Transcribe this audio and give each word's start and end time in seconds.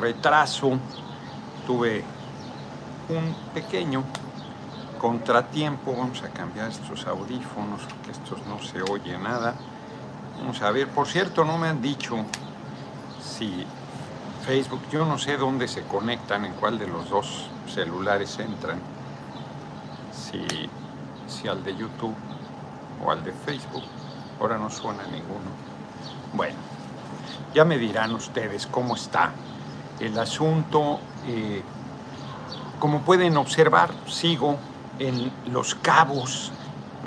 retraso, 0.00 0.78
tuve 1.66 2.02
un 3.08 3.34
pequeño 3.52 4.04
contratiempo. 4.98 5.94
Vamos 5.96 6.22
a 6.22 6.28
cambiar 6.28 6.68
estos 6.68 7.06
audífonos, 7.06 7.82
que 8.04 8.12
estos 8.12 8.44
no 8.46 8.62
se 8.62 8.82
oye 8.82 9.16
nada. 9.18 9.54
Vamos 10.38 10.62
a 10.62 10.70
ver, 10.70 10.88
por 10.88 11.06
cierto, 11.06 11.44
no 11.44 11.58
me 11.58 11.68
han 11.68 11.82
dicho 11.82 12.16
si 13.22 13.66
Facebook, 14.46 14.80
yo 14.90 15.04
no 15.04 15.18
sé 15.18 15.36
dónde 15.36 15.68
se 15.68 15.82
conectan, 15.82 16.44
en 16.44 16.54
cuál 16.54 16.78
de 16.78 16.86
los 16.86 17.10
dos 17.10 17.50
celulares 17.72 18.38
entran, 18.38 18.80
si, 20.12 20.46
si 21.28 21.46
al 21.46 21.62
de 21.62 21.76
YouTube 21.76 22.14
o 23.04 23.10
al 23.10 23.22
de 23.22 23.32
Facebook. 23.32 23.84
Ahora 24.40 24.56
no 24.56 24.70
suena 24.70 25.02
ninguno. 25.04 25.50
Bueno, 26.32 26.56
ya 27.54 27.64
me 27.64 27.76
dirán 27.76 28.14
ustedes 28.14 28.66
cómo 28.66 28.96
está 28.96 29.32
el 30.00 30.18
asunto. 30.18 31.00
Eh, 31.26 31.62
como 32.78 33.02
pueden 33.02 33.36
observar, 33.36 33.90
sigo 34.06 34.56
en 34.98 35.30
Los 35.52 35.74
Cabos. 35.74 36.52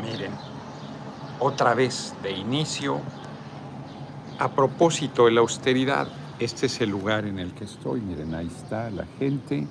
Miren, 0.01 0.31
otra 1.39 1.73
vez 1.73 2.13
de 2.21 2.31
inicio. 2.31 3.01
A 4.39 4.49
propósito 4.49 5.25
de 5.25 5.31
la 5.31 5.41
austeridad, 5.41 6.07
este 6.39 6.65
es 6.65 6.81
el 6.81 6.89
lugar 6.89 7.25
en 7.25 7.39
el 7.39 7.53
que 7.53 7.65
estoy. 7.65 8.01
Miren, 8.01 8.33
ahí 8.33 8.47
está 8.47 8.89
la 8.89 9.05
gente. 9.19 9.67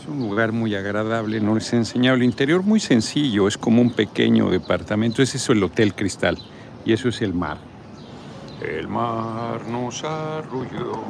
Es 0.00 0.08
un 0.08 0.20
lugar 0.20 0.52
muy 0.52 0.74
agradable. 0.74 1.40
No 1.40 1.54
les 1.54 1.72
he 1.72 1.76
enseñado 1.76 2.16
el 2.16 2.22
interior, 2.22 2.62
muy 2.62 2.80
sencillo. 2.80 3.48
Es 3.48 3.58
como 3.58 3.82
un 3.82 3.90
pequeño 3.90 4.50
departamento. 4.50 5.20
Es 5.20 5.48
el 5.48 5.62
Hotel 5.62 5.94
Cristal 5.94 6.38
y 6.84 6.92
eso 6.92 7.08
es 7.08 7.20
el 7.22 7.34
mar. 7.34 7.58
El 8.60 8.88
mar 8.88 9.66
nos 9.66 10.04
arrulló. 10.04 11.02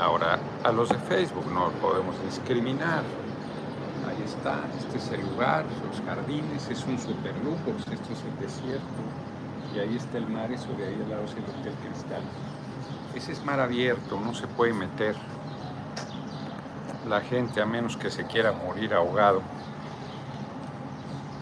Ahora, 0.00 0.38
a 0.64 0.72
los 0.72 0.88
de 0.88 0.96
Facebook 0.96 1.44
no 1.52 1.68
podemos 1.72 2.14
discriminar. 2.24 3.02
Ahí 4.08 4.22
está, 4.24 4.60
este 4.78 4.96
es 4.96 5.10
el 5.12 5.20
lugar, 5.30 5.66
los 5.86 6.00
jardines, 6.06 6.70
es 6.70 6.86
un 6.86 6.98
super 6.98 7.36
lujo, 7.44 7.58
pues 7.64 7.86
esto 7.86 8.10
es 8.14 8.22
el 8.24 8.40
desierto. 8.40 9.02
Y 9.74 9.78
ahí 9.78 9.96
está 9.96 10.16
el 10.16 10.26
mar, 10.26 10.50
eso 10.50 10.68
de 10.78 10.86
ahí 10.86 10.94
al 10.94 11.10
lado 11.10 11.24
es 11.24 11.32
el 11.32 11.44
Hotel 11.44 11.74
Cristal. 11.84 12.22
Ese 13.14 13.32
es 13.32 13.44
mar 13.44 13.60
abierto, 13.60 14.18
no 14.18 14.32
se 14.32 14.46
puede 14.46 14.72
meter 14.72 15.14
la 17.06 17.20
gente 17.20 17.60
a 17.60 17.66
menos 17.66 17.98
que 17.98 18.10
se 18.10 18.24
quiera 18.24 18.52
morir 18.52 18.94
ahogado. 18.94 19.42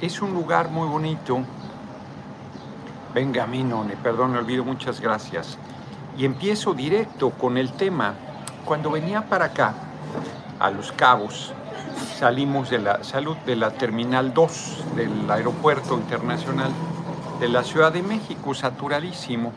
Es 0.01 0.21
un 0.21 0.35
lugar 0.35 0.69
muy 0.69 0.89
bonito. 0.89 1.45
Venga, 3.15 3.47
Minone, 3.47 3.95
perdón, 3.97 4.33
me 4.33 4.39
olvido, 4.39 4.65
muchas 4.65 5.01
gracias. 5.01 5.57
Y 6.17 6.25
empiezo 6.25 6.75
directo 6.75 7.31
con 7.31 7.57
el 7.57 7.73
tema. 7.75 8.17
Cuando 8.69 8.91
venía 8.91 9.23
para 9.23 9.47
acá, 9.47 9.73
a 10.61 10.71
Los 10.71 10.93
Cabos, 10.93 11.55
salimos 12.19 12.69
de 12.69 12.79
la 12.79 13.03
salud 13.03 13.35
de 13.47 13.57
la 13.57 13.71
Terminal 13.71 14.35
2 14.35 14.85
del 14.95 15.31
Aeropuerto 15.31 15.95
Internacional 15.95 16.71
de 17.41 17.49
la 17.49 17.65
Ciudad 17.65 17.91
de 17.91 18.03
México, 18.03 18.53
saturadísimo. 18.53 19.55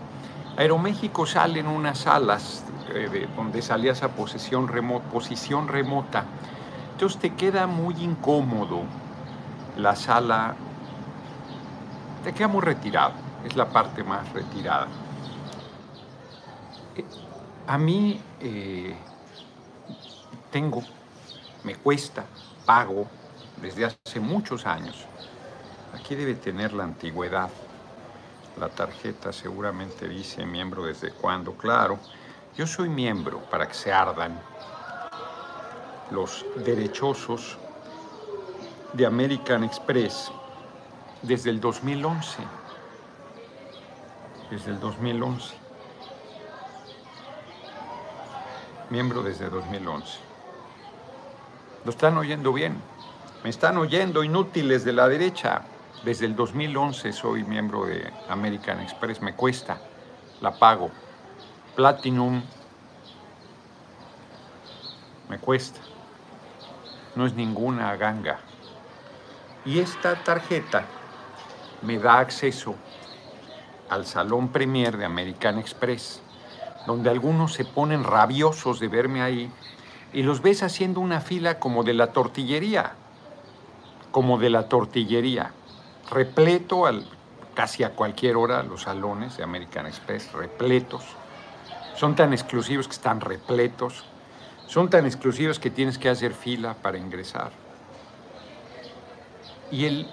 Aeroméxico 0.56 1.26
sale 1.26 1.60
en 1.60 1.68
unas 1.68 1.98
salas 1.98 2.64
eh, 2.94 3.28
donde 3.36 3.62
salía 3.62 3.92
esa 3.92 4.08
posición, 4.08 4.72
posición 5.12 5.68
remota. 5.68 6.24
Entonces 6.94 7.20
te 7.20 7.32
queda 7.32 7.68
muy 7.68 7.96
incómodo 8.02 8.84
la 9.76 9.98
sala, 9.98 10.56
te 12.24 12.32
queda 12.32 12.48
muy 12.48 12.62
retirado, 12.62 13.12
es 13.44 13.58
la 13.58 13.66
parte 13.66 14.06
más 14.06 14.32
retirada. 14.32 14.88
A 17.72 17.78
mí 17.78 18.20
eh, 18.42 18.94
tengo, 20.52 20.84
me 21.64 21.76
cuesta, 21.76 22.26
pago 22.66 23.08
desde 23.62 23.86
hace 23.86 24.20
muchos 24.20 24.66
años. 24.66 25.06
Aquí 25.94 26.16
debe 26.16 26.34
tener 26.34 26.74
la 26.74 26.84
antigüedad. 26.84 27.50
La 28.60 28.68
tarjeta 28.68 29.32
seguramente 29.32 30.10
dice 30.10 30.46
miembro 30.46 30.84
desde 30.84 31.14
cuándo. 31.14 31.54
Claro, 31.54 31.98
yo 32.58 32.68
soy 32.68 32.90
miembro 32.90 33.40
para 33.50 33.70
que 33.70 33.74
se 33.74 33.94
ardan 33.94 34.38
los 36.12 36.46
derechosos 36.66 37.58
de 38.92 39.06
American 39.06 39.64
Express 39.64 40.30
desde 41.22 41.52
el 41.52 41.62
2011. 41.62 42.44
Desde 44.50 44.72
el 44.72 44.80
2011. 44.82 45.71
Miembro 48.92 49.24
desde 49.24 49.50
2011. 49.50 50.20
Lo 51.86 51.92
están 51.92 52.18
oyendo 52.18 52.52
bien. 52.52 52.76
Me 53.42 53.50
están 53.50 53.78
oyendo 53.78 54.22
inútiles 54.22 54.84
de 54.84 54.92
la 54.92 55.08
derecha. 55.08 55.62
Desde 56.04 56.26
el 56.26 56.36
2011 56.36 57.14
soy 57.14 57.46
miembro 57.46 57.86
de 57.86 58.12
American 58.28 58.82
Express, 58.82 59.22
me 59.22 59.34
cuesta, 59.34 59.80
la 60.42 60.52
pago. 60.52 60.92
Platinum, 61.74 62.44
me 65.30 65.40
cuesta. 65.40 65.80
No 67.16 67.26
es 67.26 67.34
ninguna 67.34 67.96
ganga. 67.96 68.42
Y 69.64 69.80
esta 69.80 70.22
tarjeta 70.22 70.84
me 71.82 71.98
da 71.98 72.20
acceso 72.20 72.76
al 73.90 74.06
Salón 74.06 74.50
Premier 74.50 74.98
de 74.98 75.06
American 75.06 75.60
Express, 75.60 76.22
donde 76.88 77.10
algunos 77.10 77.54
se 77.54 77.66
ponen 77.66 78.04
rabiosos 78.04 78.80
de 78.80 78.88
verme 78.88 79.22
ahí 79.22 79.52
y 80.14 80.24
los 80.24 80.42
ves 80.42 80.64
haciendo 80.64 81.00
una 81.00 81.22
fila 81.22 81.60
como 81.60 81.84
de 81.84 81.94
la 81.94 82.12
tortillería, 82.12 82.94
como 84.12 84.38
de 84.38 84.50
la 84.50 84.68
tortillería 84.68 85.54
repleto 86.12 86.86
al, 86.86 87.06
casi 87.56 87.84
a 87.84 87.92
cualquier 87.92 88.36
hora 88.36 88.62
los 88.64 88.84
salones 88.84 89.38
de 89.38 89.44
American 89.44 89.88
Express, 89.88 90.32
repletos. 90.34 91.04
Son 91.96 92.16
tan 92.16 92.34
exclusivos 92.34 92.88
que 92.88 92.94
están 92.94 93.22
repletos. 93.22 94.04
Son 94.68 94.90
tan 94.90 95.06
exclusivos 95.06 95.60
que 95.60 95.70
tienes 95.70 95.98
que 95.98 96.10
hacer 96.10 96.34
fila 96.34 96.76
para 96.82 96.98
ingresar. 96.98 97.52
Y 99.72 99.86
el 99.86 100.08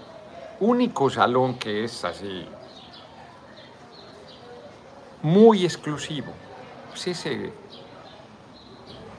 único 0.61 1.11
salón 1.11 1.59
que 1.59 1.85
es 1.85 2.05
así, 2.05 2.47
muy 5.23 5.65
exclusivo, 5.65 6.33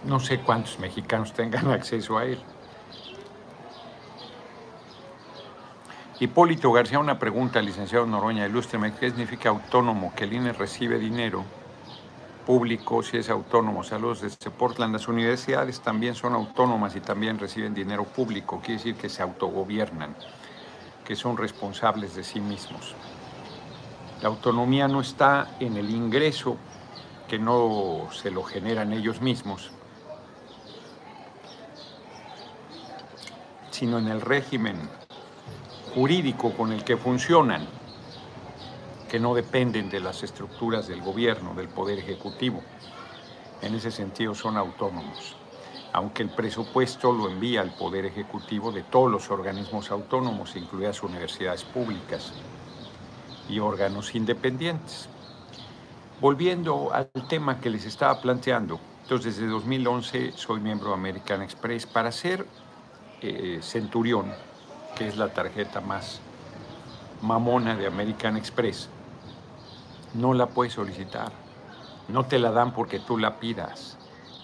no 0.04 0.20
sé 0.20 0.40
cuántos 0.40 0.80
mexicanos 0.80 1.34
tengan 1.34 1.68
acceso 1.72 2.18
a 2.18 2.26
él. 2.26 2.40
Hipólito 6.20 6.72
García, 6.74 7.00
una 7.00 7.18
pregunta, 7.18 7.62
licenciado 7.62 8.06
Noroña, 8.06 8.46
ilústreme, 8.46 8.94
¿qué 8.94 9.10
significa 9.10 9.50
autónomo? 9.50 10.14
Que 10.14 10.26
el 10.26 10.34
INE 10.34 10.52
recibe 10.52 11.00
dinero 11.00 11.46
público 12.46 13.02
si 13.04 13.16
es 13.16 13.30
autónomo. 13.30 13.84
Saludos 13.84 14.22
desde 14.22 14.52
Portland. 14.52 14.92
Las 14.92 15.08
universidades 15.08 15.80
también 15.80 16.16
son 16.16 16.34
autónomas 16.34 16.96
y 16.98 17.00
también 17.00 17.40
reciben 17.40 17.74
dinero 17.74 18.04
público. 18.04 18.60
Quiere 18.60 18.80
decir 18.80 18.96
que 18.96 19.08
se 19.08 19.22
autogobiernan, 19.22 20.14
que 21.06 21.16
son 21.16 21.38
responsables 21.38 22.16
de 22.16 22.24
sí 22.24 22.42
mismos. 22.42 22.96
La 24.22 24.28
autonomía 24.28 24.90
no 24.90 25.00
está 25.00 25.56
en 25.62 25.78
el 25.78 25.90
ingreso, 25.90 26.58
que 27.30 27.40
no 27.40 28.10
se 28.12 28.32
lo 28.32 28.44
generan 28.44 28.92
ellos 28.92 29.22
mismos, 29.22 29.72
sino 33.70 34.00
en 34.00 34.08
el 34.08 34.20
régimen 34.20 34.78
jurídico 35.94 36.52
con 36.54 36.74
el 36.74 36.84
que 36.84 36.98
funcionan, 36.98 37.68
que 39.08 39.20
no 39.20 39.36
dependen 39.36 39.90
de 39.90 40.00
las 40.00 40.24
estructuras 40.24 40.88
del 40.88 41.02
gobierno, 41.02 41.54
del 41.54 41.70
poder 41.70 42.00
ejecutivo. 42.00 42.62
En 43.62 43.76
ese 43.76 43.92
sentido 43.92 44.34
son 44.34 44.58
autónomos, 44.58 45.36
aunque 45.94 46.24
el 46.24 46.30
presupuesto 46.30 47.12
lo 47.12 47.30
envía 47.30 47.62
al 47.62 47.76
poder 47.76 48.06
ejecutivo 48.06 48.72
de 48.72 48.82
todos 48.84 49.10
los 49.10 49.30
organismos 49.30 49.92
autónomos, 49.92 50.56
incluidas 50.56 51.04
universidades 51.04 51.64
públicas 51.64 52.34
y 53.48 53.60
órganos 53.60 54.16
independientes. 54.16 55.10
Volviendo 56.22 56.92
al 56.94 57.10
tema 57.30 57.62
que 57.62 57.70
les 57.70 57.86
estaba 57.86 58.20
planteando, 58.20 58.80
entonces 59.04 59.38
desde 59.38 59.50
2011 59.50 60.34
soy 60.36 60.60
miembro 60.60 60.90
de 60.90 60.96
American 60.96 61.42
Express 61.42 61.86
para 61.86 62.12
ser 62.12 62.46
eh, 63.22 63.60
centurión 63.62 64.34
que 64.98 65.08
es 65.08 65.16
la 65.16 65.32
tarjeta 65.32 65.80
más 65.80 66.20
mamona 67.22 67.76
de 67.78 67.88
American 67.88 68.36
Express, 68.36 68.90
no 70.14 70.34
la 70.34 70.48
puedes 70.48 70.74
solicitar. 70.74 71.32
No 72.10 72.26
te 72.26 72.38
la 72.38 72.52
dan 72.52 72.74
porque 72.74 73.00
tú 73.00 73.18
la 73.18 73.40
pidas, 73.40 73.98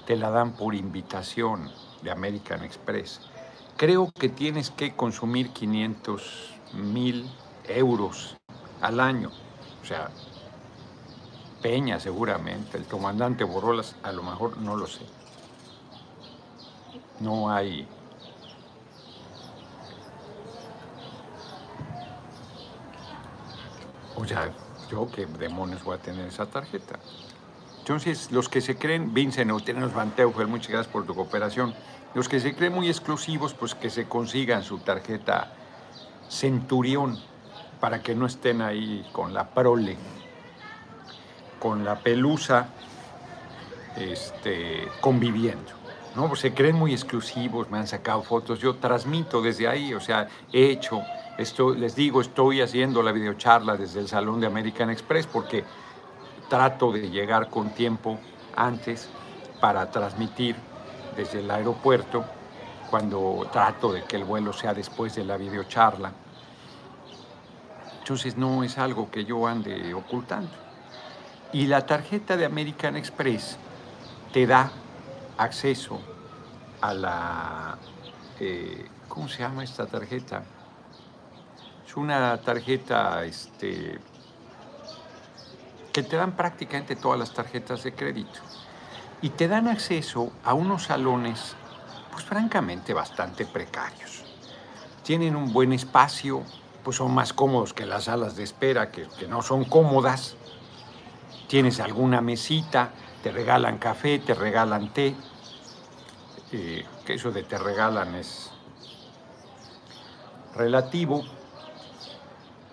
te 0.05 0.15
la 0.15 0.29
dan 0.29 0.53
por 0.53 0.75
invitación 0.75 1.69
de 2.03 2.11
American 2.11 2.63
Express. 2.63 3.19
Creo 3.75 4.11
que 4.11 4.29
tienes 4.29 4.71
que 4.71 4.95
consumir 4.95 5.49
500 5.49 6.55
mil 6.73 7.29
euros 7.67 8.37
al 8.79 8.99
año. 9.01 9.31
O 9.81 9.85
sea, 9.85 10.09
Peña 11.65 11.99
seguramente, 11.99 12.77
el 12.77 12.85
comandante 12.85 13.43
Borolas, 13.43 13.95
a 14.03 14.11
lo 14.11 14.21
mejor 14.21 14.59
no 14.59 14.77
lo 14.77 14.85
sé. 14.85 15.01
No 17.19 17.49
hay... 17.49 17.87
O 24.15 24.23
sea, 24.25 24.53
yo 24.91 25.07
qué 25.09 25.25
demonios 25.25 25.83
voy 25.83 25.95
a 25.95 25.97
tener 25.99 26.27
esa 26.27 26.45
tarjeta. 26.45 26.99
Entonces, 27.79 28.31
los 28.31 28.47
que 28.47 28.61
se 28.61 28.77
creen, 28.77 29.11
Vincent 29.15 29.49
Eutenos 29.49 29.91
Van 29.91 30.11
Teufel, 30.11 30.45
muchas 30.45 30.69
gracias 30.69 30.93
por 30.93 31.07
tu 31.07 31.15
cooperación. 31.15 31.73
Los 32.13 32.29
que 32.29 32.39
se 32.39 32.55
creen 32.55 32.73
muy 32.73 32.89
exclusivos, 32.89 33.55
pues 33.55 33.73
que 33.73 33.89
se 33.89 34.07
consigan 34.07 34.61
su 34.61 34.77
tarjeta 34.77 35.51
Centurión 36.29 37.17
para 37.79 38.03
que 38.03 38.13
no 38.13 38.27
estén 38.27 38.61
ahí 38.61 39.03
con 39.11 39.33
la 39.33 39.49
prole, 39.49 39.97
con 41.65 41.83
la 41.83 41.95
pelusa, 41.95 42.67
este, 43.97 44.87
conviviendo. 45.01 45.71
¿no? 46.15 46.27
Pues 46.27 46.41
se 46.41 46.53
creen 46.53 46.75
muy 46.75 46.91
exclusivos, 46.91 47.71
me 47.71 47.79
han 47.79 47.87
sacado 47.87 48.21
fotos, 48.21 48.59
yo 48.59 48.75
transmito 48.75 49.41
desde 49.41 49.67
ahí, 49.67 49.91
o 49.95 49.99
sea, 49.99 50.27
he 50.53 50.69
hecho, 50.69 51.01
les 51.75 51.95
digo, 51.95 52.21
estoy 52.21 52.61
haciendo 52.61 53.01
la 53.01 53.11
videocharla 53.11 53.77
desde 53.77 53.99
el 53.99 54.07
Salón 54.07 54.39
de 54.41 54.45
American 54.45 54.91
Express 54.91 55.25
porque 55.25 55.63
trato 56.49 56.91
de 56.91 57.09
llegar 57.09 57.49
con 57.49 57.71
tiempo 57.71 58.19
antes 58.55 59.09
para 59.59 59.89
transmitir 59.89 60.55
desde 61.17 61.39
el 61.39 61.49
aeropuerto 61.49 62.25
cuando 62.91 63.49
trato 63.51 63.91
de 63.91 64.03
que 64.03 64.17
el 64.17 64.23
vuelo 64.23 64.53
sea 64.53 64.75
después 64.75 65.15
de 65.15 65.25
la 65.25 65.35
videocharla. 65.35 66.11
Entonces 68.01 68.37
no 68.37 68.63
es 68.63 68.77
algo 68.77 69.09
que 69.09 69.25
yo 69.25 69.47
ande 69.47 69.95
ocultando. 69.95 70.65
Y 71.55 71.67
la 71.67 71.85
tarjeta 71.85 72.35
de 72.35 72.43
American 72.43 72.97
Express 72.97 73.55
te 74.33 74.45
da 74.45 74.73
acceso 75.37 76.01
a 76.81 76.93
la... 76.93 77.77
Eh, 78.41 78.89
¿Cómo 79.07 79.29
se 79.29 79.39
llama 79.39 79.63
esta 79.63 79.85
tarjeta? 79.85 80.43
Es 81.87 81.95
una 81.95 82.41
tarjeta 82.41 83.23
este, 83.23 83.97
que 85.93 86.03
te 86.03 86.17
dan 86.17 86.33
prácticamente 86.33 86.97
todas 86.97 87.17
las 87.17 87.33
tarjetas 87.33 87.83
de 87.83 87.93
crédito. 87.93 88.41
Y 89.21 89.29
te 89.29 89.47
dan 89.47 89.69
acceso 89.69 90.33
a 90.43 90.53
unos 90.53 90.83
salones, 90.83 91.55
pues 92.11 92.25
francamente 92.25 92.93
bastante 92.93 93.45
precarios. 93.45 94.25
Tienen 95.03 95.37
un 95.37 95.53
buen 95.53 95.71
espacio, 95.71 96.43
pues 96.83 96.97
son 96.97 97.13
más 97.13 97.31
cómodos 97.31 97.73
que 97.73 97.85
las 97.85 98.03
salas 98.03 98.35
de 98.35 98.43
espera, 98.43 98.91
que, 98.91 99.07
que 99.17 99.29
no 99.29 99.41
son 99.41 99.63
cómodas. 99.63 100.35
Tienes 101.47 101.79
alguna 101.79 102.21
mesita, 102.21 102.91
te 103.23 103.31
regalan 103.31 103.77
café, 103.77 104.19
te 104.19 104.33
regalan 104.33 104.93
té, 104.93 105.15
que 106.51 107.13
eso 107.13 107.31
de 107.31 107.43
te 107.43 107.57
regalan 107.57 108.15
es 108.15 108.51
relativo, 110.55 111.23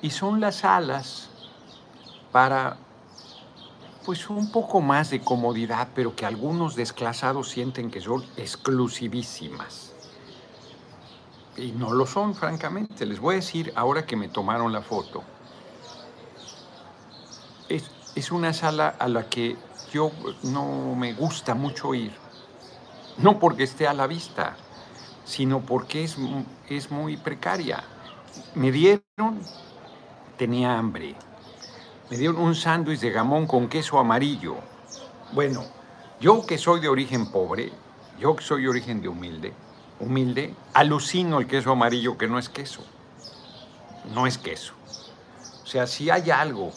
y 0.00 0.10
son 0.10 0.40
las 0.40 0.56
salas 0.56 1.28
para 2.32 2.76
pues 4.04 4.28
un 4.30 4.50
poco 4.50 4.80
más 4.80 5.10
de 5.10 5.20
comodidad, 5.20 5.88
pero 5.94 6.16
que 6.16 6.26
algunos 6.26 6.74
desclasados 6.74 7.48
sienten 7.48 7.90
que 7.90 8.00
son 8.00 8.24
exclusivísimas. 8.36 9.92
Y 11.56 11.72
no 11.72 11.92
lo 11.92 12.06
son, 12.06 12.34
francamente. 12.34 13.06
Les 13.06 13.20
voy 13.20 13.34
a 13.34 13.36
decir, 13.36 13.72
ahora 13.76 14.04
que 14.04 14.16
me 14.16 14.28
tomaron 14.28 14.72
la 14.72 14.82
foto, 14.82 15.22
es, 18.14 18.32
una 18.32 18.52
sala 18.52 18.94
a 18.98 19.08
la 19.08 19.28
que 19.28 19.56
yo 19.92 20.10
no 20.42 20.94
me 20.94 21.12
gusta 21.12 21.54
mucho 21.54 21.94
ir 21.94 22.12
no 23.18 23.38
porque 23.38 23.64
esté 23.64 23.86
a 23.86 23.94
la 23.94 24.06
vista, 24.06 24.56
sino 25.24 25.60
porque 25.60 26.04
es, 26.04 26.16
es 26.68 26.90
muy 26.90 27.16
precaria. 27.16 27.84
Me 28.54 28.72
dieron, 28.72 29.40
tenía 30.36 30.78
hambre, 30.78 31.14
me 32.10 32.16
dieron 32.16 32.38
un 32.38 32.54
sándwich 32.54 33.00
de 33.00 33.10
gamón 33.10 33.46
con 33.46 33.68
queso 33.68 33.98
amarillo. 33.98 34.56
Bueno, 35.32 35.64
yo 36.20 36.44
que 36.46 36.58
soy 36.58 36.80
de 36.80 36.88
origen 36.88 37.30
pobre, 37.30 37.72
yo 38.18 38.34
que 38.36 38.44
soy 38.44 38.62
de 38.62 38.68
origen 38.68 39.00
de 39.02 39.08
humilde, 39.08 39.52
humilde, 40.00 40.54
alucino 40.74 41.38
el 41.38 41.46
queso 41.46 41.72
amarillo 41.72 42.16
que 42.16 42.28
no 42.28 42.38
es 42.38 42.48
queso. 42.48 42.82
No 44.14 44.26
es 44.26 44.36
queso. 44.36 44.74
O 45.62 45.66
sea, 45.66 45.86
si 45.86 46.10
hay 46.10 46.30
algo 46.30 46.72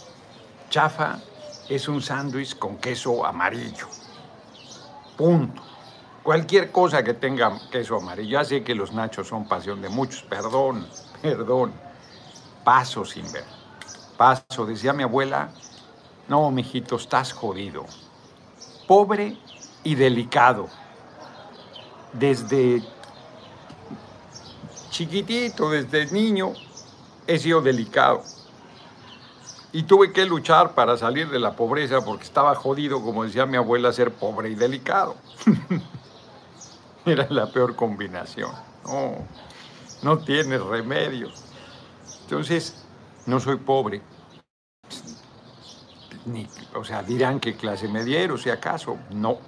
chafa, 0.75 1.22
es 1.69 1.88
un 1.88 2.01
sándwich 2.01 2.57
con 2.57 2.75
queso 2.75 3.25
amarillo. 3.25 3.88
Punto. 5.16 5.62
Cualquier 6.22 6.69
cosa 6.69 7.01
que 7.01 7.13
tenga 7.13 7.57
queso 7.72 7.95
amarillo. 7.95 8.39
Ya 8.39 8.44
sé 8.44 8.62
que 8.62 8.75
los 8.75 8.92
nachos 8.92 9.30
son 9.30 9.48
pasión 9.48 9.81
de 9.81 9.88
muchos. 9.88 10.24
Perdón, 10.24 10.86
perdón. 11.22 11.72
Paso 12.66 13.06
sin 13.06 13.31
ver. 13.31 13.45
Paso. 14.18 14.66
Decía 14.66 14.92
mi 14.92 15.04
abuela, 15.04 15.50
no, 16.27 16.51
mijito, 16.51 16.98
estás 16.98 17.31
jodido. 17.31 17.86
Pobre 18.86 19.38
y 19.86 19.95
delicado. 19.95 20.68
Desde 22.12 22.83
chiquitito, 24.89 25.69
desde 25.69 26.12
niño, 26.12 26.51
he 27.28 27.39
sido 27.39 27.62
delicado. 27.62 28.24
Y 29.75 29.83
tuve 29.83 30.13
que 30.13 30.25
luchar 30.25 30.74
para 30.74 30.95
salir 30.95 31.30
de 31.30 31.38
la 31.38 31.57
pobreza 31.57 32.00
porque 32.00 32.24
estaba 32.24 32.56
jodido, 32.56 33.04
como 33.04 33.25
decía 33.25 33.45
mi 33.45 33.57
abuela, 33.57 33.92
ser 33.92 34.10
pobre 34.10 34.48
y 34.50 34.56
delicado. 34.56 35.18
Era 37.06 37.27
la 37.30 37.51
peor 37.51 37.75
combinación. 37.75 38.51
No, 38.86 39.16
no 40.01 40.19
tiene 40.19 40.60
remedio. 40.60 41.27
Entonces, 42.22 42.86
no 43.25 43.42
soy 43.42 43.57
pobre. 43.57 44.01
Ni, 46.24 46.48
o 46.74 46.86
sea, 46.86 47.04
dirán 47.04 47.42
que 47.42 47.57
clase 47.57 47.89
mediero, 47.89 48.38
si 48.38 48.50
acaso. 48.50 48.95
No. 49.10 49.39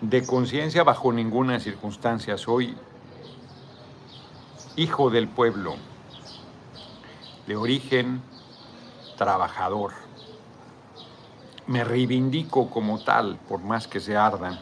De 0.00 0.24
conciencia, 0.24 0.82
bajo 0.82 1.12
ninguna 1.12 1.60
circunstancia. 1.60 2.38
Soy 2.38 2.74
hijo 4.76 5.10
del 5.10 5.28
pueblo, 5.28 5.74
de 7.46 7.54
origen 7.54 8.22
trabajador. 9.16 9.92
Me 11.66 11.82
reivindico 11.84 12.70
como 12.70 13.02
tal, 13.02 13.38
por 13.48 13.60
más 13.60 13.88
que 13.88 14.00
se 14.00 14.16
ardan 14.16 14.58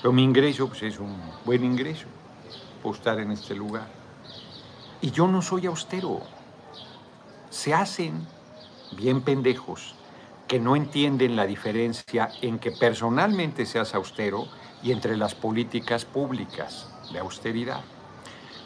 pero 0.00 0.12
mi 0.12 0.22
ingreso 0.22 0.68
pues, 0.68 0.82
es 0.82 0.98
un 0.98 1.16
buen 1.44 1.64
ingreso 1.64 2.06
por 2.82 2.94
estar 2.94 3.18
en 3.20 3.30
este 3.30 3.54
lugar. 3.54 3.86
Y 5.02 5.10
yo 5.10 5.28
no 5.28 5.42
soy 5.42 5.66
austero. 5.66 6.20
Se 7.50 7.74
hacen 7.74 8.26
bien 8.92 9.22
pendejos 9.22 9.94
que 10.48 10.58
no 10.58 10.74
entienden 10.74 11.36
la 11.36 11.46
diferencia 11.46 12.30
en 12.40 12.58
que 12.58 12.72
personalmente 12.72 13.66
seas 13.66 13.94
austero 13.94 14.48
y 14.82 14.92
entre 14.92 15.16
las 15.16 15.34
políticas 15.34 16.04
públicas 16.04 16.88
de 17.12 17.18
austeridad. 17.18 17.82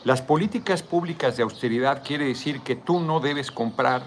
Las 0.04 0.22
políticas 0.22 0.82
públicas 0.82 1.36
de 1.36 1.42
austeridad 1.42 2.02
quiere 2.04 2.26
decir 2.26 2.60
que 2.60 2.76
tú 2.76 3.00
no 3.00 3.20
debes 3.20 3.50
comprar 3.50 4.06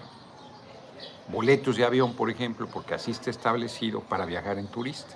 boletos 1.28 1.76
de 1.78 1.86
avión, 1.86 2.14
por 2.14 2.30
ejemplo, 2.30 2.68
porque 2.68 2.94
así 2.94 3.12
está 3.12 3.30
establecido 3.30 4.02
para 4.02 4.26
viajar 4.26 4.58
en 4.58 4.68
turista. 4.68 5.16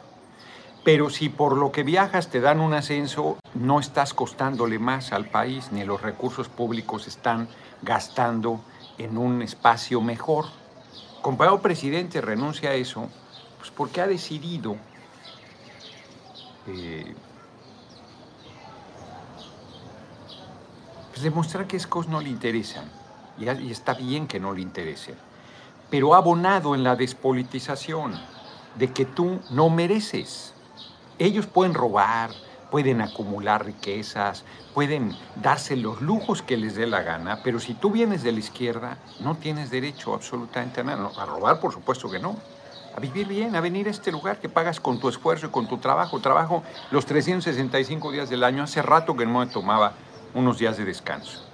Pero 0.83 1.09
si 1.09 1.29
por 1.29 1.57
lo 1.57 1.71
que 1.71 1.83
viajas 1.83 2.29
te 2.29 2.41
dan 2.41 2.59
un 2.59 2.73
ascenso, 2.73 3.37
no 3.53 3.79
estás 3.79 4.13
costándole 4.13 4.79
más 4.79 5.13
al 5.13 5.25
país, 5.25 5.71
ni 5.71 5.83
los 5.83 6.01
recursos 6.01 6.49
públicos 6.49 7.07
están 7.07 7.47
gastando 7.83 8.61
en 8.97 9.17
un 9.17 9.41
espacio 9.41 10.01
mejor. 10.01 10.45
Comparado 11.21 11.61
presidente 11.61 12.19
renuncia 12.19 12.71
a 12.71 12.73
eso, 12.73 13.09
pues 13.59 13.69
porque 13.69 14.01
ha 14.01 14.07
decidido 14.07 14.75
eh, 16.67 17.13
pues 21.09 21.21
demostrar 21.21 21.67
que 21.67 21.77
esas 21.77 21.87
cosas 21.87 22.11
no 22.11 22.21
le 22.21 22.29
interesan. 22.29 22.85
Y 23.37 23.71
está 23.71 23.93
bien 23.93 24.27
que 24.27 24.39
no 24.39 24.53
le 24.53 24.61
interesen. 24.61 25.15
Pero 25.91 26.15
abonado 26.15 26.73
en 26.73 26.83
la 26.83 26.95
despolitización 26.95 28.19
de 28.75 28.91
que 28.91 29.05
tú 29.05 29.39
no 29.51 29.69
mereces 29.69 30.51
ellos 31.21 31.45
pueden 31.45 31.75
robar, 31.75 32.31
pueden 32.71 32.99
acumular 32.99 33.63
riquezas, 33.63 34.43
pueden 34.73 35.15
darse 35.35 35.75
los 35.75 36.01
lujos 36.01 36.41
que 36.41 36.57
les 36.57 36.73
dé 36.73 36.87
la 36.87 37.03
gana, 37.03 37.43
pero 37.43 37.59
si 37.59 37.75
tú 37.75 37.91
vienes 37.91 38.23
de 38.23 38.31
la 38.31 38.39
izquierda, 38.39 38.97
no 39.19 39.35
tienes 39.35 39.69
derecho 39.69 40.15
absolutamente 40.15 40.81
a 40.81 40.83
nada. 40.83 41.11
a 41.15 41.25
robar, 41.27 41.59
por 41.59 41.73
supuesto 41.73 42.09
que 42.09 42.17
no. 42.17 42.37
A 42.97 42.99
vivir 42.99 43.27
bien, 43.27 43.55
a 43.55 43.61
venir 43.61 43.87
a 43.87 43.91
este 43.91 44.11
lugar 44.11 44.39
que 44.39 44.49
pagas 44.49 44.79
con 44.79 44.99
tu 44.99 45.09
esfuerzo 45.09 45.45
y 45.45 45.49
con 45.49 45.67
tu 45.67 45.77
trabajo. 45.77 46.19
Trabajo 46.19 46.63
los 46.89 47.05
365 47.05 48.11
días 48.11 48.29
del 48.29 48.43
año. 48.43 48.63
Hace 48.63 48.81
rato 48.81 49.15
que 49.15 49.27
no 49.27 49.39
me 49.39 49.45
tomaba 49.45 49.93
unos 50.33 50.57
días 50.57 50.75
de 50.75 50.85
descanso. 50.85 51.45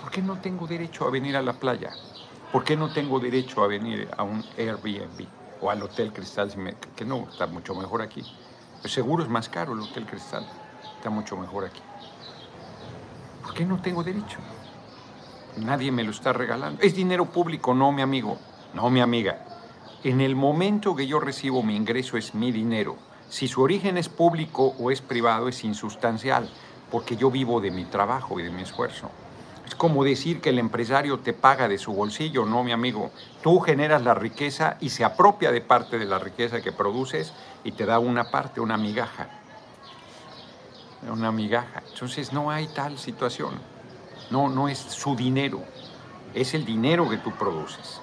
¿Por 0.00 0.10
qué 0.10 0.20
no 0.20 0.38
tengo 0.38 0.66
derecho 0.66 1.06
a 1.06 1.10
venir 1.10 1.36
a 1.38 1.42
la 1.42 1.54
playa? 1.54 1.90
¿Por 2.52 2.64
qué 2.64 2.76
no 2.76 2.92
tengo 2.92 3.20
derecho 3.20 3.62
a 3.62 3.66
venir 3.66 4.08
a 4.16 4.22
un 4.22 4.44
Airbnb? 4.56 5.26
o 5.60 5.70
al 5.70 5.82
Hotel 5.82 6.12
Cristal, 6.12 6.52
que 6.94 7.04
no, 7.04 7.28
está 7.30 7.46
mucho 7.46 7.74
mejor 7.74 8.02
aquí. 8.02 8.22
Seguro 8.84 9.22
es 9.22 9.28
más 9.28 9.48
caro 9.48 9.72
el 9.72 9.80
Hotel 9.80 10.06
Cristal, 10.06 10.46
está 10.96 11.10
mucho 11.10 11.36
mejor 11.36 11.64
aquí. 11.64 11.80
¿Por 13.42 13.54
qué 13.54 13.64
no 13.64 13.80
tengo 13.80 14.02
derecho? 14.04 14.38
Nadie 15.56 15.90
me 15.90 16.04
lo 16.04 16.10
está 16.10 16.32
regalando. 16.32 16.82
Es 16.82 16.94
dinero 16.94 17.26
público, 17.26 17.74
no 17.74 17.90
mi 17.90 18.02
amigo, 18.02 18.38
no 18.74 18.90
mi 18.90 19.00
amiga. 19.00 19.44
En 20.04 20.20
el 20.20 20.36
momento 20.36 20.94
que 20.94 21.06
yo 21.06 21.18
recibo 21.18 21.62
mi 21.62 21.74
ingreso 21.74 22.16
es 22.16 22.34
mi 22.34 22.52
dinero. 22.52 22.96
Si 23.28 23.48
su 23.48 23.62
origen 23.62 23.98
es 23.98 24.08
público 24.08 24.74
o 24.78 24.90
es 24.90 25.00
privado 25.00 25.48
es 25.48 25.64
insustancial, 25.64 26.48
porque 26.90 27.16
yo 27.16 27.30
vivo 27.30 27.60
de 27.60 27.70
mi 27.70 27.84
trabajo 27.84 28.38
y 28.38 28.44
de 28.44 28.50
mi 28.50 28.62
esfuerzo. 28.62 29.10
Es 29.68 29.74
como 29.74 30.02
decir 30.02 30.40
que 30.40 30.48
el 30.48 30.58
empresario 30.58 31.18
te 31.18 31.34
paga 31.34 31.68
de 31.68 31.76
su 31.76 31.92
bolsillo, 31.92 32.46
no, 32.46 32.64
mi 32.64 32.72
amigo. 32.72 33.10
Tú 33.42 33.60
generas 33.60 34.02
la 34.02 34.14
riqueza 34.14 34.78
y 34.80 34.88
se 34.88 35.04
apropia 35.04 35.52
de 35.52 35.60
parte 35.60 35.98
de 35.98 36.06
la 36.06 36.18
riqueza 36.18 36.62
que 36.62 36.72
produces 36.72 37.34
y 37.64 37.72
te 37.72 37.84
da 37.84 37.98
una 37.98 38.30
parte, 38.30 38.62
una 38.62 38.78
migaja. 38.78 39.28
Una 41.12 41.30
migaja. 41.30 41.82
Entonces 41.86 42.32
no 42.32 42.50
hay 42.50 42.66
tal 42.68 42.98
situación. 42.98 43.60
No, 44.30 44.48
no 44.48 44.70
es 44.70 44.78
su 44.78 45.14
dinero. 45.14 45.62
Es 46.32 46.54
el 46.54 46.64
dinero 46.64 47.06
que 47.06 47.18
tú 47.18 47.30
produces. 47.32 48.00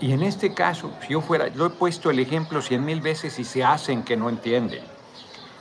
Y 0.00 0.12
en 0.12 0.22
este 0.22 0.54
caso, 0.54 0.92
si 1.00 1.14
yo 1.14 1.20
fuera, 1.20 1.48
lo 1.48 1.66
he 1.66 1.70
puesto 1.70 2.10
el 2.10 2.20
ejemplo 2.20 2.62
cien 2.62 2.84
mil 2.84 3.00
veces 3.00 3.40
y 3.40 3.44
se 3.44 3.64
hacen 3.64 4.04
que 4.04 4.16
no 4.16 4.28
entienden. 4.28 4.84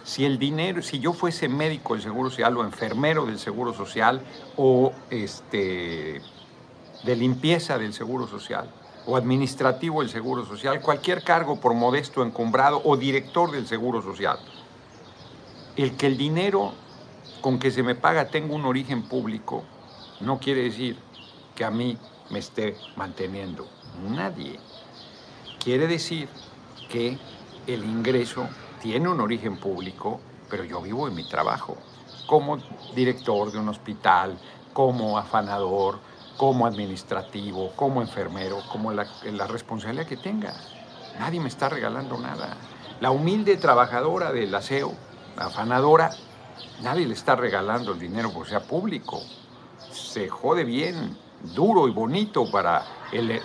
Si 0.06 0.24
el 0.24 0.38
dinero, 0.38 0.84
si 0.84 1.00
yo 1.00 1.14
fuese 1.14 1.50
médico 1.50 1.96
del 1.96 2.04
Seguro 2.04 2.30
Social 2.30 2.56
o 2.58 2.64
enfermero 2.64 3.26
del 3.26 3.40
Seguro 3.40 3.74
Social 3.74 4.22
o 4.56 4.94
este, 5.10 6.22
de 7.04 7.16
limpieza 7.16 7.80
del 7.80 7.92
Seguro 7.92 8.28
Social 8.28 8.70
o 9.08 9.18
administrativo 9.18 10.02
del 10.02 10.12
Seguro 10.12 10.46
Social, 10.46 10.80
cualquier 10.80 11.24
cargo 11.24 11.60
por 11.60 11.74
modesto 11.74 12.22
encumbrado 12.22 12.84
o 12.86 12.96
director 12.98 13.52
del 13.52 13.66
Seguro 13.66 14.04
Social, 14.04 14.38
el 15.76 15.98
que 15.98 16.06
el 16.06 16.18
dinero 16.18 16.74
con 17.42 17.58
que 17.58 17.72
se 17.72 17.82
me 17.82 17.96
paga 17.96 18.28
tenga 18.28 18.54
un 18.54 18.66
origen 18.66 19.04
público 19.04 19.64
no 20.20 20.40
quiere 20.40 20.62
decir 20.62 20.98
que 21.56 21.66
a 21.66 21.72
mí 21.72 21.98
me 22.30 22.38
esté 22.38 22.78
manteniendo 22.96 23.68
nadie. 24.08 24.60
Quiere 25.64 25.88
decir 25.88 26.30
que 26.90 27.18
el 27.66 27.84
ingreso 27.84 28.48
tiene 28.86 29.10
un 29.10 29.20
origen 29.20 29.58
público, 29.58 30.20
pero 30.48 30.64
yo 30.64 30.80
vivo 30.80 31.08
en 31.08 31.16
mi 31.16 31.28
trabajo, 31.28 31.76
como 32.28 32.60
director 32.94 33.52
de 33.52 33.58
un 33.58 33.68
hospital, 33.68 34.38
como 34.74 35.18
afanador, 35.18 35.98
como 36.38 36.68
administrativo, 36.68 37.72
como 37.76 38.04
enfermero, 38.04 38.60
como 38.72 38.92
la, 38.92 39.08
responsabilidad 39.48 40.06
que 40.06 40.18
tenga. 40.18 40.54
Nadie 41.18 41.40
me 41.40 41.48
está 41.48 41.68
regalando 41.68 42.16
nada. 42.20 42.58
La 43.00 43.10
humilde 43.10 43.58
trabajadora 43.58 44.32
del 44.32 44.54
aseo, 44.54 44.94
la 45.36 45.46
afanadora, 45.46 46.12
nadie 46.84 47.08
le 47.08 47.16
está 47.16 47.36
regalando 47.36 47.94
el 47.94 48.00
dinero 48.00 48.30
porque 48.32 48.52
sea 48.52 48.60
público. 48.60 49.20
Se 49.92 50.30
jode 50.30 50.64
bien, 50.64 51.18
duro 51.56 51.88
y 51.88 51.92
bonito 51.92 52.52
para 52.52 52.86
el 53.12 53.42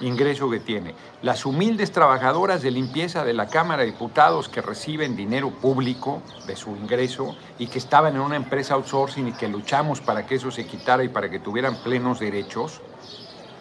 ingreso 0.00 0.50
que 0.50 0.60
tiene. 0.60 0.94
Las 1.22 1.46
humildes 1.46 1.92
trabajadoras 1.92 2.62
de 2.62 2.70
limpieza 2.70 3.24
de 3.24 3.32
la 3.32 3.48
Cámara 3.48 3.82
de 3.82 3.92
Diputados 3.92 4.48
que 4.48 4.62
reciben 4.62 5.16
dinero 5.16 5.50
público 5.50 6.22
de 6.46 6.56
su 6.56 6.70
ingreso 6.76 7.36
y 7.58 7.68
que 7.68 7.78
estaban 7.78 8.14
en 8.16 8.20
una 8.20 8.36
empresa 8.36 8.74
outsourcing 8.74 9.28
y 9.28 9.32
que 9.32 9.48
luchamos 9.48 10.00
para 10.00 10.26
que 10.26 10.36
eso 10.36 10.50
se 10.50 10.66
quitara 10.66 11.04
y 11.04 11.08
para 11.08 11.30
que 11.30 11.38
tuvieran 11.38 11.76
plenos 11.82 12.20
derechos, 12.20 12.80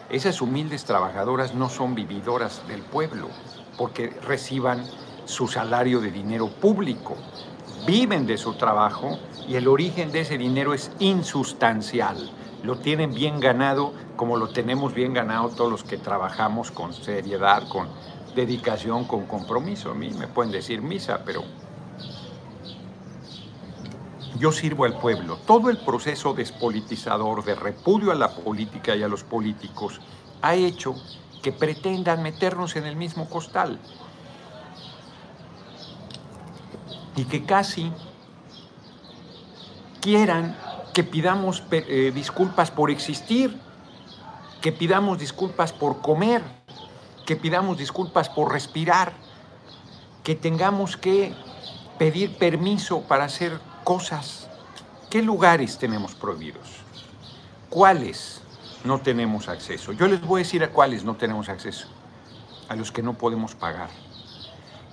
esas 0.09 0.41
humildes 0.41 0.85
trabajadoras 0.85 1.53
no 1.53 1.69
son 1.69 1.95
vividoras 1.95 2.67
del 2.67 2.81
pueblo 2.81 3.29
porque 3.77 4.09
reciban 4.23 4.83
su 5.25 5.47
salario 5.47 6.01
de 6.01 6.11
dinero 6.11 6.49
público. 6.49 7.15
Viven 7.85 8.27
de 8.27 8.37
su 8.37 8.53
trabajo 8.55 9.17
y 9.47 9.55
el 9.55 9.67
origen 9.67 10.11
de 10.11 10.21
ese 10.21 10.37
dinero 10.37 10.73
es 10.73 10.91
insustancial 10.99 12.31
lo 12.63 12.77
tienen 12.77 13.13
bien 13.13 13.39
ganado 13.39 13.93
como 14.15 14.37
lo 14.37 14.49
tenemos 14.49 14.93
bien 14.93 15.13
ganado 15.13 15.49
todos 15.49 15.71
los 15.71 15.83
que 15.83 15.97
trabajamos 15.97 16.69
con 16.69 16.93
seriedad, 16.93 17.67
con 17.67 17.87
dedicación, 18.35 19.05
con 19.05 19.25
compromiso. 19.25 19.89
A 19.89 19.95
mí 19.95 20.11
me 20.11 20.27
pueden 20.27 20.51
decir 20.51 20.81
misa, 20.81 21.21
pero 21.25 21.43
yo 24.37 24.51
sirvo 24.51 24.85
al 24.85 24.99
pueblo. 24.99 25.37
Todo 25.47 25.69
el 25.71 25.77
proceso 25.77 26.35
despolitizador 26.35 27.43
de 27.43 27.55
repudio 27.55 28.11
a 28.11 28.15
la 28.15 28.29
política 28.29 28.95
y 28.95 29.01
a 29.01 29.07
los 29.07 29.23
políticos 29.23 29.99
ha 30.43 30.53
hecho 30.53 30.95
que 31.41 31.51
pretendan 31.51 32.21
meternos 32.21 32.75
en 32.75 32.85
el 32.85 32.95
mismo 32.95 33.27
costal 33.27 33.79
y 37.15 37.25
que 37.25 37.43
casi 37.43 37.91
quieran 39.99 40.55
que 40.93 41.03
pidamos 41.03 41.63
eh, 41.71 42.11
disculpas 42.13 42.71
por 42.71 42.91
existir, 42.91 43.57
que 44.61 44.71
pidamos 44.71 45.19
disculpas 45.19 45.71
por 45.71 46.01
comer, 46.01 46.41
que 47.25 47.35
pidamos 47.35 47.77
disculpas 47.77 48.29
por 48.29 48.51
respirar, 48.51 49.13
que 50.23 50.35
tengamos 50.35 50.97
que 50.97 51.33
pedir 51.97 52.37
permiso 52.37 53.01
para 53.01 53.25
hacer 53.25 53.59
cosas. 53.83 54.47
¿Qué 55.09 55.21
lugares 55.21 55.77
tenemos 55.77 56.13
prohibidos? 56.13 56.67
¿Cuáles 57.69 58.41
no 58.83 58.99
tenemos 58.99 59.47
acceso? 59.47 59.93
Yo 59.93 60.07
les 60.07 60.21
voy 60.21 60.41
a 60.41 60.43
decir 60.43 60.63
a 60.63 60.69
cuáles 60.69 61.03
no 61.03 61.15
tenemos 61.15 61.49
acceso. 61.49 61.87
A 62.69 62.75
los 62.75 62.91
que 62.91 63.03
no 63.03 63.13
podemos 63.13 63.55
pagar. 63.55 63.89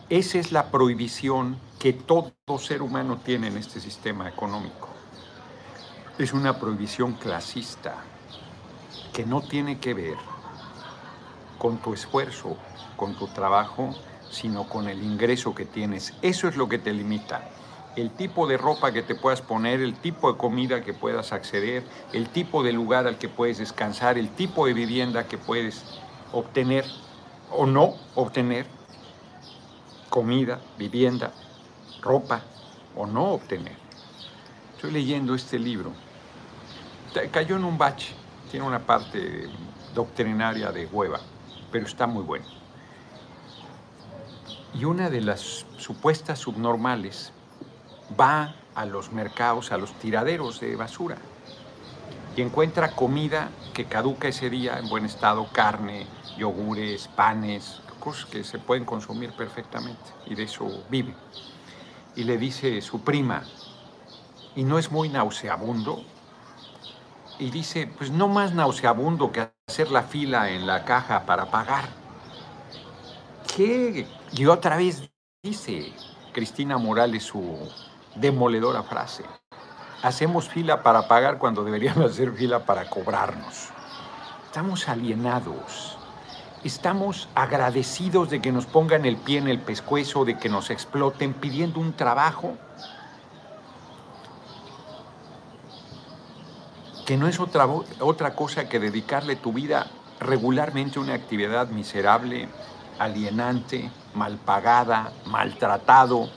Esa 0.09 0.39
es 0.39 0.51
la 0.51 0.71
prohibición 0.71 1.59
que 1.79 1.93
todo 1.93 2.33
ser 2.59 2.83
humano 2.83 3.21
tiene 3.25 3.49
en 3.49 3.57
este 3.57 3.79
sistema 3.79 4.29
económico 4.29 4.98
es 6.19 6.33
una 6.33 6.59
prohibición 6.59 7.13
clasista 7.13 7.95
que 9.13 9.25
no 9.25 9.41
tiene 9.41 9.79
que 9.79 9.95
ver 9.95 10.17
con 11.59 11.79
tu 11.79 11.95
esfuerzo, 11.95 12.57
con 12.97 13.15
tu 13.15 13.29
trabajo, 13.29 13.95
sino 14.29 14.69
con 14.69 14.89
el 14.89 15.01
ingreso 15.05 15.55
que 15.55 15.65
tienes. 15.65 16.15
Eso 16.21 16.49
es 16.49 16.57
lo 16.57 16.69
que 16.69 16.79
te 16.79 16.93
limita. 16.93 17.49
El 17.95 18.11
tipo 18.11 18.49
de 18.49 18.57
ropa 18.57 18.91
que 18.93 19.03
te 19.03 19.15
puedas 19.15 19.43
poner, 19.43 19.81
el 19.81 19.95
tipo 19.95 20.33
de 20.33 20.39
comida 20.39 20.83
que 20.83 20.93
puedas 20.93 21.33
acceder, 21.33 21.85
el 22.13 22.29
tipo 22.29 22.65
de 22.65 22.73
lugar 22.73 23.07
al 23.07 23.17
que 23.19 23.29
puedes 23.29 23.59
descansar, 23.59 24.19
el 24.19 24.31
tipo 24.31 24.67
de 24.67 24.73
vivienda 24.73 25.29
que 25.29 25.39
puedes 25.39 25.85
obtener 26.33 26.85
o 27.53 27.65
no 27.65 27.95
obtener, 28.17 28.67
comida, 30.11 30.61
vivienda, 30.79 31.33
ropa 32.03 32.43
o 32.97 33.07
no 33.07 33.31
obtener. 33.31 33.77
Estoy 34.75 34.91
leyendo 34.91 35.37
este 35.37 35.61
libro 35.61 35.93
cayó 37.31 37.57
en 37.57 37.65
un 37.65 37.77
bache. 37.77 38.15
Tiene 38.51 38.67
una 38.67 38.79
parte 38.79 39.49
doctrinaria 39.95 40.73
de 40.73 40.87
hueva, 40.87 41.21
pero 41.71 41.87
está 41.87 42.07
muy 42.07 42.23
bueno. 42.23 42.47
Y 44.75 44.85
una 44.85 45.11
de 45.11 45.21
las 45.21 45.67
supuestas 45.77 46.39
subnormales 46.39 47.33
va 48.19 48.55
a 48.75 48.87
los 48.87 49.13
mercados, 49.13 49.73
a 49.73 49.77
los 49.77 49.93
tiraderos 49.95 50.61
de 50.61 50.77
basura, 50.77 51.17
y 52.37 52.43
encuentra 52.43 52.93
comida 52.93 53.51
que 53.75 53.87
caduca 53.87 54.29
ese 54.29 54.49
día 54.51 54.79
en 54.79 54.89
buen 54.89 55.05
estado, 55.05 55.49
carne, 55.53 56.07
yogures, 56.37 57.09
panes, 57.09 57.81
cosas 57.99 58.27
que 58.27 58.45
se 58.45 58.59
pueden 58.59 58.85
consumir 58.85 59.33
perfectamente, 59.33 60.13
y 60.27 60.37
de 60.37 60.45
eso 60.45 60.85
vive. 60.89 61.15
Y 62.15 62.25
le 62.25 62.39
dice 62.39 62.81
su 62.81 63.01
prima, 63.01 63.43
¿y 64.55 64.63
no 64.63 64.79
es 64.79 64.91
muy 64.93 65.09
nauseabundo? 65.09 66.05
Y 67.39 67.51
dice, 67.51 67.87
pues 67.87 68.11
no 68.11 68.29
más 68.29 68.53
nauseabundo 68.53 69.31
que 69.31 69.51
hacer 69.69 69.91
la 69.91 70.03
fila 70.03 70.51
en 70.51 70.67
la 70.67 70.85
caja 70.85 71.25
para 71.25 71.51
pagar. 71.51 71.89
¿Qué? 73.55 74.07
Y 74.33 74.47
otra 74.47 74.77
vez 74.77 75.09
dice 75.43 75.93
Cristina 76.33 76.79
Morales 76.79 77.25
su 77.25 77.57
demoledora 78.15 78.83
frase. 78.83 79.25
Hacemos 80.03 80.49
fila 80.49 80.83
para 80.83 81.09
pagar 81.09 81.39
cuando 81.39 81.65
deberíamos 81.65 82.11
hacer 82.13 82.33
fila 82.33 82.65
para 82.65 82.89
cobrarnos. 82.89 83.69
Estamos 84.47 84.89
alienados. 84.89 85.97
Estamos 86.65 87.29
agradecidos 87.37 88.31
de 88.31 88.41
que 88.41 88.51
nos 88.51 88.67
pongan 88.67 89.05
el 89.05 89.17
pie 89.17 89.39
en 89.39 89.47
el 89.47 89.61
pescuezo, 89.61 90.25
de 90.25 90.39
que 90.39 90.49
nos 90.49 90.71
exploten 90.71 91.33
pidiendo 91.33 91.79
un 91.79 91.93
trabajo 91.93 92.57
que 97.09 97.17
no 97.17 97.27
es 97.27 97.41
otra, 97.41 97.67
otra 98.01 98.35
cosa 98.35 98.69
que 98.69 98.79
dedicarle 98.79 99.35
tu 99.35 99.51
vida 99.51 99.87
regularmente 100.21 100.99
a 100.99 101.03
una 101.03 101.15
actividad 101.15 101.69
miserable, 101.69 102.51
alienante, 102.99 103.91
mal 104.13 104.37
pagada, 104.37 105.11
maltratado, 105.25 106.29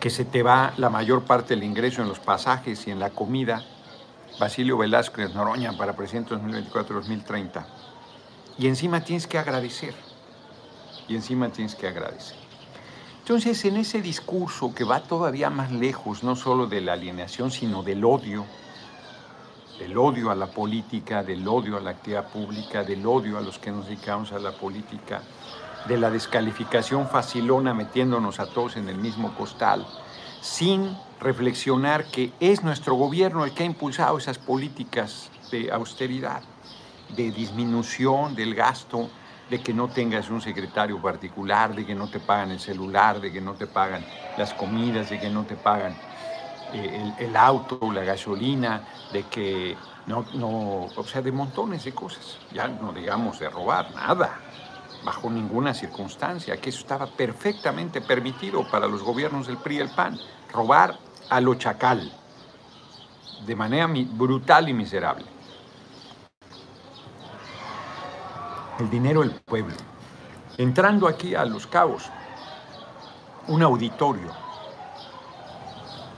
que 0.00 0.10
se 0.10 0.24
te 0.24 0.42
va 0.42 0.72
la 0.78 0.90
mayor 0.90 1.22
parte 1.22 1.54
del 1.54 1.62
ingreso 1.62 2.02
en 2.02 2.08
los 2.08 2.18
pasajes 2.18 2.84
y 2.88 2.90
en 2.90 2.98
la 2.98 3.10
comida. 3.10 3.64
Basilio 4.40 4.76
Velázquez 4.76 5.32
Noroña 5.32 5.76
para 5.78 5.92
presidente 5.92 6.34
2024-2030. 6.34 7.64
y 8.58 8.66
encima 8.66 9.04
tienes 9.04 9.28
que 9.28 9.38
agradecer. 9.38 9.94
Y 11.06 11.14
encima 11.14 11.50
tienes 11.50 11.76
que 11.76 11.86
agradecer. 11.86 12.36
Entonces, 13.20 13.64
en 13.64 13.76
ese 13.76 14.02
discurso 14.02 14.74
que 14.74 14.82
va 14.82 15.04
todavía 15.04 15.50
más 15.50 15.70
lejos, 15.70 16.24
no 16.24 16.34
solo 16.34 16.66
de 16.66 16.80
la 16.80 16.94
alienación, 16.94 17.52
sino 17.52 17.84
del 17.84 18.04
odio, 18.04 18.44
del 19.82 19.98
odio 19.98 20.30
a 20.30 20.36
la 20.36 20.46
política, 20.46 21.24
del 21.24 21.46
odio 21.48 21.76
a 21.76 21.80
la 21.80 21.90
actividad 21.90 22.28
pública, 22.28 22.84
del 22.84 23.04
odio 23.04 23.36
a 23.36 23.40
los 23.40 23.58
que 23.58 23.72
nos 23.72 23.86
dedicamos 23.86 24.30
a 24.30 24.38
la 24.38 24.52
política, 24.52 25.22
de 25.88 25.98
la 25.98 26.08
descalificación 26.08 27.08
facilona 27.08 27.74
metiéndonos 27.74 28.38
a 28.38 28.46
todos 28.46 28.76
en 28.76 28.88
el 28.88 28.96
mismo 28.96 29.34
costal, 29.34 29.84
sin 30.40 30.96
reflexionar 31.18 32.04
que 32.04 32.32
es 32.38 32.62
nuestro 32.62 32.94
gobierno 32.94 33.44
el 33.44 33.54
que 33.54 33.64
ha 33.64 33.66
impulsado 33.66 34.18
esas 34.18 34.38
políticas 34.38 35.30
de 35.50 35.72
austeridad, 35.72 36.42
de 37.16 37.32
disminución 37.32 38.36
del 38.36 38.54
gasto, 38.54 39.10
de 39.50 39.60
que 39.60 39.74
no 39.74 39.88
tengas 39.88 40.30
un 40.30 40.40
secretario 40.40 41.02
particular, 41.02 41.74
de 41.74 41.84
que 41.84 41.96
no 41.96 42.08
te 42.08 42.20
pagan 42.20 42.52
el 42.52 42.60
celular, 42.60 43.20
de 43.20 43.32
que 43.32 43.40
no 43.40 43.54
te 43.54 43.66
pagan 43.66 44.04
las 44.38 44.54
comidas, 44.54 45.10
de 45.10 45.18
que 45.18 45.28
no 45.28 45.42
te 45.42 45.56
pagan 45.56 45.96
el, 46.72 47.36
auto, 47.36 47.78
la 47.92 48.04
gasolina, 48.04 48.82
de 49.12 49.24
que 49.24 49.76
no, 50.06 50.24
no, 50.34 50.86
o 50.94 51.04
sea, 51.04 51.22
de 51.22 51.32
montones 51.32 51.84
de 51.84 51.92
cosas. 51.92 52.38
Ya 52.52 52.68
no 52.68 52.92
digamos 52.92 53.38
de 53.38 53.48
robar, 53.48 53.94
nada, 53.94 54.38
bajo 55.04 55.30
ninguna 55.30 55.74
circunstancia, 55.74 56.56
que 56.60 56.70
eso 56.70 56.80
estaba 56.80 57.06
perfectamente 57.06 58.00
permitido 58.00 58.66
para 58.70 58.86
los 58.86 59.02
gobiernos 59.02 59.46
del 59.46 59.58
PRI 59.58 59.76
y 59.76 59.80
el 59.80 59.90
PAN, 59.90 60.18
robar 60.52 60.98
a 61.28 61.40
lo 61.40 61.54
chacal, 61.54 62.12
de 63.46 63.56
manera 63.56 63.88
brutal 64.12 64.68
y 64.68 64.74
miserable. 64.74 65.24
El 68.78 68.90
dinero 68.90 69.20
del 69.20 69.32
pueblo. 69.32 69.74
Entrando 70.58 71.08
aquí 71.08 71.34
a 71.34 71.44
Los 71.44 71.66
Cabos, 71.66 72.10
un 73.48 73.62
auditorio 73.62 74.51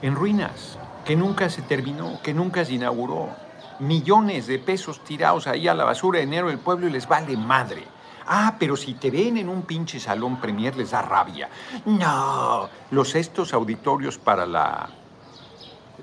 en 0.04 0.14
ruinas, 0.14 0.78
que 1.06 1.16
nunca 1.16 1.48
se 1.48 1.62
terminó, 1.62 2.20
que 2.22 2.34
nunca 2.34 2.62
se 2.62 2.74
inauguró. 2.74 3.30
Millones 3.78 4.46
de 4.46 4.58
pesos 4.58 5.02
tirados 5.02 5.46
ahí 5.46 5.66
a 5.66 5.72
la 5.72 5.84
basura 5.84 6.18
de 6.18 6.24
enero 6.24 6.48
del 6.48 6.58
pueblo 6.58 6.86
y 6.86 6.90
les 6.90 7.08
vale 7.08 7.38
madre. 7.38 7.84
Ah, 8.26 8.56
pero 8.58 8.76
si 8.76 8.92
te 8.94 9.10
ven 9.10 9.38
en 9.38 9.48
un 9.48 9.62
pinche 9.62 9.98
salón 9.98 10.38
premier 10.42 10.76
les 10.76 10.90
da 10.90 11.00
rabia. 11.00 11.48
No, 11.86 12.68
los 12.90 13.14
estos 13.14 13.54
auditorios 13.54 14.18
para 14.18 14.44
la 14.44 14.90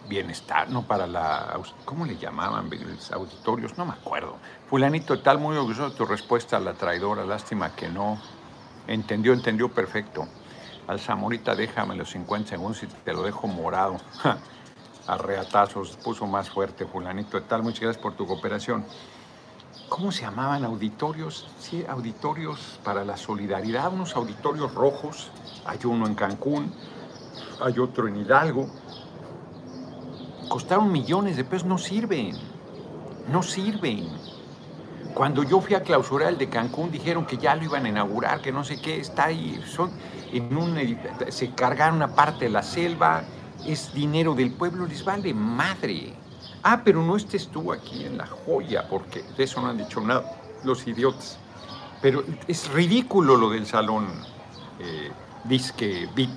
bienestar, 0.09 0.67
no 0.71 0.81
para 0.81 1.05
la... 1.05 1.59
¿Cómo 1.85 2.03
le 2.03 2.17
llamaban 2.17 2.71
auditorios? 3.11 3.77
No 3.77 3.85
me 3.85 3.93
acuerdo. 3.93 4.37
Fulanito 4.67 5.19
tal, 5.19 5.37
muy 5.37 5.55
orgulloso 5.55 5.91
de 5.91 5.95
tu 5.95 6.05
respuesta 6.05 6.57
a 6.57 6.59
la 6.59 6.73
traidora. 6.73 7.23
Lástima 7.23 7.75
que 7.75 7.87
no. 7.87 8.19
Entendió, 8.87 9.31
entendió 9.31 9.69
perfecto. 9.69 10.27
Al 10.91 10.99
Zamorita 10.99 11.55
déjame 11.55 11.95
los 11.95 12.09
50 12.09 12.49
segundos 12.49 12.83
y 12.83 12.87
te 12.87 13.13
lo 13.13 13.23
dejo 13.23 13.47
morado. 13.47 13.95
A 15.07 15.17
reatazos, 15.17 15.95
puso 15.95 16.27
más 16.27 16.49
fuerte 16.49 16.85
fulanito 16.85 17.39
de 17.39 17.47
tal. 17.47 17.63
Muchas 17.63 17.79
gracias 17.79 18.03
por 18.03 18.17
tu 18.17 18.27
cooperación. 18.27 18.83
¿Cómo 19.87 20.11
se 20.11 20.23
llamaban 20.23 20.65
auditorios? 20.65 21.47
Sí, 21.59 21.85
auditorios 21.87 22.77
para 22.83 23.05
la 23.05 23.15
solidaridad, 23.15 23.93
unos 23.93 24.17
auditorios 24.17 24.75
rojos. 24.75 25.31
Hay 25.65 25.79
uno 25.85 26.07
en 26.07 26.13
Cancún, 26.13 26.73
hay 27.61 27.79
otro 27.79 28.09
en 28.09 28.17
Hidalgo. 28.17 28.67
Costaron 30.49 30.91
millones 30.91 31.37
de 31.37 31.45
pesos, 31.45 31.65
no 31.65 31.77
sirven, 31.77 32.35
no 33.31 33.41
sirven. 33.43 34.09
Cuando 35.13 35.43
yo 35.43 35.61
fui 35.61 35.75
a 35.75 35.83
clausurar 35.83 36.29
el 36.29 36.37
de 36.37 36.49
Cancún, 36.49 36.91
dijeron 36.91 37.25
que 37.25 37.37
ya 37.37 37.55
lo 37.55 37.63
iban 37.63 37.85
a 37.85 37.89
inaugurar, 37.89 38.41
que 38.41 38.51
no 38.51 38.63
sé 38.63 38.79
qué, 38.79 38.99
está 38.99 39.25
ahí. 39.25 39.61
Son 39.65 39.91
en 40.31 40.55
un, 40.55 40.77
se 41.29 41.51
cargaron 41.51 41.95
una 41.95 42.15
parte 42.15 42.45
de 42.45 42.51
la 42.51 42.63
selva, 42.63 43.23
es 43.65 43.93
dinero 43.93 44.33
del 44.33 44.51
pueblo, 44.51 44.85
les 44.85 45.03
vale 45.03 45.33
madre. 45.33 46.13
Ah, 46.63 46.81
pero 46.83 47.01
no 47.01 47.17
estés 47.17 47.47
tú 47.47 47.71
aquí 47.73 48.05
en 48.05 48.17
la 48.17 48.27
joya, 48.27 48.87
porque 48.87 49.23
de 49.37 49.43
eso 49.43 49.61
no 49.61 49.69
han 49.69 49.77
dicho 49.77 49.99
nada 50.01 50.41
los 50.63 50.87
idiotas. 50.87 51.37
Pero 52.01 52.23
es 52.47 52.69
ridículo 52.71 53.35
lo 53.35 53.49
del 53.49 53.65
salón 53.65 54.07
eh, 54.79 55.11
disque 55.43 56.07
VIP. 56.15 56.31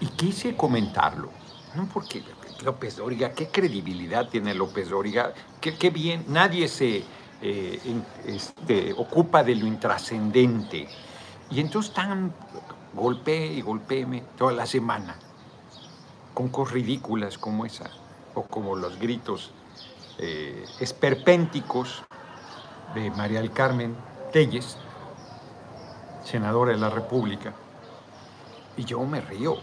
Y 0.00 0.06
quise 0.06 0.56
comentarlo, 0.56 1.30
no 1.76 1.86
porque 1.86 2.24
López 2.62 2.96
Dóriga, 2.96 3.32
qué 3.32 3.48
credibilidad 3.48 4.28
tiene 4.28 4.54
López 4.54 4.88
Dóriga, 4.88 5.32
qué, 5.60 5.90
bien, 5.90 6.24
nadie 6.28 6.68
se 6.68 7.04
eh, 7.42 7.80
este, 8.26 8.92
ocupa 8.92 9.42
de 9.42 9.56
lo 9.56 9.66
intrascendente. 9.66 10.88
Y 11.50 11.60
entonces 11.60 11.92
tan 11.92 12.32
golpeé 12.94 13.46
y 13.52 13.60
golpeéme 13.60 14.22
toda 14.36 14.52
la 14.52 14.66
semana 14.66 15.16
con 16.34 16.48
cosas 16.48 16.74
ridículas 16.74 17.38
como 17.38 17.66
esa, 17.66 17.90
o 18.34 18.42
como 18.42 18.76
los 18.76 18.98
gritos 18.98 19.52
eh, 20.18 20.64
esperpénticos 20.80 22.02
de 22.94 23.10
María 23.10 23.40
del 23.40 23.52
Carmen 23.52 23.96
Telles, 24.32 24.76
senadora 26.24 26.72
de 26.72 26.78
la 26.78 26.90
República. 26.90 27.52
Y 28.76 28.84
yo 28.84 29.00
me 29.04 29.20
río, 29.20 29.56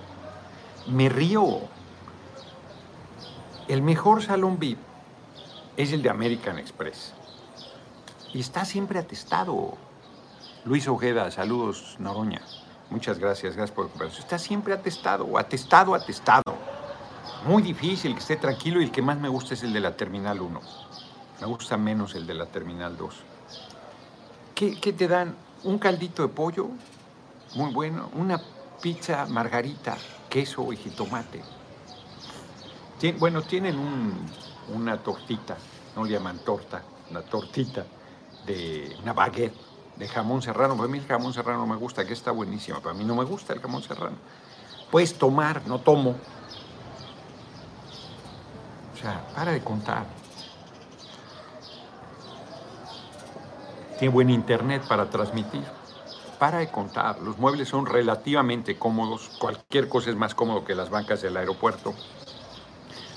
me 0.87 1.09
río. 1.09 1.61
El 3.69 3.83
mejor 3.83 4.23
salón 4.23 4.57
VIP 4.57 4.79
es 5.77 5.93
el 5.93 6.01
de 6.01 6.09
American 6.09 6.57
Express. 6.57 7.13
Y 8.33 8.39
está 8.39 8.65
siempre 8.65 8.97
atestado. 8.97 9.77
Luis 10.65 10.87
Ojeda, 10.87 11.29
saludos, 11.29 11.95
Noroña. 11.99 12.41
Muchas 12.89 13.19
gracias, 13.19 13.55
gracias 13.55 13.75
por 13.75 13.91
el 14.01 14.07
Está 14.07 14.39
siempre 14.39 14.73
atestado, 14.73 15.37
atestado, 15.37 15.93
atestado. 15.93 16.55
Muy 17.45 17.61
difícil 17.61 18.13
que 18.13 18.19
esté 18.21 18.37
tranquilo 18.37 18.81
y 18.81 18.85
el 18.85 18.91
que 18.91 19.03
más 19.03 19.19
me 19.19 19.29
gusta 19.29 19.53
es 19.53 19.61
el 19.61 19.71
de 19.71 19.81
la 19.81 19.95
Terminal 19.95 20.41
1. 20.41 20.61
Me 21.41 21.45
gusta 21.45 21.77
menos 21.77 22.15
el 22.15 22.25
de 22.25 22.33
la 22.33 22.47
Terminal 22.47 22.97
2. 22.97 23.15
¿Qué, 24.55 24.93
te 24.93 25.07
dan? 25.07 25.35
Un 25.63 25.77
caldito 25.77 26.23
de 26.23 26.29
pollo, 26.29 26.69
muy 27.53 27.71
bueno. 27.71 28.09
Una 28.15 28.41
pizza 28.81 29.27
margarita, 29.27 29.95
queso 30.27 30.73
y 30.73 30.77
jitomate. 30.77 31.58
Bueno, 33.17 33.41
tienen 33.43 33.77
una 34.73 34.97
tortita, 34.97 35.57
no 35.95 36.03
le 36.03 36.11
llaman 36.11 36.39
torta, 36.39 36.83
una 37.09 37.21
tortita 37.21 37.85
de 38.45 38.95
una 39.01 39.13
baguette 39.13 39.55
de 39.95 40.07
jamón 40.07 40.41
serrano. 40.41 40.75
Para 40.75 40.89
mí 40.89 40.97
el 40.97 41.05
jamón 41.05 41.33
serrano 41.33 41.65
me 41.65 41.75
gusta, 41.75 42.05
que 42.05 42.13
está 42.13 42.31
buenísimo. 42.31 42.81
Para 42.81 42.95
mí 42.95 43.03
no 43.03 43.15
me 43.15 43.23
gusta 43.23 43.53
el 43.53 43.61
jamón 43.61 43.83
serrano. 43.83 44.17
Puedes 44.91 45.17
tomar, 45.17 45.65
no 45.67 45.79
tomo. 45.79 46.15
O 48.93 48.97
sea, 49.01 49.25
para 49.35 49.51
de 49.51 49.61
contar. 49.61 50.05
Tiene 53.97 54.13
buen 54.13 54.29
internet 54.29 54.83
para 54.87 55.09
transmitir. 55.09 55.63
Para 56.37 56.59
de 56.59 56.69
contar. 56.69 57.19
Los 57.21 57.37
muebles 57.37 57.67
son 57.67 57.85
relativamente 57.85 58.77
cómodos. 58.77 59.29
Cualquier 59.39 59.89
cosa 59.89 60.09
es 60.09 60.15
más 60.15 60.35
cómodo 60.35 60.63
que 60.63 60.75
las 60.75 60.89
bancas 60.89 61.21
del 61.21 61.35
aeropuerto. 61.37 61.93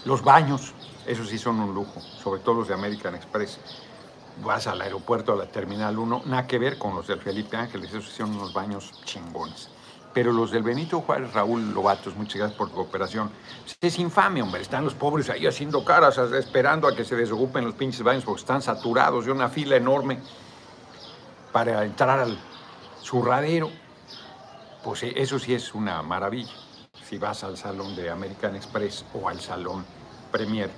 Los 0.05 0.23
baños, 0.23 0.73
esos 1.07 1.29
sí 1.29 1.39
son 1.39 1.61
un 1.61 1.75
lujo, 1.75 2.01
sobre 2.01 2.41
todo 2.41 2.57
los 2.57 2.69
de 2.69 2.75
American 2.75 3.15
Express 3.15 3.59
vas 4.43 4.67
al 4.67 4.81
aeropuerto, 4.81 5.33
a 5.33 5.37
la 5.37 5.47
Terminal 5.47 5.99
1, 5.99 6.23
nada 6.27 6.47
que 6.47 6.59
ver 6.59 6.79
con 6.79 6.95
los 6.95 7.07
del 7.07 7.21
Felipe 7.21 7.57
Ángeles, 7.57 7.91
esos 7.91 8.09
hicieron 8.09 8.35
unos 8.35 8.53
baños 8.53 8.93
chingones. 9.05 9.69
Pero 10.15 10.33
los 10.33 10.51
del 10.51 10.63
Benito 10.63 11.01
Juárez, 11.01 11.33
Raúl 11.33 11.73
Lobatos, 11.73 12.15
muchas 12.17 12.37
gracias 12.37 12.59
por 12.59 12.69
tu 12.69 12.75
cooperación. 12.75 13.31
Es 13.81 13.99
infame, 13.99 14.43
hombre. 14.43 14.61
Están 14.61 14.85
los 14.85 14.93
pobres 14.93 15.31
ahí 15.31 15.47
haciendo 15.47 15.85
caras, 15.87 16.19
esperando 16.19 16.87
a 16.87 16.95
que 16.95 17.05
se 17.05 17.17
desocupen 17.17 17.65
los 17.65 17.75
pinches 17.75 18.03
baños 18.03 18.25
porque 18.25 18.41
están 18.41 18.61
saturados 18.61 19.25
de 19.25 19.33
una 19.33 19.49
fila 19.49 19.77
enorme 19.77 20.21
para 21.51 21.83
entrar 21.85 22.19
al 22.19 22.39
zurradero. 23.03 23.71
Pues 24.85 25.03
eh, 25.05 25.15
eso 25.17 25.39
sí 25.39 25.55
es 25.55 25.73
una 25.73 26.03
maravilla. 26.03 26.53
Si 27.13 27.19
vas 27.19 27.45
al 27.45 27.59
salón 27.59 27.95
de 27.95 28.09
American 28.09 28.57
Express 28.57 29.05
o 29.13 29.29
al 29.29 29.39
salón 29.39 29.85
Premier, 30.31 30.71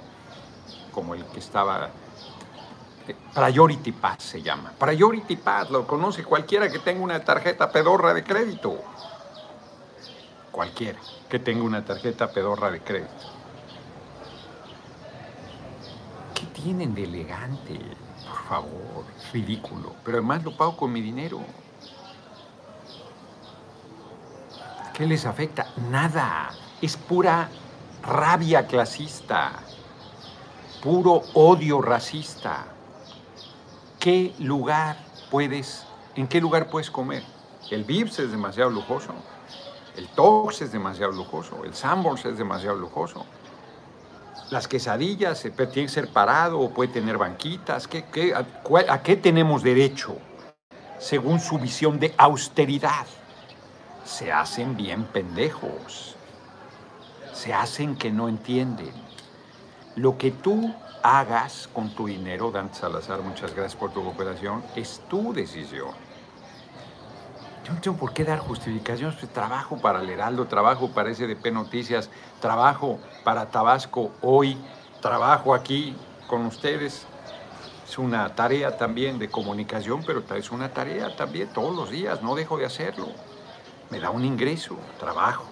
como 0.90 1.14
el 1.14 1.24
que 1.26 1.38
estaba 1.38 1.90
Priority 3.32 3.92
Pass 3.92 4.24
se 4.24 4.42
llama. 4.42 4.72
Priority 4.76 5.36
Pass 5.36 5.70
lo 5.70 5.86
conoce 5.86 6.24
cualquiera 6.24 6.68
que 6.68 6.80
tenga 6.80 7.04
una 7.04 7.24
tarjeta 7.24 7.70
pedorra 7.70 8.12
de 8.12 8.24
crédito. 8.24 8.82
Cualquiera 10.50 10.98
que 11.28 11.38
tenga 11.38 11.62
una 11.62 11.84
tarjeta 11.84 12.28
pedorra 12.32 12.72
de 12.72 12.80
crédito. 12.80 13.12
¿Qué 16.34 16.46
tienen 16.46 16.96
de 16.96 17.04
elegante? 17.04 17.78
Por 18.28 18.42
favor, 18.48 19.04
ridículo. 19.32 19.94
Pero 20.04 20.18
además 20.18 20.42
lo 20.42 20.56
pago 20.56 20.76
con 20.76 20.92
mi 20.92 21.00
dinero. 21.00 21.42
¿Qué 24.94 25.06
les 25.06 25.26
afecta? 25.26 25.66
Nada. 25.90 26.50
Es 26.80 26.96
pura 26.96 27.50
rabia 28.02 28.66
clasista. 28.66 29.52
Puro 30.82 31.22
odio 31.34 31.82
racista 31.82 32.74
qué 34.04 34.34
lugar 34.38 34.98
puedes, 35.30 35.86
en 36.14 36.28
qué 36.28 36.38
lugar 36.38 36.68
puedes 36.68 36.90
comer. 36.90 37.22
El 37.70 37.84
Vips 37.84 38.18
es 38.18 38.30
demasiado 38.30 38.68
lujoso, 38.68 39.14
el 39.96 40.06
Tox 40.08 40.60
es 40.60 40.72
demasiado 40.72 41.10
lujoso, 41.10 41.64
el 41.64 41.72
Sanborns 41.72 42.26
es 42.26 42.36
demasiado 42.36 42.76
lujoso. 42.76 43.24
Las 44.50 44.68
quesadillas 44.68 45.40
tienen 45.40 45.70
que 45.72 45.88
ser 45.88 46.12
parado 46.12 46.60
o 46.60 46.68
puede 46.68 46.92
tener 46.92 47.16
banquitas. 47.16 47.88
a 48.88 49.02
qué 49.02 49.16
tenemos 49.16 49.62
derecho? 49.62 50.18
Según 50.98 51.40
su 51.40 51.58
visión 51.58 51.98
de 51.98 52.14
austeridad. 52.18 53.06
Se 54.04 54.32
hacen 54.32 54.76
bien 54.76 55.04
pendejos. 55.04 56.16
Se 57.32 57.52
hacen 57.52 57.96
que 57.96 58.10
no 58.10 58.28
entienden. 58.28 58.92
Lo 59.96 60.18
que 60.18 60.30
tú 60.30 60.74
hagas 61.02 61.68
con 61.72 61.90
tu 61.90 62.06
dinero, 62.06 62.50
Dan 62.50 62.72
Salazar, 62.74 63.20
muchas 63.22 63.54
gracias 63.54 63.76
por 63.76 63.92
tu 63.92 64.02
cooperación, 64.02 64.62
es 64.74 65.02
tu 65.08 65.32
decisión. 65.32 65.90
Yo 67.64 67.72
no 67.72 67.80
tengo 67.80 67.96
por 67.96 68.12
qué 68.12 68.24
dar 68.24 68.40
justificaciones. 68.40 69.16
Trabajo 69.32 69.78
para 69.78 70.00
el 70.00 70.10
Heraldo, 70.10 70.46
trabajo 70.46 70.90
para 70.90 71.14
SDP 71.14 71.50
Noticias, 71.50 72.10
trabajo 72.40 72.98
para 73.24 73.50
Tabasco 73.50 74.12
hoy, 74.20 74.58
trabajo 75.00 75.54
aquí 75.54 75.96
con 76.26 76.44
ustedes. 76.44 77.06
Es 77.88 77.98
una 77.98 78.34
tarea 78.34 78.76
también 78.76 79.18
de 79.18 79.30
comunicación, 79.30 80.02
pero 80.04 80.22
es 80.36 80.50
una 80.50 80.70
tarea 80.74 81.16
también 81.16 81.48
todos 81.54 81.74
los 81.74 81.90
días, 81.90 82.22
no 82.22 82.34
dejo 82.34 82.58
de 82.58 82.66
hacerlo. 82.66 83.08
Me 83.90 84.00
da 84.00 84.10
un 84.10 84.24
ingreso, 84.24 84.76
trabajo. 84.98 85.44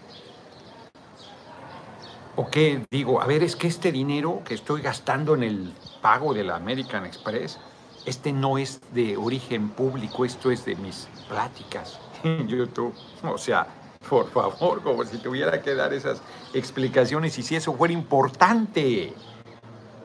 ¿O 2.35 2.49
qué 2.49 2.85
digo? 2.91 3.21
A 3.21 3.27
ver, 3.27 3.43
es 3.43 3.57
que 3.57 3.67
este 3.67 3.93
dinero 3.93 4.43
que 4.45 4.55
estoy 4.55 4.81
gastando 4.81 5.35
en 5.35 5.43
el 5.43 5.75
pago 6.01 6.33
de 6.33 6.45
la 6.45 6.57
American 6.57 7.05
Express, 7.05 7.59
este 8.07 8.33
no 8.33 8.59
es 8.59 8.81
de 8.93 9.17
origen 9.17 9.69
público, 9.69 10.25
esto 10.25 10.51
es 10.51 10.65
de 10.65 10.75
mis 10.77 11.09
pláticas 11.29 12.01
en 12.25 12.49
YouTube. 12.49 12.95
O 13.23 13.37
sea, 13.37 13.67
por 14.09 14.31
favor, 14.31 14.83
como 14.83 15.05
si 15.05 15.19
tuviera 15.19 15.61
que 15.61 15.75
dar 15.75 15.93
esas 15.93 16.23
explicaciones 16.55 17.39
y 17.39 17.43
si 17.43 17.57
eso 17.57 17.75
fuera 17.75 17.93
importante. 17.95 19.15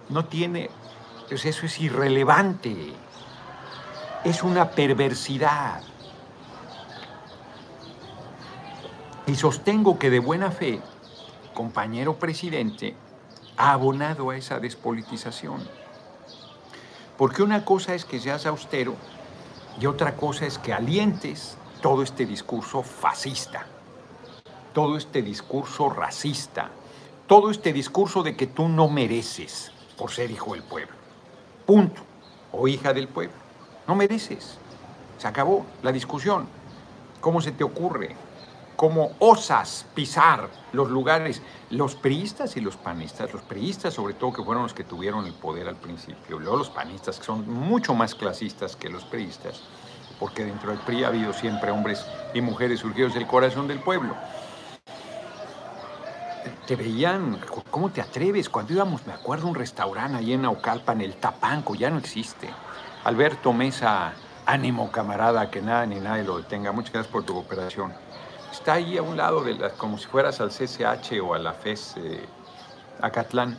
No 0.10 0.26
tiene, 0.26 0.70
pues 1.28 1.46
eso 1.46 1.66
es 1.66 1.80
irrelevante. 1.80 2.94
Es 4.24 4.44
una 4.44 4.70
perversidad. 4.70 5.82
Y 9.28 9.36
sostengo 9.36 10.00
que 10.00 10.10
de 10.10 10.20
buena 10.20 10.52
fe 10.52 10.80
compañero 11.54 12.16
presidente 12.16 12.96
ha 13.58 13.74
abonado 13.74 14.30
a 14.30 14.38
esa 14.38 14.60
despolitización. 14.60 15.68
Porque 17.18 17.44
una 17.44 17.66
cosa 17.66 17.94
es 17.94 18.06
que 18.06 18.22
seas 18.22 18.46
austero 18.46 18.96
y 19.82 19.86
otra 19.86 20.16
cosa 20.16 20.46
es 20.46 20.58
que 20.58 20.72
alientes 20.72 21.58
todo 21.82 22.04
este 22.04 22.26
discurso 22.26 22.84
fascista, 22.84 23.66
todo 24.74 24.96
este 24.96 25.22
discurso 25.22 25.90
racista, 25.90 26.70
todo 27.28 27.52
este 27.52 27.74
discurso 27.74 28.24
de 28.24 28.38
que 28.38 28.48
tú 28.48 28.70
no 28.70 28.88
mereces 28.88 29.74
por 29.98 30.10
ser 30.12 30.32
hijo 30.32 30.54
del 30.54 30.64
pueblo. 30.64 30.96
Punto. 31.66 32.02
O 32.54 32.70
hija 32.70 32.94
del 32.94 33.10
pueblo. 33.10 33.36
No 33.90 33.96
mereces. 33.96 34.58
Se 35.18 35.28
acabó 35.28 35.66
la 35.84 35.92
discusión. 35.92 36.48
¿Cómo 37.20 37.42
se 37.42 37.52
te 37.52 37.66
ocurre? 37.66 38.16
Cómo 38.78 39.12
osas 39.18 39.88
pisar 39.96 40.50
los 40.72 40.90
lugares, 40.90 41.42
los 41.72 41.96
priistas 41.96 42.56
y 42.56 42.62
los 42.62 42.78
panistas, 42.78 43.34
los 43.34 43.42
priistas 43.42 43.96
sobre 43.96 44.14
todo 44.14 44.32
que 44.32 44.44
fueron 44.44 44.64
los 44.64 44.74
que 44.74 44.84
tuvieron 44.84 45.26
el 45.26 45.34
poder 45.34 45.68
al 45.68 45.76
principio, 45.76 46.40
luego 46.40 46.58
los 46.58 46.70
panistas 46.70 47.18
que 47.20 47.26
son 47.26 47.50
mucho 47.50 47.96
más 47.96 48.14
clasistas 48.16 48.76
que 48.76 48.88
los 48.88 49.04
priistas, 49.04 49.62
porque 50.20 50.46
dentro 50.46 50.70
del 50.70 50.80
PRI 50.80 51.04
ha 51.04 51.08
habido 51.08 51.34
siempre 51.34 51.72
hombres 51.72 52.06
y 52.36 52.40
mujeres 52.40 52.80
surgidos 52.80 53.16
del 53.16 53.26
corazón 53.26 53.68
del 53.68 53.80
pueblo. 53.80 54.16
Te 56.68 56.76
veían, 56.76 57.40
¿cómo 57.72 57.90
te 57.90 58.02
atreves? 58.02 58.48
Cuando 58.48 58.74
íbamos, 58.74 59.08
me 59.08 59.14
acuerdo, 59.14 59.48
un 59.48 59.56
restaurante 59.56 60.18
ahí 60.18 60.34
en 60.34 60.44
Naucalpan, 60.44 61.02
el 61.02 61.16
Tapanco, 61.16 61.76
ya 61.76 61.90
no 61.90 61.98
existe. 61.98 62.50
Alberto 63.06 63.54
Mesa, 63.54 64.14
ánimo 64.46 64.92
camarada, 64.92 65.50
que 65.50 65.62
nada 65.62 65.86
ni 65.86 66.00
nadie 66.00 66.24
lo 66.24 66.38
detenga. 66.38 66.74
Muchas 66.74 66.92
gracias 66.92 67.12
por 67.12 67.24
tu 67.24 67.34
cooperación 67.34 67.94
está 68.58 68.74
ahí 68.74 68.98
a 68.98 69.02
un 69.02 69.16
lado, 69.16 69.44
de 69.44 69.54
la, 69.54 69.70
como 69.72 69.98
si 69.98 70.08
fueras 70.08 70.42
al 70.42 70.50
CCH 70.50 71.22
o 71.24 71.34
a 71.34 71.40
la 71.40 71.54
FES 71.54 71.96
eh, 71.98 72.26
Acatlán. 73.02 73.58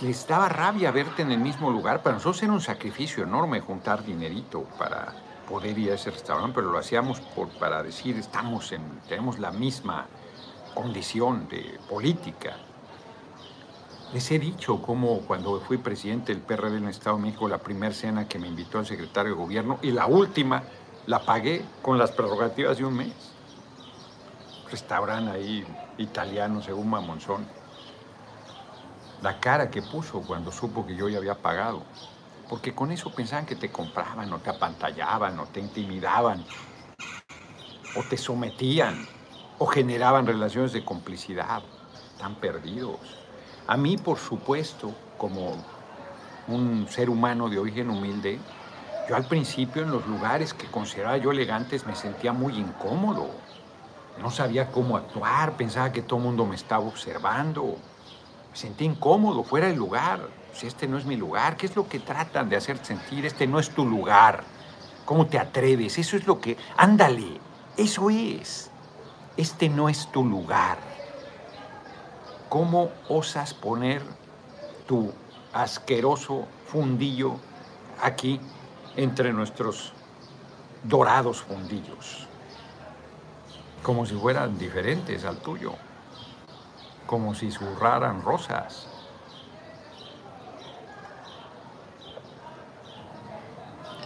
Les 0.00 0.26
daba 0.26 0.48
rabia 0.48 0.90
verte 0.90 1.22
en 1.22 1.32
el 1.32 1.38
mismo 1.38 1.70
lugar. 1.70 2.02
Para 2.02 2.14
nosotros 2.14 2.42
era 2.42 2.52
un 2.52 2.60
sacrificio 2.60 3.24
enorme 3.24 3.60
juntar 3.60 4.04
dinerito 4.04 4.62
para 4.78 5.12
poder 5.48 5.78
ir 5.78 5.90
a 5.90 5.94
ese 5.94 6.10
restaurante, 6.10 6.54
pero 6.54 6.70
lo 6.70 6.78
hacíamos 6.78 7.20
por, 7.20 7.48
para 7.58 7.82
decir, 7.82 8.16
estamos 8.16 8.72
en, 8.72 8.82
tenemos 9.08 9.38
la 9.38 9.50
misma 9.50 10.06
condición 10.74 11.48
de 11.48 11.78
política. 11.88 12.56
Les 14.12 14.30
he 14.30 14.38
dicho 14.38 14.80
cómo 14.80 15.20
cuando 15.22 15.60
fui 15.60 15.78
presidente 15.78 16.32
del 16.32 16.42
PRD 16.42 16.78
en 16.78 16.84
el 16.84 16.90
Estado 16.90 17.16
de 17.16 17.22
México, 17.22 17.48
la 17.48 17.58
primera 17.58 17.92
cena 17.92 18.26
que 18.26 18.38
me 18.38 18.46
invitó 18.46 18.78
el 18.78 18.86
secretario 18.86 19.32
de 19.32 19.38
gobierno 19.38 19.78
y 19.82 19.90
la 19.90 20.06
última 20.06 20.62
la 21.08 21.20
pagué 21.20 21.64
con 21.80 21.96
las 21.96 22.12
prerrogativas 22.12 22.76
de 22.76 22.84
un 22.84 22.94
mes. 22.94 23.14
Restaurante 24.70 25.30
ahí 25.30 25.66
italiano, 25.96 26.60
según 26.60 26.90
Mamonzón. 26.90 27.46
La 29.22 29.40
cara 29.40 29.70
que 29.70 29.80
puso 29.80 30.20
cuando 30.20 30.52
supo 30.52 30.86
que 30.86 30.94
yo 30.94 31.08
ya 31.08 31.16
había 31.16 31.34
pagado. 31.34 31.82
Porque 32.50 32.74
con 32.74 32.92
eso 32.92 33.10
pensaban 33.10 33.46
que 33.46 33.56
te 33.56 33.72
compraban, 33.72 34.30
o 34.34 34.38
te 34.40 34.50
apantallaban, 34.50 35.40
o 35.40 35.46
te 35.46 35.60
intimidaban, 35.60 36.44
o 37.96 38.02
te 38.02 38.18
sometían, 38.18 39.08
o 39.58 39.66
generaban 39.66 40.26
relaciones 40.26 40.74
de 40.74 40.84
complicidad. 40.84 41.62
Están 42.12 42.34
perdidos. 42.34 43.00
A 43.66 43.78
mí, 43.78 43.96
por 43.96 44.18
supuesto, 44.18 44.94
como 45.16 45.56
un 46.48 46.86
ser 46.90 47.08
humano 47.08 47.48
de 47.48 47.58
origen 47.58 47.88
humilde, 47.88 48.38
yo 49.08 49.16
al 49.16 49.24
principio 49.24 49.82
en 49.82 49.90
los 49.90 50.06
lugares 50.06 50.52
que 50.52 50.66
consideraba 50.66 51.16
yo 51.16 51.30
elegantes 51.30 51.86
me 51.86 51.96
sentía 51.96 52.32
muy 52.32 52.56
incómodo. 52.58 53.30
No 54.20 54.30
sabía 54.30 54.70
cómo 54.70 54.96
actuar, 54.96 55.56
pensaba 55.56 55.92
que 55.92 56.02
todo 56.02 56.18
el 56.18 56.26
mundo 56.26 56.44
me 56.44 56.56
estaba 56.56 56.84
observando. 56.84 57.76
Me 58.50 58.56
sentía 58.56 58.86
incómodo, 58.86 59.44
fuera 59.44 59.68
del 59.68 59.76
lugar. 59.76 60.20
Si 60.52 60.66
este 60.66 60.86
no 60.86 60.98
es 60.98 61.06
mi 61.06 61.16
lugar, 61.16 61.56
¿qué 61.56 61.66
es 61.66 61.76
lo 61.76 61.88
que 61.88 62.00
tratan 62.00 62.48
de 62.50 62.56
hacer 62.56 62.84
sentir? 62.84 63.24
Este 63.24 63.46
no 63.46 63.58
es 63.58 63.70
tu 63.70 63.86
lugar. 63.86 64.42
¿Cómo 65.06 65.26
te 65.26 65.38
atreves? 65.38 65.96
Eso 65.98 66.16
es 66.16 66.26
lo 66.26 66.40
que... 66.40 66.58
Ándale, 66.76 67.40
eso 67.76 68.10
es. 68.10 68.70
Este 69.38 69.70
no 69.70 69.88
es 69.88 70.10
tu 70.12 70.24
lugar. 70.24 70.78
¿Cómo 72.50 72.90
osas 73.08 73.54
poner 73.54 74.02
tu 74.86 75.12
asqueroso 75.52 76.46
fundillo 76.66 77.36
aquí 78.02 78.40
entre 78.98 79.32
nuestros 79.32 79.92
dorados 80.82 81.40
fundillos, 81.40 82.26
como 83.80 84.04
si 84.04 84.14
fueran 84.14 84.58
diferentes 84.58 85.24
al 85.24 85.36
tuyo, 85.36 85.74
como 87.06 87.32
si 87.32 87.52
zurraran 87.52 88.22
rosas. 88.22 88.88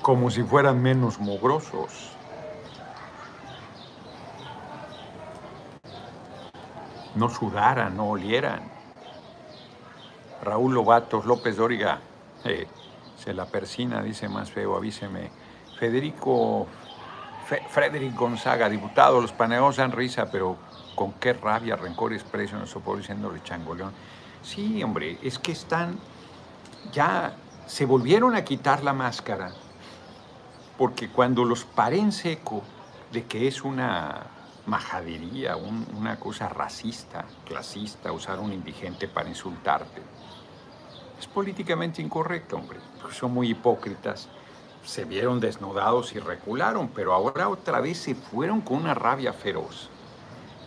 como 0.02 0.30
si 0.30 0.42
fueran 0.42 0.82
menos 0.82 1.20
mugrosos. 1.20 2.10
No 7.14 7.28
sudaran, 7.28 7.96
no 7.96 8.08
olieran. 8.08 8.62
Raúl 10.42 10.74
Lobatos 10.74 11.24
López 11.24 11.56
Dóriga, 11.56 12.00
eh, 12.44 12.66
se 13.22 13.32
la 13.32 13.46
persina, 13.46 14.02
dice 14.02 14.28
más 14.28 14.50
feo, 14.50 14.76
avíseme. 14.76 15.30
Federico, 15.78 16.66
Frederick 17.70 18.16
Gonzaga, 18.16 18.68
diputado, 18.68 19.20
los 19.20 19.32
paneos 19.32 19.76
dan 19.76 19.92
risa, 19.92 20.30
pero 20.30 20.56
con 20.94 21.12
qué 21.14 21.32
rabia, 21.32 21.76
rencor 21.76 22.12
y 22.12 22.14
desprecio 22.14 22.58
nos 22.58 22.70
soporto 22.70 22.98
diciendo 22.98 23.32
changoleón. 23.44 23.92
Sí, 24.42 24.82
hombre, 24.82 25.18
es 25.22 25.38
que 25.38 25.52
están, 25.52 25.98
ya 26.92 27.34
se 27.66 27.86
volvieron 27.86 28.34
a 28.34 28.44
quitar 28.44 28.82
la 28.82 28.92
máscara, 28.92 29.52
porque 30.76 31.08
cuando 31.08 31.44
los 31.44 31.64
paren 31.64 32.10
seco 32.10 32.62
de 33.12 33.24
que 33.24 33.46
es 33.46 33.62
una 33.62 34.26
majadería, 34.66 35.56
una 35.56 36.18
cosa 36.18 36.48
racista, 36.48 37.24
clasista, 37.44 38.10
usar 38.10 38.40
un 38.40 38.52
indigente 38.52 39.06
para 39.06 39.28
insultarte, 39.28 40.02
es 41.22 41.28
políticamente 41.28 42.02
incorrecto, 42.02 42.56
hombre, 42.56 42.80
son 43.12 43.32
muy 43.32 43.50
hipócritas. 43.50 44.28
Se 44.84 45.04
vieron 45.04 45.38
desnudados 45.38 46.12
y 46.14 46.18
recularon, 46.18 46.88
pero 46.88 47.12
ahora 47.12 47.48
otra 47.48 47.80
vez 47.80 47.98
se 47.98 48.16
fueron 48.16 48.60
con 48.60 48.78
una 48.78 48.92
rabia 48.92 49.32
feroz. 49.32 49.88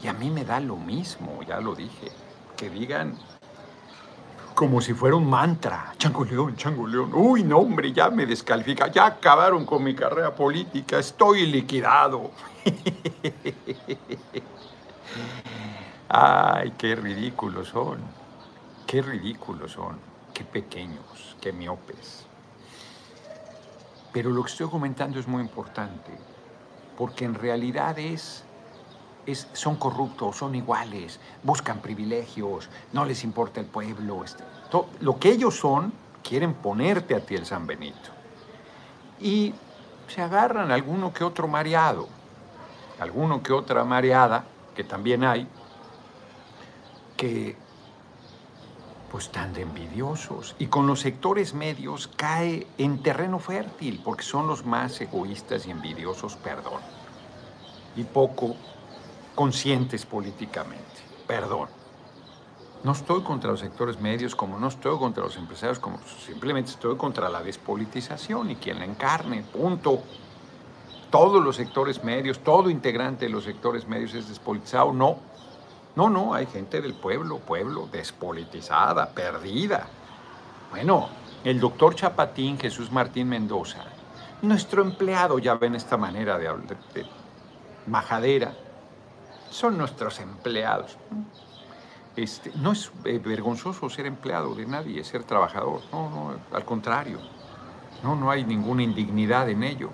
Y 0.01 0.07
a 0.07 0.13
mí 0.13 0.29
me 0.29 0.45
da 0.45 0.61
lo 0.61 0.77
mismo, 0.77 1.41
ya 1.45 1.59
lo 1.59 1.75
dije, 1.75 2.09
que 2.55 2.69
digan, 2.69 3.17
como 4.53 4.79
si 4.79 4.93
fuera 4.93 5.17
un 5.17 5.29
mantra. 5.29 5.93
Chango 5.97 6.23
León, 6.23 6.55
Chango 6.55 6.87
León. 6.87 7.11
Uy, 7.13 7.43
no, 7.43 7.57
hombre, 7.57 7.91
ya 7.91 8.09
me 8.09 8.25
descalifica. 8.25 8.87
Ya 8.87 9.07
acabaron 9.07 9.65
con 9.65 9.83
mi 9.83 9.93
carrera 9.93 10.33
política. 10.33 10.99
Estoy 10.99 11.47
liquidado. 11.47 12.31
Ay, 16.07 16.71
qué 16.77 16.95
ridículos 16.95 17.67
son. 17.67 17.99
Qué 18.87 19.01
ridículos 19.01 19.73
son. 19.73 20.14
Qué 20.35 20.43
pequeños, 20.43 21.35
qué 21.41 21.51
miopes. 21.51 22.27
Pero 24.13 24.29
lo 24.29 24.43
que 24.43 24.51
estoy 24.51 24.69
comentando 24.69 25.19
es 25.19 25.27
muy 25.27 25.41
importante, 25.41 26.11
porque 26.95 27.25
en 27.25 27.33
realidad 27.33 27.97
es 27.97 28.45
son 29.53 29.75
corruptos, 29.77 30.37
son 30.37 30.55
iguales, 30.55 31.19
buscan 31.41 31.79
privilegios, 31.79 32.69
no 32.93 33.05
les 33.05 33.23
importa 33.23 33.59
el 33.59 33.65
pueblo. 33.65 34.23
Este, 34.23 34.43
lo 34.99 35.19
que 35.19 35.29
ellos 35.29 35.55
son, 35.55 35.91
quieren 36.23 36.53
ponerte 36.53 37.15
a 37.15 37.21
ti 37.21 37.35
el 37.35 37.45
San 37.45 37.65
Benito. 37.65 38.09
Y 39.19 39.53
se 40.07 40.21
agarran 40.21 40.71
alguno 40.71 41.11
que 41.11 41.23
otro 41.23 41.47
mareado, 41.47 42.07
alguno 42.99 43.41
que 43.41 43.53
otra 43.53 43.83
mareada, 43.83 44.45
que 44.75 44.83
también 44.83 45.23
hay, 45.23 45.47
que 47.17 47.55
están 49.19 49.53
de 49.53 49.61
envidiosos. 49.61 50.55
Y 50.59 50.67
con 50.67 50.87
los 50.87 51.01
sectores 51.01 51.53
medios 51.53 52.07
cae 52.07 52.67
en 52.77 53.01
terreno 53.01 53.39
fértil, 53.39 54.01
porque 54.03 54.23
son 54.23 54.47
los 54.47 54.65
más 54.65 54.99
egoístas 55.01 55.65
y 55.65 55.71
envidiosos, 55.71 56.35
perdón. 56.35 56.81
Y 57.95 58.03
poco 58.03 58.55
conscientes 59.35 60.05
políticamente. 60.05 60.85
Perdón. 61.27 61.69
No 62.83 62.91
estoy 62.91 63.23
contra 63.23 63.49
los 63.49 63.61
sectores 63.61 63.99
medios, 63.99 64.35
como 64.35 64.59
no 64.59 64.67
estoy 64.67 64.97
contra 64.99 65.23
los 65.23 65.35
empresarios, 65.37 65.79
como 65.79 65.97
simplemente 66.23 66.69
estoy 66.69 66.95
contra 66.97 67.29
la 67.29 67.41
despolitización 67.41 68.51
y 68.51 68.55
quien 68.57 68.77
la 68.77 68.85
encarne, 68.85 69.41
punto. 69.41 70.03
Todos 71.09 71.43
los 71.43 71.55
sectores 71.55 72.03
medios, 72.03 72.39
todo 72.39 72.69
integrante 72.69 73.25
de 73.25 73.31
los 73.31 73.43
sectores 73.43 73.87
medios 73.87 74.13
es 74.13 74.29
despolitizado. 74.29 74.93
No, 74.93 75.17
no, 75.95 76.09
no, 76.09 76.33
hay 76.33 76.45
gente 76.45 76.81
del 76.81 76.93
pueblo, 76.93 77.39
pueblo, 77.39 77.87
despolitizada, 77.91 79.09
perdida. 79.11 79.87
Bueno, 80.71 81.07
el 81.43 81.59
doctor 81.59 81.95
Chapatín, 81.95 82.57
Jesús 82.57 82.91
Martín 82.91 83.29
Mendoza, 83.29 83.85
nuestro 84.41 84.81
empleado, 84.81 85.39
ya 85.39 85.55
ven 85.55 85.75
esta 85.75 85.95
manera 85.95 86.37
de, 86.37 86.47
hablar 86.47 86.77
de 86.93 87.05
majadera, 87.87 88.53
son 89.49 89.77
nuestros 89.77 90.19
empleados. 90.19 90.97
Este, 92.17 92.51
no 92.55 92.73
es 92.73 92.91
eh, 93.03 93.19
vergonzoso 93.19 93.89
ser 93.89 94.05
empleado 94.05 94.53
de 94.55 94.65
nadie, 94.65 95.03
ser 95.03 95.23
trabajador. 95.23 95.81
No, 95.91 96.09
no, 96.09 96.35
al 96.51 96.65
contrario. 96.65 97.19
No, 98.03 98.15
no 98.15 98.31
hay 98.31 98.43
ninguna 98.43 98.83
indignidad 98.83 99.49
en 99.49 99.63
ello. 99.63 99.89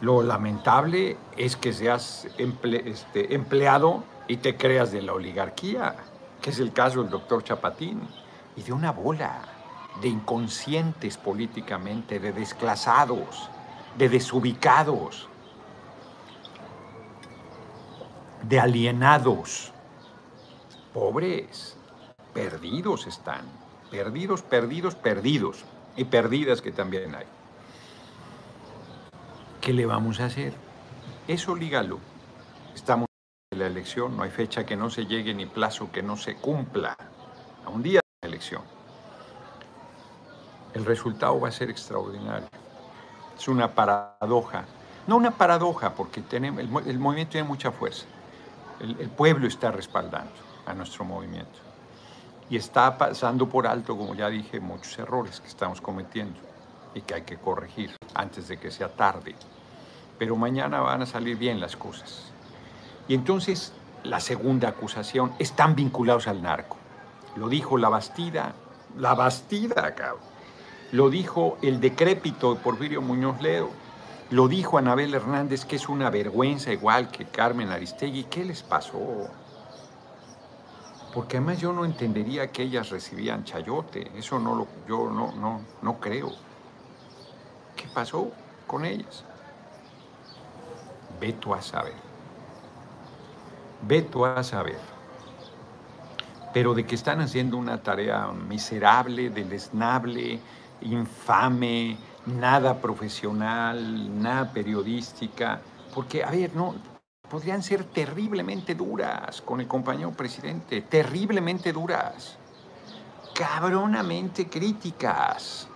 Lo 0.00 0.22
lamentable 0.22 1.16
es 1.36 1.56
que 1.56 1.72
seas 1.72 2.28
este, 2.38 3.34
empleado 3.34 4.04
y 4.28 4.36
te 4.36 4.56
creas 4.56 4.92
de 4.92 5.02
la 5.02 5.14
oligarquía, 5.14 5.96
que 6.40 6.50
es 6.50 6.60
el 6.60 6.72
caso 6.72 7.02
del 7.02 7.10
doctor 7.10 7.42
Chapatín, 7.42 8.00
y 8.56 8.62
de 8.62 8.72
una 8.72 8.92
bola 8.92 9.42
de 10.00 10.08
inconscientes 10.08 11.16
políticamente, 11.16 12.20
de 12.20 12.32
desclasados, 12.32 13.48
de 13.96 14.08
desubicados, 14.08 15.28
de 18.42 18.60
alienados, 18.60 19.72
pobres, 20.94 21.76
perdidos 22.32 23.06
están, 23.06 23.42
perdidos, 23.90 24.42
perdidos, 24.42 24.94
perdidos, 24.94 25.64
y 25.98 26.04
perdidas 26.04 26.62
que 26.62 26.70
también 26.70 27.14
hay. 27.14 27.26
¿Qué 29.60 29.72
le 29.72 29.84
vamos 29.84 30.20
a 30.20 30.26
hacer? 30.26 30.54
Eso 31.26 31.56
lígalo. 31.56 31.98
Estamos 32.74 33.07
elección, 33.68 34.16
no 34.16 34.24
hay 34.24 34.30
fecha 34.30 34.66
que 34.66 34.76
no 34.76 34.90
se 34.90 35.06
llegue 35.06 35.32
ni 35.34 35.46
plazo 35.46 35.90
que 35.92 36.02
no 36.02 36.16
se 36.16 36.36
cumpla. 36.36 36.96
A 37.64 37.70
un 37.70 37.82
día 37.82 38.00
de 38.00 38.28
la 38.28 38.28
elección. 38.28 38.62
El 40.74 40.84
resultado 40.84 41.40
va 41.40 41.48
a 41.48 41.52
ser 41.52 41.70
extraordinario. 41.70 42.48
Es 43.38 43.48
una 43.48 43.74
paradoja. 43.74 44.64
No 45.06 45.16
una 45.16 45.30
paradoja, 45.30 45.94
porque 45.94 46.20
tenemos, 46.20 46.60
el 46.60 46.98
movimiento 46.98 47.32
tiene 47.32 47.48
mucha 47.48 47.70
fuerza 47.70 48.04
el, 48.80 49.08
pueblo 49.10 49.46
está 49.46 49.70
respaldando 49.70 50.32
a 50.66 50.74
nuestro 50.74 51.04
movimiento. 51.04 51.58
Y 52.50 52.56
está 52.56 52.96
pasando 52.96 53.48
por 53.48 53.66
alto, 53.66 53.96
como 53.96 54.14
ya 54.14 54.28
dije, 54.28 54.60
muchos 54.60 54.98
errores 54.98 55.40
que 55.40 55.48
estamos 55.48 55.80
cometiendo 55.80 56.38
y 56.94 57.02
que 57.02 57.14
hay 57.14 57.22
que 57.22 57.36
corregir 57.36 57.94
antes 58.14 58.48
de 58.48 58.58
que 58.58 58.70
sea 58.70 58.88
tarde. 58.88 59.34
Pero 60.18 60.36
mañana 60.36 60.80
van 60.80 61.02
a 61.02 61.06
salir 61.06 61.36
bien 61.36 61.60
las 61.60 61.76
cosas. 61.76 62.32
Y 63.08 63.14
entonces 63.14 63.72
la 64.04 64.20
segunda 64.20 64.68
acusación, 64.68 65.32
están 65.38 65.74
vinculados 65.74 66.28
al 66.28 66.42
narco. 66.42 66.76
Lo 67.36 67.48
dijo 67.48 67.78
la 67.78 67.88
Bastida, 67.88 68.54
la 68.96 69.14
Bastida, 69.14 69.94
cabrón. 69.94 70.20
Lo 70.92 71.10
dijo 71.10 71.58
el 71.62 71.80
decrépito 71.80 72.56
Porfirio 72.56 73.02
Muñoz 73.02 73.42
Ledo 73.42 73.70
lo 74.30 74.46
dijo 74.46 74.76
Anabel 74.76 75.14
Hernández 75.14 75.64
que 75.64 75.76
es 75.76 75.88
una 75.88 76.10
vergüenza 76.10 76.70
igual 76.70 77.10
que 77.10 77.24
Carmen 77.24 77.70
Aristegui. 77.70 78.24
¿Qué 78.24 78.44
les 78.44 78.62
pasó? 78.62 79.26
Porque 81.14 81.38
además 81.38 81.58
yo 81.60 81.72
no 81.72 81.86
entendería 81.86 82.52
que 82.52 82.62
ellas 82.62 82.90
recibían 82.90 83.44
chayote. 83.44 84.10
Eso 84.16 84.38
no 84.38 84.54
lo, 84.54 84.66
yo 84.86 85.10
no, 85.10 85.32
no, 85.32 85.62
no 85.80 85.98
creo. 85.98 86.30
¿Qué 87.74 87.88
pasó 87.88 88.30
con 88.66 88.84
ellas? 88.84 89.24
Ve 91.18 91.34
a 91.54 91.62
saber. 91.62 92.07
Ve 93.82 94.02
tú 94.02 94.24
a 94.24 94.42
saber. 94.42 94.78
Pero 96.52 96.74
de 96.74 96.86
que 96.86 96.94
están 96.94 97.20
haciendo 97.20 97.56
una 97.56 97.82
tarea 97.82 98.28
miserable, 98.28 99.30
deleznable, 99.30 100.40
infame, 100.80 101.98
nada 102.26 102.80
profesional, 102.80 104.20
nada 104.20 104.52
periodística, 104.52 105.60
porque, 105.94 106.24
a 106.24 106.30
ver, 106.30 106.54
no, 106.54 106.74
podrían 107.28 107.62
ser 107.62 107.84
terriblemente 107.84 108.74
duras 108.74 109.42
con 109.42 109.60
el 109.60 109.68
compañero 109.68 110.10
presidente, 110.12 110.80
terriblemente 110.82 111.72
duras, 111.72 112.36
cabronamente 113.34 114.48
críticas, 114.48 115.68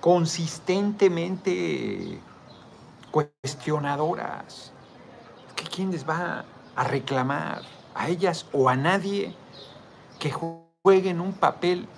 consistentemente 0.00 2.20
cuestionadoras. 3.10 4.72
¿Quién 5.74 5.90
les 5.90 6.08
va 6.08 6.44
a 6.76 6.84
reclamar? 6.84 7.62
¿A 7.94 8.08
ellas 8.08 8.46
o 8.52 8.68
a 8.68 8.76
nadie 8.76 9.34
que 10.18 10.30
jueguen 10.30 11.20
un 11.20 11.32
papel 11.32 11.88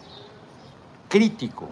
crítico 1.08 1.68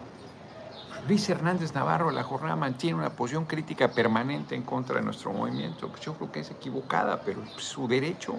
Luis 1.07 1.29
Hernández 1.29 1.73
Navarro, 1.73 2.11
la 2.11 2.25
jornada 2.25 2.57
mantiene 2.57 2.99
una 2.99 3.11
posición 3.11 3.45
crítica 3.45 3.93
permanente 3.93 4.57
en 4.57 4.63
contra 4.63 4.97
de 4.97 5.03
nuestro 5.03 5.33
movimiento. 5.33 5.89
Pues 5.89 6.01
yo 6.01 6.15
creo 6.15 6.33
que 6.33 6.41
es 6.41 6.51
equivocada, 6.51 7.21
pero 7.25 7.43
su 7.59 7.87
derecho. 7.87 8.35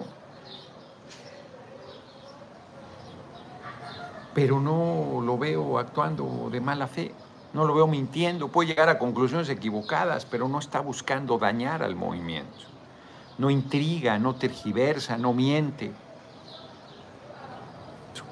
Pero 4.34 4.60
no 4.60 5.22
lo 5.24 5.38
veo 5.38 5.78
actuando 5.78 6.50
de 6.52 6.60
mala 6.60 6.86
fe, 6.86 7.14
no 7.54 7.64
lo 7.64 7.74
veo 7.74 7.86
mintiendo, 7.86 8.48
puede 8.48 8.68
llegar 8.68 8.90
a 8.90 8.98
conclusiones 8.98 9.48
equivocadas, 9.48 10.26
pero 10.26 10.46
no 10.46 10.58
está 10.58 10.80
buscando 10.80 11.38
dañar 11.38 11.82
al 11.82 11.96
movimiento. 11.96 12.67
No 13.38 13.50
intriga, 13.50 14.18
no 14.18 14.34
tergiversa, 14.34 15.16
no 15.16 15.32
miente. 15.32 15.92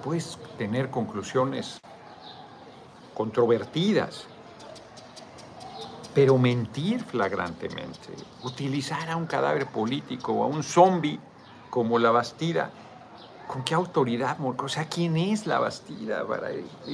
Puedes 0.05 0.39
tener 0.57 0.89
conclusiones 0.89 1.81
controvertidas, 3.13 4.27
pero 6.15 6.39
mentir 6.39 7.03
flagrantemente, 7.03 8.11
utilizar 8.45 9.11
a 9.11 9.17
un 9.17 9.27
cadáver 9.27 9.67
político 9.67 10.33
o 10.33 10.45
a 10.45 10.47
un 10.47 10.63
zombi 10.63 11.19
como 11.71 11.99
la 11.99 12.13
Bastida, 12.13 12.71
¿con 13.49 13.65
qué 13.65 13.75
autoridad? 13.75 14.37
O 14.41 14.69
sea, 14.69 14.85
¿quién 14.85 15.17
es 15.17 15.45
la 15.45 15.59
Bastida 15.59 16.25
para 16.25 16.51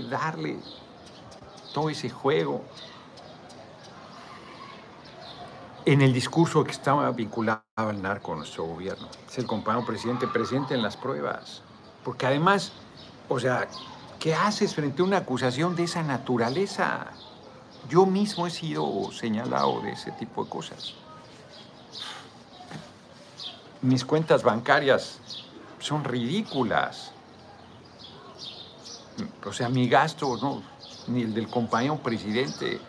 darle 0.09 0.57
todo 1.75 1.91
ese 1.91 2.09
juego? 2.09 2.65
En 5.85 6.01
el 6.01 6.13
discurso 6.13 6.63
que 6.65 6.71
estaba 6.71 7.11
vinculado 7.11 7.63
al 7.77 8.01
narco 8.01 8.35
nuestro 8.35 8.65
gobierno, 8.65 9.09
es 9.29 9.39
el 9.39 9.47
compañero 9.47 9.85
presidente, 9.85 10.29
presente 10.29 10.75
en 10.75 10.83
las 10.83 10.97
pruebas, 10.97 11.63
porque 12.05 12.27
además, 12.27 12.73
o 13.29 13.41
sea, 13.41 13.69
¿Qué 14.23 14.37
haces 14.37 14.77
frente 14.77 15.03
a 15.03 15.05
una 15.05 15.17
acusación 15.17 15.75
de 15.75 15.83
esa 15.83 16.01
naturaleza? 16.05 17.09
Yo 17.89 18.07
mismo 18.07 18.47
he 18.47 18.51
sido 18.51 19.11
señalado 19.11 19.81
de 19.81 19.91
ese 19.91 20.13
tipo 20.13 20.45
de 20.45 20.49
cosas. 20.49 20.95
Mis 23.81 24.05
cuentas 24.05 24.45
bancarias 24.45 25.19
son 25.81 26.05
ridículas. 26.05 27.11
O 29.45 29.53
sea, 29.53 29.69
mi 29.69 29.89
gasto, 29.89 30.39
no, 30.41 30.63
ni 31.09 31.23
el 31.23 31.35
del 31.35 31.49
compañero 31.49 31.97
presidente. 31.97 32.81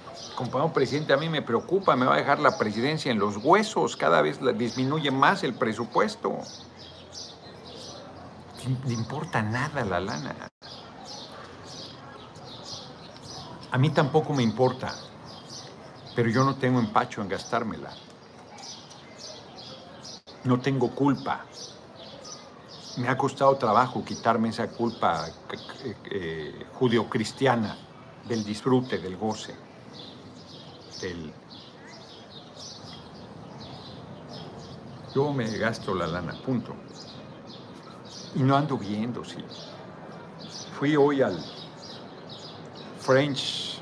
Compañero 0.43 0.73
presidente 0.73 1.13
a 1.13 1.17
mí 1.17 1.29
me 1.29 1.41
preocupa, 1.41 1.95
me 1.95 2.05
va 2.05 2.15
a 2.15 2.17
dejar 2.17 2.39
la 2.39 2.57
presidencia 2.57 3.09
en 3.09 3.17
los 3.17 3.37
huesos, 3.37 3.95
cada 3.95 4.21
vez 4.21 4.39
disminuye 4.57 5.09
más 5.09 5.41
el 5.43 5.53
presupuesto. 5.53 6.37
Le 8.85 8.93
importa 8.93 9.41
nada 9.41 9.85
la 9.85 10.01
lana. 10.01 10.49
A 13.71 13.77
mí 13.77 13.89
tampoco 13.91 14.33
me 14.33 14.43
importa, 14.43 14.93
pero 16.13 16.29
yo 16.29 16.43
no 16.43 16.55
tengo 16.55 16.79
empacho 16.79 17.21
en 17.21 17.29
gastármela. 17.29 17.91
No 20.43 20.59
tengo 20.59 20.93
culpa. 20.93 21.45
Me 22.97 23.07
ha 23.07 23.17
costado 23.17 23.55
trabajo 23.55 24.03
quitarme 24.03 24.49
esa 24.49 24.67
culpa 24.67 25.25
eh, 25.85 25.95
eh, 26.11 26.65
judio-cristiana 26.73 27.77
del 28.27 28.43
disfrute, 28.43 28.97
del 28.97 29.15
goce, 29.15 29.55
Yo 35.13 35.33
me 35.33 35.57
gasto 35.57 35.93
la 35.93 36.07
lana, 36.07 36.33
punto. 36.45 36.73
Y 38.35 38.39
no 38.39 38.55
ando 38.55 38.77
viendo, 38.77 39.23
sí. 39.23 39.37
Fui 40.79 40.95
hoy 40.95 41.21
al 41.21 41.37
French, 42.99 43.81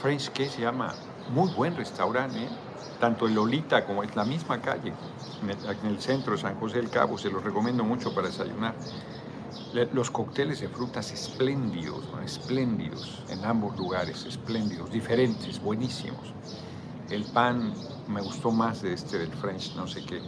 French, 0.00 0.28
¿qué 0.30 0.48
se 0.48 0.60
llama? 0.60 0.94
Muy 1.30 1.50
buen 1.52 1.76
restaurante, 1.76 2.44
¿eh? 2.44 2.48
tanto 3.00 3.26
el 3.26 3.34
Lolita 3.34 3.84
como 3.84 4.02
es 4.02 4.14
la 4.14 4.24
misma 4.24 4.60
calle, 4.60 4.92
en 5.42 5.90
el, 5.90 6.00
centro 6.00 6.32
de 6.32 6.38
San 6.38 6.58
José 6.60 6.76
del 6.76 6.90
Cabo, 6.90 7.18
se 7.18 7.30
los 7.30 7.42
recomiendo 7.42 7.84
mucho 7.84 8.14
para 8.14 8.28
desayunar. 8.28 8.74
Los 9.72 10.10
cócteles 10.10 10.60
de 10.60 10.68
frutas 10.68 11.12
espléndidos, 11.12 12.04
espléndidos 12.24 13.22
en 13.28 13.44
ambos 13.44 13.76
lugares, 13.76 14.24
espléndidos, 14.24 14.90
diferentes, 14.90 15.60
buenísimos. 15.60 16.32
El 17.10 17.24
pan 17.24 17.74
me 18.08 18.22
gustó 18.22 18.50
más 18.50 18.80
de 18.80 18.94
este 18.94 19.18
del 19.18 19.32
French, 19.32 19.74
no 19.74 19.86
sé 19.86 20.02
qué. 20.04 20.22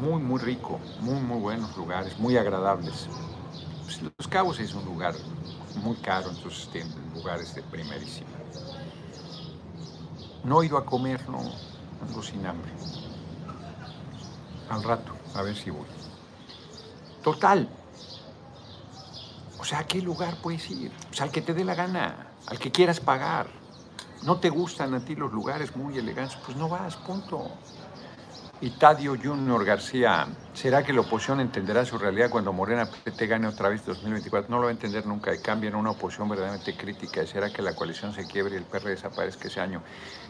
Muy, 0.00 0.22
muy 0.22 0.40
rico, 0.40 0.80
muy, 1.00 1.20
muy 1.20 1.38
buenos 1.38 1.76
lugares, 1.76 2.18
muy 2.18 2.36
agradables. 2.36 3.08
Pues, 3.84 4.00
los 4.02 4.28
Cabos 4.28 4.58
es 4.58 4.72
un 4.74 4.84
lugar 4.84 5.14
muy 5.82 5.96
caro, 5.96 6.30
entonces 6.30 6.68
tienen 6.68 6.92
lugares 7.14 7.54
de 7.54 7.62
primerísima. 7.62 8.30
No 10.44 10.62
he 10.62 10.66
ido 10.66 10.78
a 10.78 10.84
comer, 10.86 11.28
no, 11.28 11.42
sin 12.22 12.46
hambre. 12.46 12.70
Al 14.68 14.82
rato, 14.82 15.12
a 15.34 15.42
ver 15.42 15.56
si 15.56 15.70
voy. 15.70 15.95
Total. 17.26 17.68
O 19.58 19.64
sea, 19.64 19.80
¿a 19.80 19.84
qué 19.84 20.00
lugar 20.00 20.36
puedes 20.40 20.70
ir? 20.70 20.92
Pues 21.08 21.20
al 21.20 21.32
que 21.32 21.42
te 21.42 21.54
dé 21.54 21.64
la 21.64 21.74
gana, 21.74 22.28
al 22.46 22.56
que 22.56 22.70
quieras 22.70 23.00
pagar. 23.00 23.48
No 24.22 24.38
te 24.38 24.48
gustan 24.48 24.94
a 24.94 25.04
ti 25.04 25.16
los 25.16 25.32
lugares 25.32 25.74
muy 25.74 25.98
elegantes, 25.98 26.38
pues 26.44 26.56
no 26.56 26.68
vas, 26.68 26.94
punto. 26.94 27.50
Y 28.60 28.70
Tadio 28.70 29.16
Junior 29.20 29.64
García, 29.64 30.28
¿será 30.54 30.84
que 30.84 30.92
la 30.92 31.00
oposición 31.00 31.40
entenderá 31.40 31.84
su 31.84 31.98
realidad 31.98 32.30
cuando 32.30 32.52
Morena 32.52 32.88
te 33.04 33.26
gane 33.26 33.48
otra 33.48 33.70
vez 33.70 33.84
2024? 33.84 34.48
No 34.48 34.58
lo 34.58 34.66
va 34.66 34.68
a 34.68 34.72
entender 34.72 35.04
nunca 35.04 35.34
y 35.34 35.40
cambien 35.40 35.74
una 35.74 35.90
oposición 35.90 36.28
verdaderamente 36.28 36.76
crítica. 36.76 37.26
¿Será 37.26 37.52
que 37.52 37.60
la 37.60 37.74
coalición 37.74 38.14
se 38.14 38.24
quiebre 38.28 38.54
y 38.54 38.58
el 38.58 38.66
PRD 38.66 38.90
desaparezca 38.90 39.48
ese 39.48 39.60
año? 39.60 39.82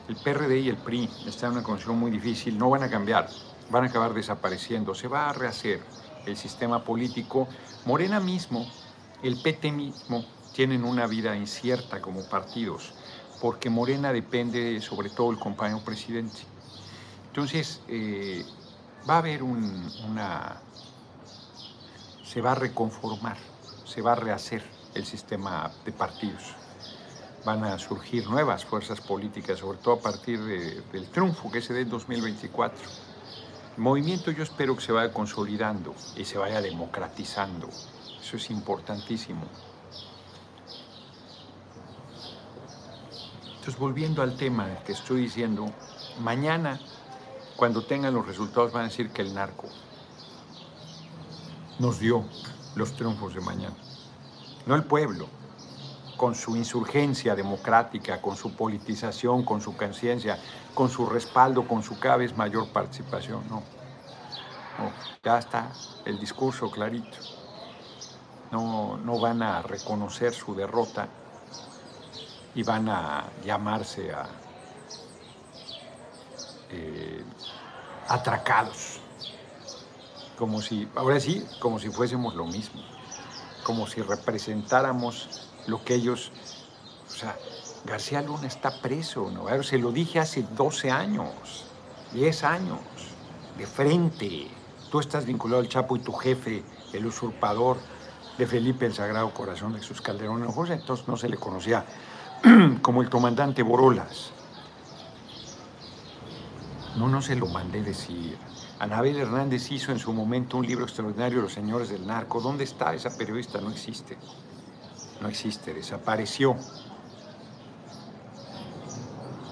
El 0.09 0.17
PRD 0.17 0.61
y 0.61 0.71
el 0.71 0.79
PRI 0.79 1.11
están 1.27 1.51
en 1.51 1.59
una 1.59 1.63
condición 1.63 1.99
muy 1.99 2.11
difícil, 2.11 2.57
no 2.57 2.71
van 2.71 2.85
a 2.85 2.89
cambiar, 2.89 3.29
van 3.69 3.85
a 3.85 3.89
acabar 3.89 4.15
desapareciendo, 4.15 4.95
se 4.95 5.09
va 5.09 5.29
a 5.29 5.35
rehacer 5.35 5.83
el 6.27 6.37
sistema 6.37 6.83
político, 6.83 7.49
Morena 7.85 8.21
mismo, 8.21 8.67
el 9.23 9.41
PT 9.41 9.73
mismo, 9.73 10.25
tienen 10.53 10.85
una 10.85 11.07
vida 11.07 11.37
incierta 11.37 12.01
como 12.01 12.25
partidos, 12.29 12.93
porque 13.41 13.71
Morena 13.71 14.13
depende 14.13 14.81
sobre 14.81 15.11
todo 15.11 15.31
del 15.31 15.39
compañero 15.39 15.81
presidente. 15.85 16.41
Entonces, 17.29 17.81
eh, 17.89 18.45
va 19.09 19.15
a 19.15 19.19
haber 19.19 19.43
una... 19.43 20.61
se 22.25 22.41
va 22.41 22.53
a 22.53 22.55
reconformar, 22.55 23.37
se 23.85 24.01
va 24.01 24.13
a 24.13 24.17
rehacer 24.17 24.63
el 24.95 25.05
sistema 25.05 25.71
de 25.85 25.93
partidos. 25.93 26.55
Van 27.45 27.63
a 27.65 27.79
surgir 27.79 28.29
nuevas 28.29 28.65
fuerzas 28.65 29.01
políticas, 29.01 29.61
sobre 29.61 29.79
todo 29.79 29.95
a 29.95 30.01
partir 30.01 30.41
del 30.41 31.09
triunfo 31.11 31.51
que 31.51 31.63
se 31.63 31.75
dé 31.75 31.83
en 31.83 31.91
2024 31.91 33.06
movimiento 33.77 34.31
yo 34.31 34.43
espero 34.43 34.75
que 34.75 34.83
se 34.83 34.93
vaya 34.93 35.13
consolidando 35.13 35.95
y 36.17 36.25
se 36.25 36.39
vaya 36.39 36.61
democratizando. 36.61 37.69
Eso 38.21 38.37
es 38.37 38.51
importantísimo. 38.51 39.43
Entonces, 43.45 43.79
volviendo 43.79 44.23
al 44.23 44.37
tema 44.37 44.69
que 44.87 44.93
estoy 44.93 45.23
diciendo, 45.23 45.67
mañana, 46.21 46.81
cuando 47.57 47.85
tengan 47.85 48.15
los 48.15 48.27
resultados, 48.27 48.73
van 48.73 48.83
a 48.83 48.89
decir 48.89 49.11
que 49.11 49.23
el 49.23 49.35
narco 49.35 49.69
nos 51.79 51.99
dio 51.99 52.25
los 52.75 52.93
triunfos 52.93 53.35
de 53.35 53.41
mañana. 53.41 53.75
No 54.67 54.75
el 54.75 54.85
pueblo, 54.85 55.29
con 56.17 56.35
su 56.35 56.57
insurgencia 56.57 57.35
democrática, 57.35 58.21
con 58.21 58.37
su 58.37 58.55
politización, 58.55 59.45
con 59.45 59.61
su 59.61 59.77
conciencia, 59.77 60.39
con 60.77 60.91
su 60.91 61.07
respaldo, 61.07 61.67
con 61.67 61.83
su 61.83 61.99
cada 61.99 62.19
vez 62.19 62.37
mayor 62.37 62.69
participación. 62.69 63.43
No. 63.49 63.63
ya 65.25 65.39
está 65.39 65.73
el 66.05 66.21
discurso 66.21 66.71
clarito. 66.71 67.17
No, 68.53 68.99
no 68.99 69.19
van 69.19 69.43
a 69.43 69.63
reconocer 69.63 70.35
su 70.35 70.55
derrota 70.55 71.09
y 72.55 72.63
van 72.63 72.91
a 72.91 73.25
llamarse 73.43 74.13
a 74.13 74.27
eh, 76.71 77.25
atracados. 78.09 79.01
Como 80.37 80.61
si, 80.61 80.87
ahora 80.95 81.19
sí, 81.19 81.43
como 81.59 81.79
si 81.79 81.89
fuésemos 81.89 82.35
lo 82.35 82.45
mismo, 82.45 82.83
como 83.65 83.87
si 83.87 84.03
representáramos 84.03 85.49
lo 85.67 85.83
que 85.83 85.95
ellos, 85.95 86.31
o 87.09 87.11
sea, 87.11 87.35
García 87.87 88.21
Luna 88.23 88.47
está 88.47 88.71
preso, 88.83 89.31
¿no? 89.31 89.63
Se 89.63 89.79
lo 89.79 89.93
dije 89.93 90.19
hace 90.19 90.43
12 90.43 90.91
años, 90.91 91.65
10 92.13 92.45
años, 92.45 92.79
de 93.57 93.67
frente. 93.67 94.49
Tú 94.91 95.01
estás 95.01 95.25
vinculado 95.25 95.61
al 95.61 95.69
Chapo 95.69 95.97
y 95.97 96.01
tu 96.01 96.13
jefe, 96.13 96.63
el 96.93 97.07
usurpador 97.07 97.79
de 98.39 98.47
Felipe 98.47 98.85
el 98.87 98.95
Sagrado 98.95 99.33
Corazón 99.33 99.73
de 99.73 99.79
Jesús 99.79 100.03
Calderón 100.03 100.43
entonces 100.43 101.09
no 101.09 101.17
se 101.17 101.29
le 101.29 101.39
conocía 101.39 101.87
como 102.83 103.03
el 103.03 103.09
comandante 103.09 103.63
Borolas. 103.63 104.31
No, 106.97 107.09
no 107.09 107.23
se 107.23 107.37
lo 107.37 107.47
mandé 107.47 107.83
decir. 107.83 108.37
Anabel 108.79 109.17
Hernández 109.17 109.71
hizo 109.71 109.93
en 109.93 109.99
su 109.99 110.13
momento 110.13 110.59
un 110.59 110.67
libro 110.67 110.85
extraordinario, 110.85 111.41
Los 111.41 111.53
Señores 111.53 111.89
del 111.89 112.07
Narco. 112.07 112.41
¿Dónde 112.41 112.65
está 112.65 112.95
esa 112.95 113.17
periodista? 113.17 113.61
No 113.61 113.71
existe 113.71 114.19
no 115.21 115.29
existe, 115.29 115.75
desapareció. 115.75 116.57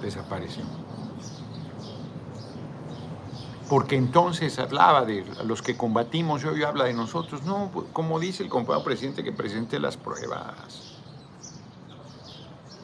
Desapareció. 0.00 0.64
Porque 3.68 3.96
entonces 3.96 4.59
hablaba 4.59 5.04
de 5.04 5.24
los 5.44 5.62
que 5.62 5.76
combatimos 5.76 6.44
hoy 6.44 6.62
habla 6.62 6.85
de 6.85 6.92
nosotros. 6.92 7.44
No, 7.44 7.70
como 7.92 8.20
dice 8.20 8.42
el 8.42 8.50
compañero 8.50 8.85
presidente, 8.85 9.24
que 9.24 9.33
presente 9.33 9.80
las 9.80 9.96
pruebas. 9.96 10.98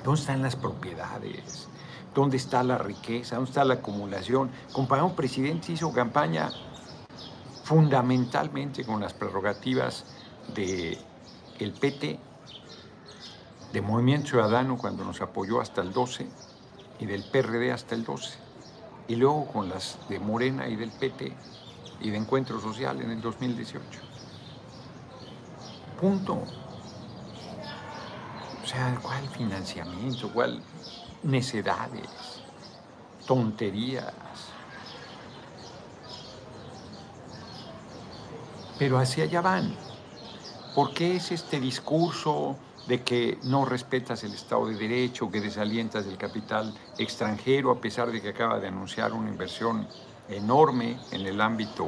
¿Dónde 0.02 0.20
están 0.20 0.42
las 0.42 0.56
propiedades? 0.56 1.68
¿Dónde 2.14 2.38
está 2.38 2.62
la 2.62 2.78
riqueza? 2.78 3.36
¿Dónde 3.36 3.50
está 3.50 3.64
la 3.64 3.74
acumulación? 3.74 4.50
El 4.68 4.72
compañero 4.72 5.14
presidente 5.14 5.72
hizo 5.72 5.92
campaña 5.92 6.50
fundamentalmente 7.64 8.84
con 8.84 9.00
las 9.00 9.12
prerrogativas 9.12 10.04
del 10.54 10.98
el 11.58 11.72
PT 11.72 12.18
de 13.72 13.80
Movimiento 13.82 14.30
Ciudadano 14.30 14.78
cuando 14.78 15.04
nos 15.04 15.20
apoyó 15.20 15.60
hasta 15.60 15.82
el 15.82 15.92
12 15.92 16.26
y 17.00 17.06
del 17.06 17.24
PRD 17.24 17.72
hasta 17.72 17.94
el 17.94 18.04
12 18.04 18.38
y 19.08 19.16
luego 19.16 19.46
con 19.46 19.68
las 19.68 19.98
de 20.08 20.20
Morena 20.20 20.68
y 20.68 20.76
del 20.76 20.90
PT 20.92 21.32
y 22.00 22.10
de 22.10 22.16
Encuentro 22.16 22.60
Social 22.60 23.00
en 23.00 23.10
el 23.10 23.20
2018. 23.20 23.82
Punto. 26.00 26.34
O 28.62 28.66
sea, 28.66 28.96
¿cuál 29.02 29.28
financiamiento? 29.30 30.30
¿Cuál 30.32 30.62
necedades? 31.24 32.08
Tonterías. 33.26 34.14
Pero 38.78 38.98
hacia 38.98 39.24
allá 39.24 39.40
van. 39.40 39.74
¿Por 40.74 40.94
qué 40.94 41.16
es 41.16 41.32
este 41.32 41.58
discurso 41.58 42.56
de 42.90 43.02
que 43.02 43.38
no 43.44 43.64
respetas 43.64 44.24
el 44.24 44.34
Estado 44.34 44.66
de 44.66 44.74
Derecho, 44.74 45.30
que 45.30 45.40
desalientas 45.40 46.06
el 46.06 46.18
capital 46.18 46.74
extranjero, 46.98 47.70
a 47.70 47.80
pesar 47.80 48.10
de 48.10 48.20
que 48.20 48.30
acaba 48.30 48.58
de 48.58 48.66
anunciar 48.66 49.12
una 49.12 49.30
inversión 49.30 49.86
enorme 50.28 50.98
en 51.12 51.24
el 51.24 51.40
ámbito 51.40 51.86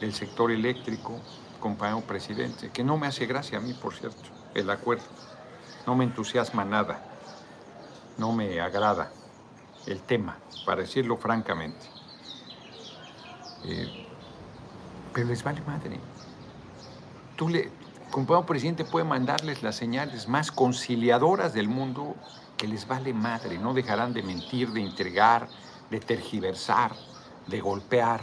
del 0.00 0.12
sector 0.12 0.50
eléctrico, 0.50 1.20
compañero 1.60 2.00
presidente, 2.00 2.70
que 2.72 2.82
no 2.82 2.98
me 2.98 3.06
hace 3.06 3.26
gracia 3.26 3.58
a 3.58 3.60
mí, 3.60 3.74
por 3.74 3.94
cierto, 3.94 4.28
el 4.56 4.68
acuerdo. 4.70 5.04
No 5.86 5.94
me 5.94 6.02
entusiasma 6.02 6.64
nada, 6.64 7.00
no 8.18 8.32
me 8.32 8.60
agrada 8.60 9.12
el 9.86 10.00
tema, 10.00 10.38
para 10.66 10.80
decirlo 10.80 11.16
francamente. 11.16 11.86
Eh, 13.66 14.08
pero 15.12 15.28
les 15.28 15.44
vale 15.44 15.60
madre. 15.60 16.00
Tú 17.36 17.48
le, 17.48 17.83
compañero 18.14 18.46
presidente 18.46 18.84
puede 18.84 19.04
mandarles 19.04 19.64
las 19.64 19.74
señales 19.74 20.28
más 20.28 20.52
conciliadoras 20.52 21.52
del 21.52 21.66
mundo 21.66 22.14
que 22.56 22.68
les 22.68 22.86
vale 22.86 23.12
madre, 23.12 23.58
no 23.58 23.74
dejarán 23.74 24.12
de 24.12 24.22
mentir, 24.22 24.70
de 24.70 24.80
intrigar, 24.80 25.48
de 25.90 25.98
tergiversar, 25.98 26.92
de 27.48 27.60
golpear. 27.60 28.20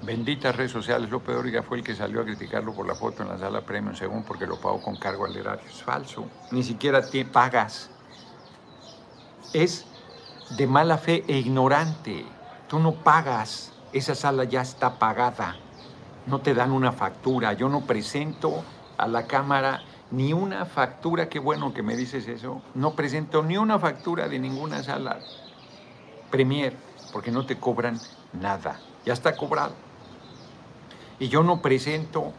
Benditas 0.00 0.56
redes 0.56 0.72
sociales, 0.72 1.10
López 1.10 1.34
Dóriga 1.34 1.62
fue 1.62 1.76
el 1.76 1.84
que 1.84 1.94
salió 1.94 2.22
a 2.22 2.24
criticarlo 2.24 2.72
por 2.72 2.86
la 2.86 2.94
foto 2.94 3.22
en 3.22 3.28
la 3.28 3.36
sala 3.36 3.60
premium, 3.60 3.94
según 3.94 4.22
porque 4.22 4.46
lo 4.46 4.58
pagó 4.58 4.80
con 4.80 4.96
cargo 4.96 5.26
al 5.26 5.36
erario. 5.36 5.68
Es 5.68 5.82
falso, 5.82 6.24
ni 6.50 6.62
siquiera 6.62 7.02
te 7.02 7.26
pagas. 7.26 7.90
Es 9.52 9.84
de 10.56 10.66
mala 10.66 10.96
fe 10.96 11.24
e 11.28 11.36
ignorante. 11.36 12.24
Tú 12.68 12.78
no 12.78 12.94
pagas, 12.94 13.70
esa 13.92 14.14
sala 14.14 14.44
ya 14.44 14.62
está 14.62 14.98
pagada. 14.98 15.56
No 16.26 16.40
te 16.40 16.54
dan 16.54 16.72
una 16.72 16.92
factura. 16.92 17.52
Yo 17.54 17.68
no 17.68 17.82
presento 17.82 18.64
a 18.96 19.06
la 19.06 19.26
Cámara 19.26 19.82
ni 20.10 20.32
una 20.32 20.66
factura, 20.66 21.28
qué 21.28 21.38
bueno 21.38 21.72
que 21.72 21.82
me 21.82 21.96
dices 21.96 22.26
eso, 22.28 22.62
no 22.74 22.94
presento 22.94 23.42
ni 23.42 23.56
una 23.56 23.78
factura 23.78 24.28
de 24.28 24.38
ninguna 24.38 24.82
sala 24.82 25.20
Premier, 26.30 26.76
porque 27.12 27.30
no 27.30 27.46
te 27.46 27.58
cobran 27.58 27.98
nada, 28.32 28.80
ya 29.04 29.12
está 29.12 29.36
cobrado. 29.36 29.74
Y 31.18 31.28
yo 31.28 31.42
no 31.42 31.60
presento 31.60 32.32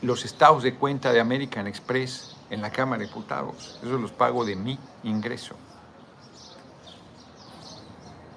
los 0.00 0.24
estados 0.24 0.62
de 0.62 0.74
cuenta 0.74 1.12
de 1.12 1.20
American 1.20 1.66
Express 1.66 2.36
en 2.50 2.62
la 2.62 2.70
Cámara 2.70 3.00
de 3.00 3.06
Diputados, 3.06 3.78
eso 3.82 3.98
los 3.98 4.12
pago 4.12 4.44
de 4.44 4.56
mi 4.56 4.78
ingreso. 5.02 5.54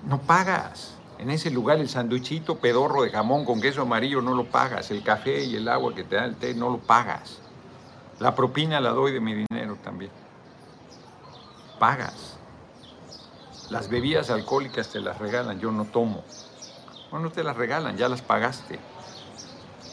No 0.07 0.21
pagas. 0.21 0.94
En 1.17 1.29
ese 1.29 1.49
lugar 1.49 1.79
el 1.79 1.89
sanduichito 1.89 2.57
pedorro 2.57 3.03
de 3.03 3.09
jamón 3.09 3.45
con 3.45 3.61
queso 3.61 3.81
amarillo 3.81 4.21
no 4.21 4.33
lo 4.33 4.45
pagas. 4.45 4.91
El 4.91 5.03
café 5.03 5.43
y 5.43 5.55
el 5.55 5.67
agua 5.67 5.95
que 5.95 6.03
te 6.03 6.15
da 6.15 6.25
el 6.25 6.35
té 6.35 6.53
no 6.53 6.69
lo 6.69 6.79
pagas. 6.79 7.39
La 8.19 8.35
propina 8.35 8.79
la 8.81 8.89
doy 8.89 9.11
de 9.11 9.19
mi 9.19 9.33
dinero 9.33 9.77
también. 9.83 10.11
Pagas. 11.79 12.37
Las 13.69 13.89
bebidas 13.89 14.29
alcohólicas 14.29 14.89
te 14.89 14.99
las 14.99 15.17
regalan, 15.17 15.59
yo 15.59 15.71
no 15.71 15.85
tomo. 15.85 16.23
Bueno, 17.09 17.27
no 17.27 17.31
te 17.31 17.43
las 17.43 17.55
regalan, 17.55 17.97
ya 17.97 18.09
las 18.09 18.21
pagaste. 18.21 18.79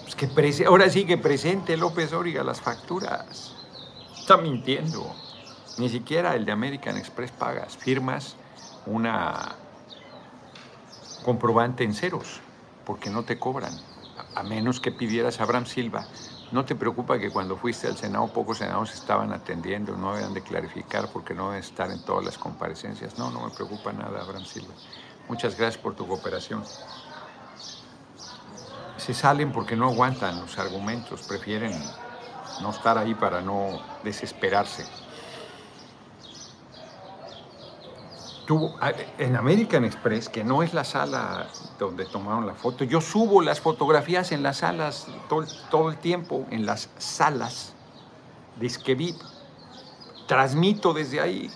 Pues 0.03 0.15
que 0.17 0.65
ahora 0.67 0.91
sí 0.91 1.05
que 1.07 1.17
presente 1.17 1.77
López 1.77 2.13
Óriga 2.13 2.45
las 2.45 2.61
facturas. 2.61 3.55
Está 4.19 4.37
mintiendo. 4.37 5.15
Ni 5.79 5.89
siquiera 5.89 6.35
el 6.35 6.45
de 6.45 6.53
American 6.53 6.97
Express 6.99 7.31
pagas. 7.31 7.77
Firmas 7.77 8.37
una 8.87 9.57
comprobante 11.23 11.85
en 11.85 11.95
ceros, 11.95 12.41
porque 12.85 13.11
no 13.11 13.25
te 13.25 13.39
cobran. 13.39 13.73
A 14.35 14.43
menos 14.43 14.81
que 14.81 14.93
pidieras 14.93 15.41
a 15.41 15.45
Abraham 15.45 15.67
Silva 15.67 16.07
¿No 16.53 16.67
te 16.67 16.75
preocupa 16.75 17.19
que 17.19 17.31
cuando 17.31 17.57
fuiste 17.57 17.87
al 17.87 17.97
Senado 17.97 18.27
pocos 18.27 18.59
senados 18.59 18.93
estaban 18.93 19.33
atendiendo, 19.33 19.97
no 19.97 20.11
habían 20.11 20.35
de 20.35 20.43
clarificar 20.43 21.09
porque 21.11 21.33
no 21.33 21.49
deben 21.49 21.65
estar 21.65 21.91
en 21.91 22.05
todas 22.05 22.27
las 22.27 22.37
comparecencias? 22.37 23.17
No, 23.17 23.31
no 23.31 23.47
me 23.47 23.51
preocupa 23.51 23.91
nada, 23.91 24.21
Abraham 24.21 24.45
Silva. 24.45 24.75
Muchas 25.29 25.57
gracias 25.57 25.83
por 25.83 25.97
tu 25.97 26.07
cooperación. 26.07 26.63
Se 28.99 29.15
salen 29.15 29.51
porque 29.51 29.77
no 29.77 29.89
aguantan 29.89 30.41
los 30.41 30.59
argumentos, 30.59 31.23
prefieren 31.23 31.73
no 32.61 32.71
estar 32.71 32.99
ahí 32.99 33.15
para 33.15 33.41
no 33.41 33.81
desesperarse. 34.05 34.85
En 39.19 39.37
American 39.37 39.85
Express, 39.85 40.29
que 40.29 40.45
no 40.45 40.63
es 40.63 40.75
la 40.75 40.85
sala 40.85 41.49
donde 41.79 42.05
tomaron 42.05 42.47
la 42.47 42.55
foto, 42.55 42.85
yo 42.85 43.01
subo 43.01 43.43
las 43.43 43.61
fotografías 43.61 44.33
en 44.33 44.43
las 44.43 44.59
salas 44.59 45.07
todo, 45.71 45.91
el 45.91 45.97
tiempo, 45.99 46.47
en 46.51 46.67
las 46.67 46.91
salas, 46.99 47.75
disque 48.59 48.95
VIP, 48.95 49.17
transmito 50.27 50.93
desde 50.93 51.21
ahí. 51.21 51.51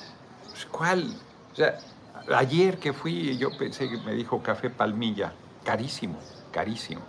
Pues, 0.51 0.67
¿Cuál? 0.67 1.15
O 1.53 1.57
sea, 1.57 1.79
ayer 2.35 2.79
que 2.79 2.93
fui, 2.93 3.37
yo 3.37 3.57
pensé 3.57 3.89
que 3.89 3.97
me 3.99 4.13
dijo 4.13 4.43
café 4.43 4.71
palmilla, 4.71 5.33
carísimo, 5.65 6.19
carísimo. 6.53 7.03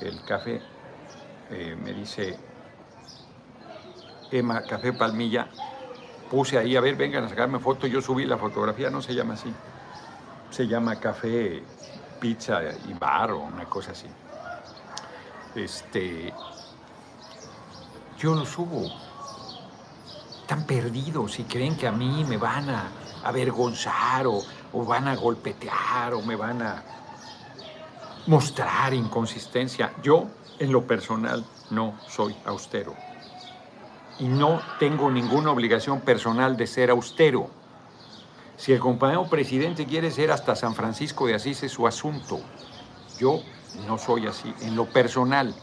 El 0.00 0.22
café, 0.24 0.60
eh, 1.50 1.76
me 1.82 1.92
dice, 1.92 2.38
Emma, 4.30 4.62
café 4.62 4.92
palmilla, 4.92 5.48
puse 6.34 6.58
ahí, 6.58 6.74
a 6.74 6.80
ver, 6.80 6.96
vengan 6.96 7.22
a 7.22 7.28
sacarme 7.28 7.60
foto, 7.60 7.86
yo 7.86 8.02
subí 8.02 8.26
la 8.26 8.36
fotografía, 8.36 8.90
no 8.90 9.00
se 9.00 9.14
llama 9.14 9.34
así, 9.34 9.54
se 10.50 10.66
llama 10.66 10.96
café, 10.96 11.62
pizza 12.18 12.60
y 12.88 12.92
bar 12.94 13.30
o 13.30 13.38
una 13.38 13.66
cosa 13.66 13.92
así. 13.92 14.08
Este, 15.54 16.34
yo 18.18 18.34
lo 18.34 18.44
subo. 18.44 18.90
Están 20.40 20.66
perdidos 20.66 21.38
y 21.38 21.44
creen 21.44 21.76
que 21.76 21.86
a 21.86 21.92
mí 21.92 22.24
me 22.28 22.36
van 22.36 22.68
a 22.68 22.90
avergonzar 23.22 24.26
o, 24.26 24.42
o 24.72 24.84
van 24.84 25.06
a 25.06 25.14
golpetear 25.14 26.14
o 26.14 26.22
me 26.22 26.34
van 26.34 26.62
a 26.62 26.82
mostrar 28.26 28.92
inconsistencia. 28.92 29.92
Yo, 30.02 30.26
en 30.58 30.72
lo 30.72 30.84
personal, 30.84 31.44
no 31.70 31.94
soy 32.08 32.34
austero 32.44 33.13
y 34.18 34.24
no 34.24 34.60
tengo 34.78 35.10
ninguna 35.10 35.50
obligación 35.50 36.00
personal 36.00 36.56
de 36.56 36.66
ser 36.66 36.90
austero. 36.90 37.50
Si 38.56 38.72
el 38.72 38.78
compañero 38.78 39.28
presidente 39.28 39.86
quiere 39.86 40.10
ser 40.10 40.30
hasta 40.30 40.54
San 40.54 40.74
Francisco 40.74 41.26
de 41.26 41.34
Asís 41.34 41.62
es 41.62 41.72
su 41.72 41.86
asunto. 41.86 42.40
Yo 43.18 43.42
no 43.86 43.98
soy 43.98 44.26
así. 44.26 44.54
En 44.62 44.76
lo 44.76 44.86
personal, 44.86 45.54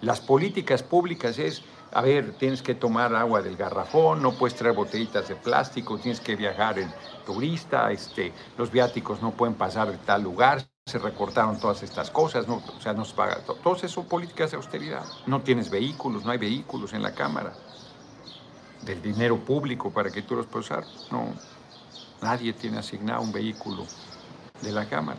las 0.00 0.20
políticas 0.20 0.82
públicas 0.82 1.38
es, 1.38 1.62
a 1.92 2.00
ver, 2.00 2.32
tienes 2.38 2.62
que 2.62 2.74
tomar 2.74 3.14
agua 3.14 3.42
del 3.42 3.56
garrafón, 3.56 4.22
no 4.22 4.32
puedes 4.32 4.56
traer 4.56 4.74
botellitas 4.74 5.28
de 5.28 5.36
plástico, 5.36 5.98
tienes 5.98 6.20
que 6.20 6.36
viajar 6.36 6.78
en 6.78 6.90
turista, 7.24 7.92
este, 7.92 8.32
los 8.56 8.70
viáticos 8.70 9.20
no 9.20 9.32
pueden 9.32 9.54
pasar 9.54 9.90
de 9.90 9.98
tal 9.98 10.22
lugar, 10.22 10.66
se 10.86 11.00
recortaron 11.00 11.58
todas 11.58 11.82
estas 11.82 12.12
cosas, 12.12 12.46
no, 12.46 12.62
o 12.76 12.80
sea, 12.80 12.92
no 12.92 13.04
se 13.04 13.12
paga. 13.12 13.40
Todas 13.40 13.78
esas 13.78 13.90
son 13.90 14.04
políticas 14.04 14.52
de 14.52 14.56
austeridad. 14.56 15.04
No 15.26 15.42
tienes 15.42 15.68
vehículos, 15.68 16.24
no 16.24 16.30
hay 16.30 16.38
vehículos 16.38 16.92
en 16.92 17.02
la 17.02 17.12
Cámara 17.12 17.52
del 18.82 19.02
dinero 19.02 19.36
público 19.36 19.90
para 19.90 20.12
que 20.12 20.22
tú 20.22 20.36
los 20.36 20.46
puedas 20.46 20.66
usar. 20.66 20.84
No, 21.10 21.34
nadie 22.22 22.52
tiene 22.52 22.78
asignado 22.78 23.20
un 23.20 23.32
vehículo 23.32 23.84
de 24.62 24.70
la 24.70 24.88
Cámara. 24.88 25.18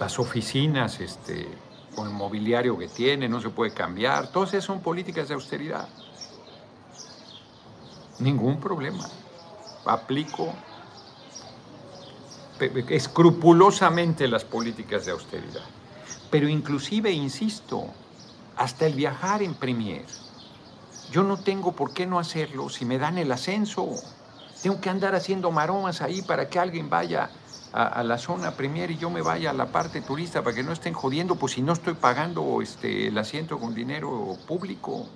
Las 0.00 0.18
oficinas, 0.18 0.98
este, 0.98 1.48
con 1.94 2.08
el 2.08 2.12
mobiliario 2.12 2.76
que 2.76 2.88
tiene, 2.88 3.28
no 3.28 3.40
se 3.40 3.50
puede 3.50 3.72
cambiar. 3.72 4.32
Todas 4.32 4.48
esas 4.48 4.64
son 4.64 4.80
políticas 4.80 5.28
de 5.28 5.34
austeridad. 5.34 5.88
Ningún 8.18 8.58
problema. 8.58 9.08
Aplico 9.84 10.52
escrupulosamente 12.88 14.28
las 14.28 14.44
políticas 14.44 15.06
de 15.06 15.12
austeridad. 15.12 15.64
Pero 16.30 16.48
inclusive, 16.48 17.12
insisto, 17.12 17.88
hasta 18.56 18.86
el 18.86 18.94
viajar 18.94 19.42
en 19.42 19.54
Premier. 19.54 20.04
Yo 21.10 21.22
no 21.22 21.38
tengo 21.38 21.72
por 21.72 21.92
qué 21.92 22.06
no 22.06 22.18
hacerlo 22.18 22.68
si 22.68 22.84
me 22.84 22.98
dan 22.98 23.18
el 23.18 23.30
ascenso. 23.30 23.88
Tengo 24.62 24.80
que 24.80 24.90
andar 24.90 25.14
haciendo 25.14 25.50
maromas 25.50 26.02
ahí 26.02 26.22
para 26.22 26.48
que 26.48 26.58
alguien 26.58 26.90
vaya 26.90 27.30
a, 27.72 28.02
la 28.02 28.16
zona 28.16 28.52
Premier 28.52 28.90
y 28.90 28.96
yo 28.96 29.10
me 29.10 29.20
vaya 29.20 29.50
a 29.50 29.52
la 29.52 29.66
parte 29.66 30.00
turista 30.00 30.42
para 30.42 30.56
que 30.56 30.62
no 30.62 30.72
estén 30.72 30.94
jodiendo, 30.94 31.36
pues 31.36 31.52
si 31.52 31.62
no 31.62 31.74
estoy 31.74 31.94
pagando 31.94 32.62
este, 32.62 33.08
el 33.08 33.18
asiento 33.18 33.58
con 33.58 33.74
dinero 33.74 34.36
público. 34.46 35.06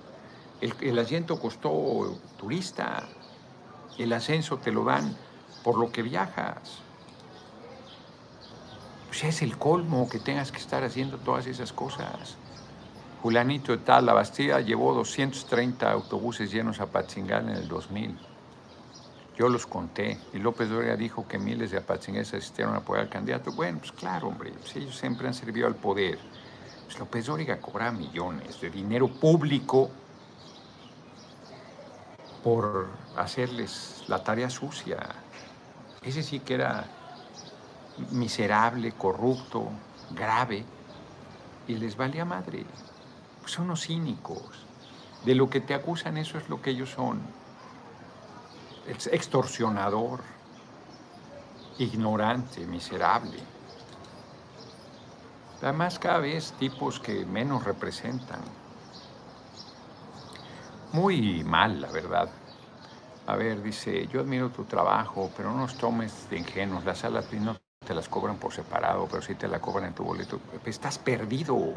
El, 0.61 0.73
el 0.81 0.99
asiento 0.99 1.39
costó 1.39 2.19
turista, 2.37 3.03
el 3.97 4.13
ascenso 4.13 4.57
te 4.57 4.71
lo 4.71 4.83
dan 4.83 5.15
por 5.63 5.77
lo 5.77 5.91
que 5.91 6.03
viajas. 6.03 6.83
Sea, 9.11 9.29
es 9.29 9.41
el 9.41 9.57
colmo 9.57 10.09
que 10.09 10.19
tengas 10.19 10.51
que 10.51 10.57
estar 10.57 10.83
haciendo 10.83 11.17
todas 11.17 11.45
esas 11.45 11.71
cosas. 11.73 12.37
Julianito 13.21 13.71
de 13.71 13.79
tal, 13.79 14.09
llevó 14.65 14.93
230 14.95 15.91
autobuses 15.91 16.51
llenos 16.51 16.79
a 16.79 16.87
Patzingal 16.87 17.49
en 17.49 17.55
el 17.55 17.67
2000. 17.67 18.17
Yo 19.37 19.47
los 19.49 19.65
conté 19.65 20.19
y 20.33 20.39
López 20.39 20.69
Dóriga 20.69 20.95
dijo 20.95 21.27
que 21.27 21.39
miles 21.39 21.71
de 21.71 21.77
apatzingueses 21.77 22.33
asistieron 22.33 22.73
a 22.73 22.77
apoyar 22.77 23.05
al 23.05 23.09
candidato. 23.09 23.51
Bueno, 23.51 23.79
pues 23.79 23.91
claro, 23.91 24.27
hombre, 24.27 24.51
pues 24.51 24.75
ellos 24.75 24.95
siempre 24.95 25.27
han 25.27 25.33
servido 25.33 25.67
al 25.67 25.75
poder. 25.75 26.19
Pues 26.85 26.99
López 26.99 27.25
Dóriga 27.25 27.59
cobraba 27.59 27.91
millones 27.91 28.59
de 28.59 28.69
dinero 28.69 29.07
público 29.07 29.89
por 32.43 32.87
hacerles 33.17 34.03
la 34.07 34.23
tarea 34.23 34.49
sucia. 34.49 34.97
Ese 36.03 36.23
sí 36.23 36.39
que 36.39 36.55
era 36.55 36.85
miserable, 38.11 38.91
corrupto, 38.93 39.69
grave 40.11 40.65
y 41.67 41.75
les 41.75 41.95
valía 41.95 42.25
madre. 42.25 42.65
Son 43.45 43.65
unos 43.65 43.85
cínicos. 43.85 44.65
De 45.25 45.35
lo 45.35 45.49
que 45.49 45.61
te 45.61 45.73
acusan, 45.73 46.17
eso 46.17 46.37
es 46.37 46.49
lo 46.49 46.61
que 46.61 46.71
ellos 46.71 46.89
son. 46.89 47.21
Extorsionador, 48.87 50.21
ignorante, 51.77 52.65
miserable. 52.65 53.37
Además, 55.61 55.99
cada 55.99 56.17
vez 56.17 56.53
tipos 56.53 56.99
que 56.99 57.23
menos 57.25 57.63
representan. 57.63 58.41
Muy 60.91 61.43
mal, 61.43 61.79
la 61.81 61.91
verdad. 61.91 62.29
A 63.27 63.35
ver, 63.35 63.61
dice, 63.61 64.07
yo 64.07 64.21
admiro 64.21 64.49
tu 64.49 64.65
trabajo, 64.65 65.31
pero 65.37 65.51
no 65.51 65.59
nos 65.59 65.77
tomes 65.77 66.27
de 66.29 66.39
ingenuos. 66.39 66.83
Las 66.83 66.99
salas 66.99 67.31
no 67.33 67.60
te 67.91 67.95
las 67.95 68.07
cobran 68.07 68.37
por 68.37 68.53
separado, 68.53 69.07
pero 69.11 69.21
sí 69.21 69.35
te 69.35 69.49
la 69.49 69.59
cobran 69.59 69.87
en 69.87 69.93
tu 69.93 70.05
boleto. 70.05 70.39
Estás 70.65 70.97
perdido. 70.97 71.73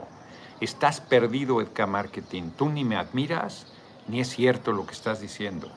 Estás 0.61 1.01
perdido, 1.01 1.61
Edka 1.61 1.89
Marketing. 1.89 2.51
Tú 2.57 2.69
ni 2.69 2.85
me 2.85 2.97
admiras, 2.97 3.67
ni 4.07 4.21
es 4.21 4.29
cierto 4.29 4.71
lo 4.71 4.87
que 4.87 4.93
estás 4.93 5.21
diciendo. 5.21 5.73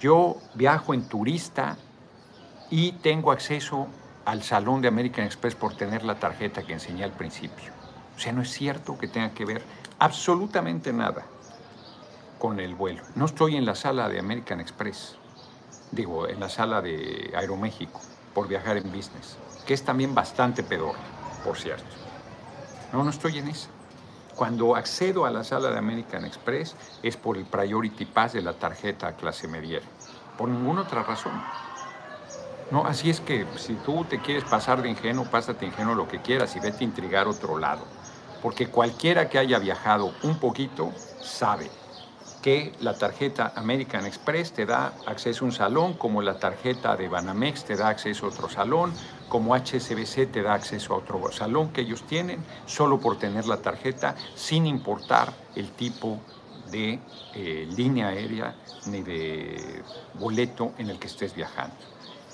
Yo 0.00 0.38
viajo 0.54 0.94
en 0.94 1.06
turista 1.08 1.76
y 2.70 2.92
tengo 2.92 3.30
acceso 3.30 3.86
al 4.24 4.42
salón 4.42 4.80
de 4.82 4.88
American 4.88 5.26
Express 5.26 5.54
por 5.54 5.76
tener 5.76 6.02
la 6.02 6.16
tarjeta 6.16 6.64
que 6.64 6.72
enseñé 6.72 7.04
al 7.04 7.12
principio. 7.12 7.72
O 8.16 8.18
sea, 8.18 8.32
no 8.32 8.42
es 8.42 8.50
cierto 8.50 8.98
que 8.98 9.06
tenga 9.06 9.30
que 9.30 9.44
ver 9.44 9.62
absolutamente 10.00 10.92
nada 10.92 11.24
con 12.40 12.58
el 12.58 12.74
vuelo. 12.74 13.02
No 13.14 13.26
estoy 13.26 13.54
en 13.54 13.64
la 13.64 13.76
sala 13.76 14.08
de 14.08 14.18
American 14.18 14.60
Express, 14.60 15.16
digo, 15.92 16.26
en 16.26 16.40
la 16.40 16.48
sala 16.48 16.82
de 16.82 17.32
Aeroméxico 17.36 18.00
por 18.34 18.48
viajar 18.48 18.76
en 18.76 18.84
business, 18.84 19.36
que 19.66 19.74
es 19.74 19.84
también 19.84 20.14
bastante 20.14 20.62
peor, 20.62 20.94
por 21.44 21.58
cierto. 21.58 21.84
No, 22.92 23.04
no 23.04 23.10
estoy 23.10 23.38
en 23.38 23.48
esa. 23.48 23.68
Cuando 24.36 24.76
accedo 24.76 25.26
a 25.26 25.30
la 25.30 25.44
sala 25.44 25.70
de 25.70 25.78
American 25.78 26.24
Express 26.24 26.74
es 27.02 27.16
por 27.16 27.36
el 27.36 27.44
Priority 27.44 28.06
Pass 28.06 28.32
de 28.32 28.42
la 28.42 28.54
tarjeta 28.54 29.12
clase 29.12 29.46
mediera, 29.46 29.84
por 30.38 30.48
ninguna 30.48 30.82
otra 30.82 31.02
razón. 31.02 31.32
No, 32.70 32.86
así 32.86 33.10
es 33.10 33.20
que 33.20 33.46
si 33.56 33.74
tú 33.74 34.04
te 34.04 34.20
quieres 34.20 34.44
pasar 34.44 34.80
de 34.80 34.88
ingenuo, 34.88 35.26
pásate 35.26 35.66
ingenuo 35.66 35.94
lo 35.94 36.08
que 36.08 36.22
quieras 36.22 36.56
y 36.56 36.60
vete 36.60 36.78
a 36.80 36.84
intrigar 36.84 37.28
otro 37.28 37.58
lado. 37.58 37.84
Porque 38.40 38.68
cualquiera 38.68 39.28
que 39.28 39.38
haya 39.38 39.58
viajado 39.58 40.14
un 40.22 40.38
poquito 40.38 40.90
sabe 41.20 41.70
que 42.42 42.72
la 42.80 42.94
tarjeta 42.94 43.52
American 43.54 44.04
Express 44.04 44.52
te 44.52 44.66
da 44.66 44.92
acceso 45.06 45.44
a 45.44 45.48
un 45.48 45.52
salón, 45.52 45.94
como 45.94 46.20
la 46.22 46.38
tarjeta 46.38 46.96
de 46.96 47.08
Banamex 47.08 47.64
te 47.64 47.76
da 47.76 47.88
acceso 47.88 48.26
a 48.26 48.30
otro 48.30 48.50
salón, 48.50 48.92
como 49.28 49.54
HSBC 49.54 50.30
te 50.30 50.42
da 50.42 50.54
acceso 50.54 50.92
a 50.92 50.98
otro 50.98 51.30
salón 51.30 51.72
que 51.72 51.82
ellos 51.82 52.02
tienen, 52.02 52.44
solo 52.66 52.98
por 52.98 53.18
tener 53.18 53.46
la 53.46 53.58
tarjeta, 53.58 54.16
sin 54.34 54.66
importar 54.66 55.32
el 55.54 55.70
tipo 55.70 56.18
de 56.72 56.98
eh, 57.34 57.68
línea 57.76 58.08
aérea 58.08 58.56
ni 58.86 59.02
de 59.02 59.82
boleto 60.14 60.72
en 60.78 60.90
el 60.90 60.98
que 60.98 61.06
estés 61.06 61.34
viajando. 61.34 61.76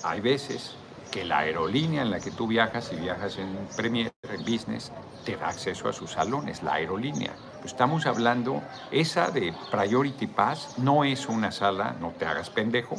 Hay 0.02 0.20
veces 0.20 0.74
que 1.10 1.24
la 1.24 1.38
aerolínea 1.38 2.02
en 2.02 2.10
la 2.10 2.20
que 2.20 2.30
tú 2.30 2.46
viajas, 2.46 2.92
y 2.92 2.96
viajas 2.96 3.36
en 3.38 3.56
Premier, 3.76 4.10
en 4.22 4.40
Business, 4.42 4.92
te 5.28 5.36
da 5.36 5.48
acceso 5.48 5.90
a 5.90 5.92
sus 5.92 6.12
salones, 6.12 6.62
la 6.62 6.74
aerolínea. 6.74 7.34
Estamos 7.62 8.06
hablando, 8.06 8.62
esa 8.90 9.30
de 9.30 9.52
Priority 9.70 10.26
Pass 10.26 10.78
no 10.78 11.04
es 11.04 11.28
una 11.28 11.52
sala, 11.52 11.94
no 12.00 12.14
te 12.18 12.24
hagas 12.24 12.48
pendejo, 12.48 12.96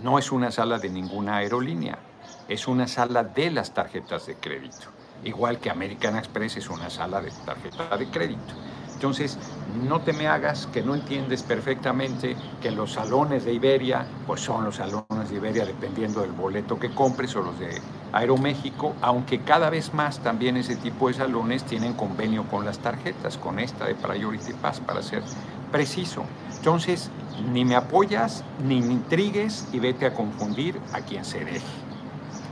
no 0.00 0.16
es 0.16 0.30
una 0.30 0.52
sala 0.52 0.78
de 0.78 0.88
ninguna 0.88 1.38
aerolínea, 1.38 1.98
es 2.46 2.68
una 2.68 2.86
sala 2.86 3.24
de 3.24 3.50
las 3.50 3.74
tarjetas 3.74 4.26
de 4.26 4.36
crédito. 4.36 4.92
Igual 5.24 5.58
que 5.58 5.70
American 5.70 6.16
Express 6.16 6.58
es 6.58 6.70
una 6.70 6.88
sala 6.88 7.20
de 7.20 7.32
tarjeta 7.44 7.96
de 7.96 8.08
crédito. 8.10 8.54
Entonces, 8.94 9.36
no 9.82 10.02
te 10.02 10.12
me 10.12 10.28
hagas 10.28 10.68
que 10.68 10.82
no 10.82 10.94
entiendes 10.94 11.42
perfectamente 11.42 12.36
que 12.60 12.70
los 12.70 12.92
salones 12.92 13.44
de 13.44 13.54
Iberia, 13.54 14.06
pues 14.24 14.40
son 14.40 14.64
los 14.64 14.76
salones 14.76 15.30
de 15.30 15.34
Iberia 15.34 15.66
dependiendo 15.66 16.20
del 16.20 16.30
boleto 16.30 16.78
que 16.78 16.94
compres 16.94 17.34
o 17.34 17.42
los 17.42 17.58
de 17.58 17.82
Aeroméxico, 18.12 18.94
aunque 19.00 19.40
cada 19.40 19.70
vez 19.70 19.94
más 19.94 20.18
también 20.18 20.56
ese 20.56 20.76
tipo 20.76 21.08
de 21.08 21.14
salones 21.14 21.64
tienen 21.64 21.94
convenio 21.94 22.44
con 22.44 22.64
las 22.64 22.78
tarjetas, 22.78 23.38
con 23.38 23.58
esta 23.58 23.86
de 23.86 23.94
Priority 23.94 24.52
Pass 24.54 24.80
para 24.80 25.02
ser 25.02 25.22
preciso. 25.70 26.24
Entonces, 26.56 27.10
ni 27.52 27.64
me 27.64 27.74
apoyas, 27.74 28.44
ni 28.62 28.80
me 28.82 28.92
intrigues 28.92 29.66
y 29.72 29.78
vete 29.78 30.06
a 30.06 30.14
confundir 30.14 30.78
a 30.92 31.00
quien 31.00 31.24
se 31.24 31.44
deje. 31.44 31.60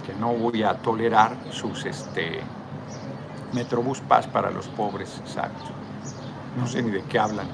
Que 0.06 0.14
no 0.14 0.32
voy 0.32 0.62
a 0.62 0.74
tolerar 0.74 1.36
sus 1.50 1.84
este, 1.84 2.40
Metrobús 3.52 4.00
Pass 4.00 4.26
para 4.26 4.50
los 4.50 4.66
pobres, 4.68 5.20
exacto. 5.20 5.66
No 6.58 6.66
sé 6.66 6.82
ni 6.82 6.90
de 6.90 7.02
qué 7.02 7.18
hablan. 7.18 7.46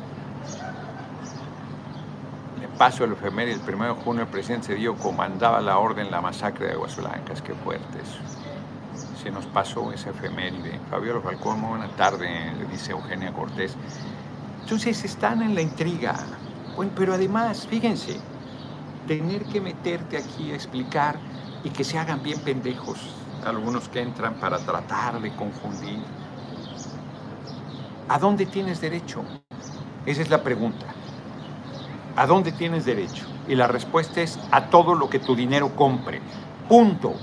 Paso 2.79 3.05
el 3.05 3.13
efeméride, 3.13 3.55
el 3.55 3.75
1 3.75 3.85
de 3.85 3.93
junio 4.03 4.23
el 4.23 4.29
presidente 4.29 4.69
Cedillo 4.69 4.97
comandaba 4.97 5.61
la 5.61 5.79
orden, 5.79 6.11
la 6.11 6.21
masacre 6.21 6.67
de 6.67 6.73
Aguas 6.73 6.97
Blancas. 6.97 7.41
Qué 7.41 7.55
fuerte 7.55 8.03
eso. 8.03 8.19
Se 9.23 9.31
nos 9.31 9.47
pasó 9.47 9.93
ese 9.93 10.11
efeméride. 10.11 10.79
Fabiola 10.91 11.21
Falcón, 11.21 11.61
muy 11.61 11.71
buena 11.71 11.89
tarde, 11.97 12.29
le 12.59 12.67
dice 12.67 12.93
Eugenia 12.93 13.33
Cortés. 13.33 13.75
Entonces 14.63 15.05
están 15.05 15.43
en 15.43 15.55
la 15.55 15.63
intriga. 15.63 16.15
Bueno, 16.77 16.93
pero 16.95 17.15
además, 17.15 17.67
fíjense, 17.67 18.21
tener 19.07 19.45
que 19.45 19.61
meterte 19.61 20.19
aquí 20.19 20.53
a 20.53 20.55
explicar 20.55 21.17
y 21.65 21.71
que 21.71 21.83
se 21.83 21.99
hagan 21.99 22.23
bien 22.23 22.41
pendejos 22.41 22.99
algunos 23.45 23.89
que 23.89 24.01
entran 24.01 24.35
para 24.35 24.59
tratar 24.59 25.21
de 25.21 25.35
confundir 25.35 26.03
¿A 28.09 28.21
dónde 28.21 28.47
tienes 28.47 28.81
derecho? 28.81 29.25
Esa 30.05 30.23
es 30.23 30.31
la 30.31 30.43
pregunta. 30.43 30.96
¿A 32.17 32.27
dónde 32.27 32.51
tienes 32.51 32.87
derecho? 32.87 33.27
Y 33.47 33.55
la 33.55 33.67
respuesta 33.67 34.23
es 34.23 34.39
a 34.51 34.71
todo 34.71 34.95
lo 34.95 35.11
que 35.11 35.19
tu 35.19 35.37
dinero 35.37 35.77
compre. 35.77 36.21
Punto. 36.69 37.15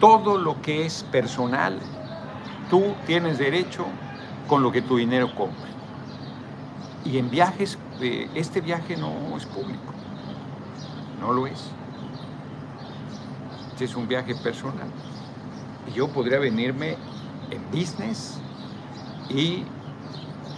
Todo 0.00 0.36
lo 0.36 0.60
que 0.60 0.84
es 0.84 1.04
personal, 1.04 1.78
tú 2.68 2.94
tienes 3.06 3.38
derecho 3.38 3.86
con 4.48 4.62
lo 4.62 4.72
que 4.72 4.82
tu 4.82 4.96
dinero 4.96 5.34
compre. 5.34 5.70
Y 7.04 7.18
en 7.18 7.30
viajes, 7.30 7.78
eh, 8.00 8.28
este 8.34 8.60
viaje 8.60 8.96
no 8.96 9.36
es 9.36 9.46
público. 9.46 9.92
No 11.20 11.32
lo 11.32 11.46
es. 11.46 11.70
Este 13.70 13.84
es 13.84 13.94
un 13.94 14.08
viaje 14.08 14.34
personal. 14.34 14.88
Y 15.88 15.92
yo 15.92 16.08
podría 16.08 16.40
venirme 16.40 16.96
en 17.50 17.70
business 17.70 18.38
y 19.30 19.64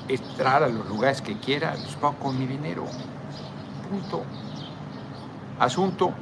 entrar 0.09 0.62
a 0.62 0.68
los 0.68 0.86
lugares 0.88 1.20
que 1.22 1.38
quiera, 1.38 1.74
los 1.74 1.96
pago 1.96 2.14
con 2.14 2.38
mi 2.38 2.46
dinero. 2.46 2.84
Punto. 3.88 4.24
Asunto. 5.59 6.12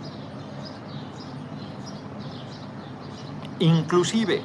Inclusive, 3.59 4.43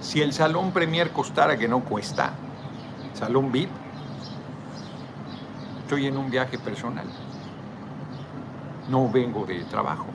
si 0.00 0.22
el 0.22 0.32
salón 0.32 0.72
Premier 0.72 1.12
costara 1.12 1.56
que 1.56 1.68
no 1.68 1.80
cuesta, 1.80 2.32
salón 3.14 3.52
VIP, 3.52 3.70
estoy 5.82 6.06
en 6.06 6.16
un 6.16 6.30
viaje 6.30 6.58
personal. 6.58 7.06
No 8.88 9.08
vengo 9.10 9.46
de 9.46 9.62
trabajo. 9.64 10.06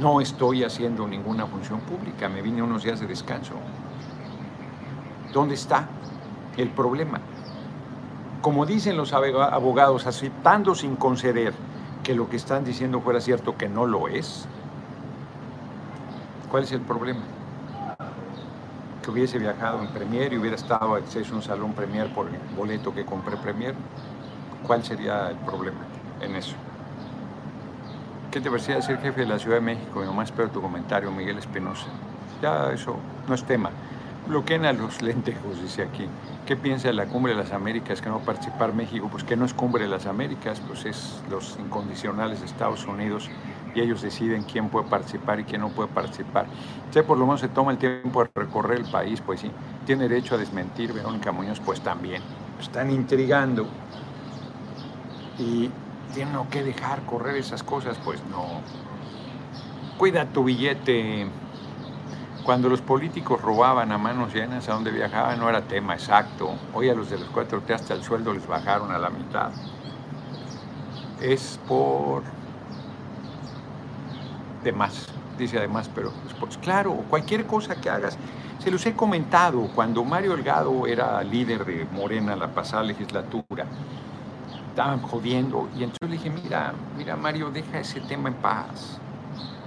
No 0.00 0.20
estoy 0.20 0.64
haciendo 0.64 1.06
ninguna 1.06 1.46
función 1.46 1.80
pública. 1.80 2.28
Me 2.28 2.40
vine 2.40 2.62
unos 2.62 2.82
días 2.82 3.00
de 3.00 3.06
descanso. 3.06 3.54
¿Dónde 5.32 5.54
está 5.54 5.88
el 6.56 6.68
problema? 6.70 7.20
Como 8.40 8.66
dicen 8.66 8.96
los 8.96 9.12
abogados, 9.12 10.06
aceptando 10.06 10.74
sin 10.74 10.96
conceder 10.96 11.54
que 12.02 12.14
lo 12.14 12.28
que 12.28 12.36
están 12.36 12.64
diciendo 12.64 13.00
fuera 13.00 13.20
cierto, 13.20 13.56
que 13.56 13.68
no 13.68 13.86
lo 13.86 14.08
es, 14.08 14.46
¿cuál 16.50 16.64
es 16.64 16.72
el 16.72 16.80
problema? 16.80 17.20
Que 19.02 19.10
hubiese 19.10 19.38
viajado 19.38 19.80
en 19.80 19.88
Premier 19.88 20.32
y 20.32 20.38
hubiera 20.38 20.56
estado 20.56 20.94
a 20.94 20.98
acceso 20.98 21.34
a 21.34 21.36
un 21.36 21.42
salón 21.42 21.72
Premier 21.72 22.12
por 22.12 22.26
el 22.28 22.34
boleto 22.56 22.92
que 22.92 23.04
compré 23.04 23.36
Premier, 23.36 23.74
¿cuál 24.66 24.82
sería 24.82 25.30
el 25.30 25.36
problema 25.36 25.80
en 26.20 26.34
eso? 26.34 26.56
¿Qué 28.32 28.40
te 28.40 28.50
parecía 28.50 28.80
ser 28.80 28.98
jefe 28.98 29.20
de 29.20 29.26
la 29.26 29.38
Ciudad 29.38 29.56
de 29.56 29.60
México? 29.60 30.02
Y 30.02 30.06
nomás 30.06 30.30
espero 30.30 30.48
tu 30.48 30.60
comentario, 30.62 31.10
Miguel 31.12 31.38
Espinosa. 31.38 31.86
Ya 32.40 32.72
eso 32.72 32.96
no 33.28 33.34
es 33.34 33.44
tema. 33.44 33.70
Bloqueen 34.26 34.64
a 34.66 34.72
los 34.72 35.02
lentejos, 35.02 35.60
dice 35.60 35.82
aquí. 35.82 36.06
¿Qué 36.46 36.56
piensa 36.56 36.88
de 36.88 36.94
la 36.94 37.06
Cumbre 37.06 37.32
de 37.32 37.38
las 37.38 37.52
Américas 37.52 38.00
que 38.00 38.08
no 38.08 38.16
va 38.16 38.22
a 38.22 38.26
participar 38.26 38.72
México? 38.72 39.08
Pues 39.10 39.24
que 39.24 39.36
no 39.36 39.44
es 39.44 39.52
Cumbre 39.52 39.82
de 39.82 39.88
las 39.88 40.06
Américas, 40.06 40.62
pues 40.66 40.84
es 40.84 41.20
los 41.28 41.58
incondicionales 41.58 42.40
de 42.40 42.46
Estados 42.46 42.86
Unidos 42.86 43.28
y 43.74 43.80
ellos 43.80 44.00
deciden 44.00 44.44
quién 44.44 44.68
puede 44.68 44.86
participar 44.88 45.40
y 45.40 45.44
quién 45.44 45.60
no 45.60 45.70
puede 45.70 45.88
participar. 45.88 46.46
Si 46.92 47.02
por 47.02 47.18
lo 47.18 47.26
menos 47.26 47.40
se 47.40 47.48
toma 47.48 47.72
el 47.72 47.78
tiempo 47.78 48.22
de 48.22 48.30
recorrer 48.32 48.78
el 48.78 48.90
país, 48.90 49.20
pues 49.20 49.40
sí. 49.40 49.50
Tiene 49.86 50.08
derecho 50.08 50.36
a 50.36 50.38
desmentir 50.38 50.92
Verónica 50.92 51.32
Muñoz, 51.32 51.58
pues 51.58 51.80
también. 51.80 52.22
Están 52.60 52.92
intrigando 52.92 53.66
y 55.36 55.68
tienen 56.14 56.46
que 56.46 56.62
dejar 56.62 57.02
correr 57.06 57.36
esas 57.36 57.64
cosas, 57.64 57.98
pues 58.04 58.22
no. 58.30 58.60
Cuida 59.98 60.26
tu 60.26 60.44
billete 60.44 61.26
Cuando 62.44 62.68
los 62.68 62.80
políticos 62.80 63.40
robaban 63.40 63.92
a 63.92 63.98
manos 63.98 64.34
llenas 64.34 64.68
a 64.68 64.72
donde 64.72 64.90
viajaban 64.90 65.38
no 65.38 65.48
era 65.48 65.62
tema 65.62 65.94
exacto. 65.94 66.50
Hoy 66.74 66.88
a 66.88 66.94
los 66.94 67.08
de 67.08 67.18
los 67.18 67.28
cuatro 67.28 67.60
t 67.60 67.72
hasta 67.72 67.94
el 67.94 68.02
sueldo 68.02 68.34
les 68.34 68.46
bajaron 68.48 68.90
a 68.90 68.98
la 68.98 69.10
mitad. 69.10 69.50
Es 71.20 71.60
por 71.68 72.24
demás, 74.64 75.06
dice 75.38 75.58
además, 75.58 75.88
pero 75.94 76.12
pues, 76.40 76.58
claro, 76.58 76.94
cualquier 77.08 77.46
cosa 77.46 77.80
que 77.80 77.88
hagas. 77.88 78.18
Se 78.58 78.72
los 78.72 78.84
he 78.86 78.94
comentado, 78.94 79.68
cuando 79.74 80.04
Mario 80.04 80.34
Delgado 80.34 80.86
era 80.88 81.22
líder 81.22 81.64
de 81.64 81.86
Morena 81.92 82.34
la 82.34 82.48
pasada 82.48 82.82
legislatura, 82.82 83.66
estaban 84.68 85.00
jodiendo 85.02 85.68
y 85.76 85.84
entonces 85.84 86.08
le 86.10 86.16
dije, 86.16 86.30
mira, 86.30 86.72
mira 86.96 87.14
Mario, 87.14 87.50
deja 87.50 87.78
ese 87.78 88.00
tema 88.00 88.30
en 88.30 88.34
paz 88.36 88.98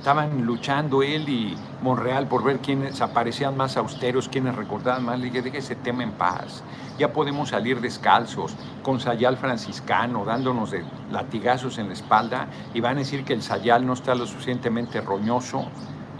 estaban 0.05 0.45
luchando 0.45 1.01
él 1.01 1.27
y 1.27 1.57
Monreal 1.81 2.27
por 2.27 2.43
ver 2.43 2.59
quiénes 2.59 3.01
aparecían 3.01 3.57
más 3.57 3.75
austeros, 3.75 4.29
quiénes 4.29 4.55
recordaban 4.55 5.03
más. 5.03 5.17
Le 5.17 5.31
dije, 5.31 5.41
deje 5.41 5.57
ese 5.57 5.73
tema 5.73 6.03
en 6.03 6.11
paz. 6.11 6.61
Ya 6.99 7.11
podemos 7.11 7.49
salir 7.49 7.81
descalzos, 7.81 8.55
con 8.83 8.99
sayal 8.99 9.35
franciscano, 9.35 10.23
dándonos 10.23 10.69
de 10.69 10.85
latigazos 11.09 11.79
en 11.79 11.87
la 11.87 11.93
espalda 11.93 12.49
y 12.75 12.81
van 12.81 12.97
a 12.97 12.99
decir 12.99 13.25
que 13.25 13.33
el 13.33 13.41
sayal 13.41 13.83
no 13.87 13.93
está 13.93 14.13
lo 14.13 14.27
suficientemente 14.27 15.01
roñoso 15.01 15.65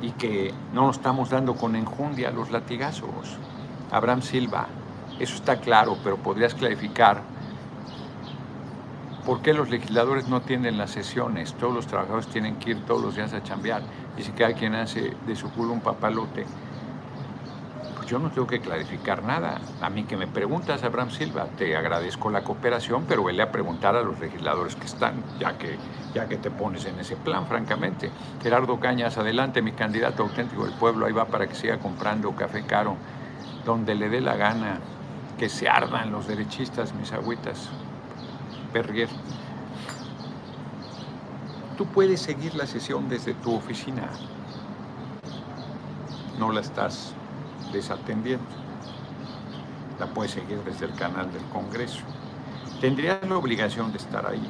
y 0.02 0.10
que 0.14 0.52
no 0.74 0.88
nos 0.88 0.96
estamos 0.96 1.30
dando 1.30 1.54
con 1.54 1.76
enjundia 1.76 2.32
los 2.32 2.50
latigazos. 2.50 3.38
Abraham 3.92 4.24
Silva, 4.24 4.66
eso 5.20 5.36
está 5.36 5.58
claro, 5.58 5.96
pero 6.04 6.18
podrías 6.18 6.56
clarificar 6.56 7.22
¿Por 9.26 9.42
qué 9.42 9.54
los 9.54 9.72
legisladores 9.72 10.28
no 10.28 10.42
tienen 10.42 10.78
las 10.78 10.92
sesiones? 10.92 11.56
Todos 11.56 11.74
los 11.74 11.88
trabajadores 11.88 12.28
tienen 12.28 12.58
que 12.58 12.72
ir 12.72 12.86
todos 12.86 13.02
los 13.02 13.16
días 13.16 13.34
a 13.34 13.42
chambear. 13.42 13.82
Y 14.20 14.22
si 14.22 14.32
cada 14.34 14.54
quien 14.54 14.76
hace 14.76 15.14
de 15.26 15.36
su 15.36 15.50
culo 15.50 15.74
un 15.74 15.82
papalote, 15.82 16.46
pues 17.96 18.08
yo 18.08 18.20
no 18.20 18.30
tengo 18.30 18.46
que 18.46 18.60
clarificar 18.60 19.24
nada. 19.24 19.60
A 19.82 19.90
mí 19.90 20.04
que 20.04 20.16
me 20.16 20.28
preguntas, 20.28 20.84
Abraham 20.84 21.10
Silva, 21.10 21.48
te 21.58 21.76
agradezco 21.76 22.30
la 22.30 22.44
cooperación, 22.44 23.06
pero 23.08 23.24
vele 23.24 23.42
a 23.42 23.52
preguntar 23.52 23.96
a 23.96 24.04
los 24.04 24.20
legisladores 24.20 24.76
que 24.76 24.86
están, 24.86 25.16
ya 25.40 25.58
que, 25.58 25.76
ya 26.14 26.28
que 26.28 26.38
te 26.38 26.52
pones 26.52 26.86
en 26.86 27.00
ese 27.00 27.16
plan, 27.16 27.48
francamente. 27.48 28.12
Gerardo 28.44 28.80
Cañas, 28.80 29.18
adelante, 29.18 29.64
mi 29.64 29.72
candidato 29.72 30.22
auténtico 30.22 30.66
del 30.66 30.76
pueblo, 30.76 31.08
ahí 31.08 31.14
va 31.14 31.26
para 31.26 31.48
que 31.48 31.56
siga 31.56 31.80
comprando 31.80 32.32
café 32.36 32.64
caro, 32.68 32.96
donde 33.66 33.96
le 33.96 34.08
dé 34.08 34.22
la 34.22 34.36
gana, 34.36 34.78
que 35.40 35.50
se 35.50 35.68
ardan 35.68 36.12
los 36.12 36.28
derechistas, 36.28 36.94
mis 36.94 37.12
agüitas. 37.12 37.72
Perrier. 38.76 39.08
Tú 41.78 41.86
puedes 41.86 42.20
seguir 42.20 42.56
la 42.56 42.68
sesión 42.68 43.08
desde 43.08 43.34
tu 43.34 43.56
oficina. 43.56 44.10
No 46.38 46.52
la 46.52 46.60
estás 46.60 47.14
desatendiendo. 47.72 48.44
La 49.98 50.08
puedes 50.08 50.34
seguir 50.34 50.62
desde 50.66 50.88
el 50.88 50.96
canal 50.96 51.32
del 51.32 51.46
Congreso. 51.54 52.02
Tendrías 52.82 53.26
la 53.26 53.38
obligación 53.38 53.94
de 53.94 53.98
estar 53.98 54.28
ahí. 54.28 54.46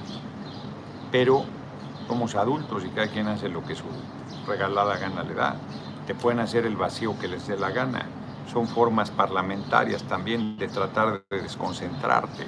Pero 1.12 1.46
somos 2.08 2.34
adultos 2.34 2.84
y 2.84 2.90
cada 2.90 3.10
quien 3.10 3.28
hace 3.28 3.48
lo 3.48 3.64
que 3.64 3.76
su 3.76 3.86
regalada 4.48 4.98
gana 4.98 5.22
le 5.22 5.36
da. 5.36 5.56
Te 6.08 6.16
pueden 6.16 6.40
hacer 6.40 6.66
el 6.66 6.76
vacío 6.76 7.16
que 7.20 7.28
les 7.28 7.46
dé 7.46 7.60
la 7.60 7.70
gana. 7.70 8.08
Son 8.52 8.68
formas 8.68 9.12
parlamentarias 9.12 10.02
también 10.06 10.58
de 10.58 10.68
tratar 10.68 11.24
de 11.30 11.44
desconcentrarte 11.44 12.48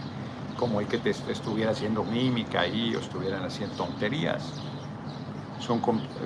como 0.57 0.81
el 0.81 0.87
que 0.87 0.97
te 0.97 1.11
estuviera 1.11 1.71
haciendo 1.71 2.03
mímica 2.03 2.61
ahí 2.61 2.95
o 2.95 2.99
estuvieran 2.99 3.43
haciendo 3.43 3.75
tonterías. 3.75 4.53
Son 5.59 5.81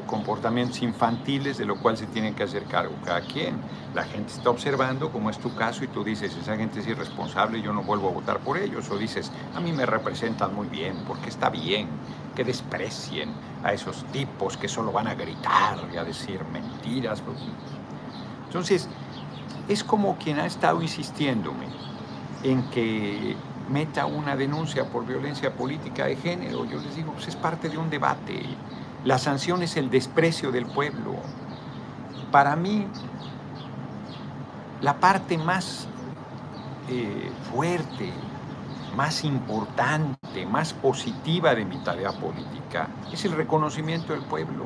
comportamientos 0.08 0.82
infantiles 0.82 1.58
de 1.58 1.66
lo 1.66 1.80
cual 1.80 1.98
se 1.98 2.06
tienen 2.08 2.36
que 2.36 2.44
hacer 2.44 2.66
cargo 2.66 2.94
cada 3.06 3.22
quien. 3.22 3.56
La 3.94 4.04
gente 4.04 4.34
está 4.34 4.50
observando, 4.50 5.12
como 5.12 5.30
es 5.30 5.38
tu 5.38 5.56
caso, 5.56 5.84
y 5.84 5.88
tú 5.88 6.04
dices, 6.04 6.36
esa 6.36 6.58
gente 6.58 6.80
es 6.80 6.88
irresponsable 6.88 7.62
yo 7.62 7.72
no 7.74 7.82
vuelvo 7.82 8.10
a 8.10 8.12
votar 8.12 8.40
por 8.40 8.58
ellos. 8.58 8.90
O 8.90 8.98
dices, 8.98 9.32
a 9.56 9.60
mí 9.60 9.72
me 9.72 9.86
representan 9.86 10.54
muy 10.54 10.68
bien, 10.68 10.96
porque 11.08 11.30
está 11.30 11.50
bien 11.50 11.88
que 12.36 12.44
desprecien 12.44 13.30
a 13.64 13.74
esos 13.74 14.04
tipos 14.12 14.58
que 14.58 14.68
solo 14.68 14.92
van 14.92 15.08
a 15.08 15.16
gritar 15.16 15.78
y 15.94 15.98
a 15.98 16.04
decir 16.04 16.42
mentiras. 16.52 17.24
Entonces, 18.48 18.90
es 19.68 19.84
como 19.84 20.18
quien 20.18 20.40
ha 20.40 20.46
estado 20.46 20.82
insistiéndome 20.82 21.68
en 22.44 22.64
que 22.70 23.36
meta 23.70 24.06
una 24.06 24.36
denuncia 24.36 24.86
por 24.86 25.06
violencia 25.06 25.54
política 25.54 26.06
de 26.06 26.16
género. 26.16 26.66
Yo 26.66 26.80
les 26.80 26.96
digo, 26.96 27.14
pues 27.14 27.28
es 27.28 27.36
parte 27.36 27.70
de 27.70 27.78
un 27.78 27.90
debate. 27.90 28.42
La 29.04 29.18
sanción 29.18 29.64
es 29.64 29.78
el 29.78 29.90
desprecio 29.90 30.52
del 30.52 30.66
pueblo. 30.66 31.16
Para 32.32 32.56
mí, 32.56 32.88
la 34.82 35.00
parte 35.00 35.38
más 35.38 35.88
eh, 36.90 37.32
fuerte, 37.52 38.12
más 38.96 39.24
importante, 39.24 40.46
más 40.46 40.74
positiva 40.74 41.56
de 41.56 41.66
mi 41.66 41.78
tarea 41.78 42.12
política 42.12 42.88
es 43.12 43.24
el 43.26 43.34
reconocimiento 43.34 44.14
del 44.14 44.24
pueblo. 44.24 44.66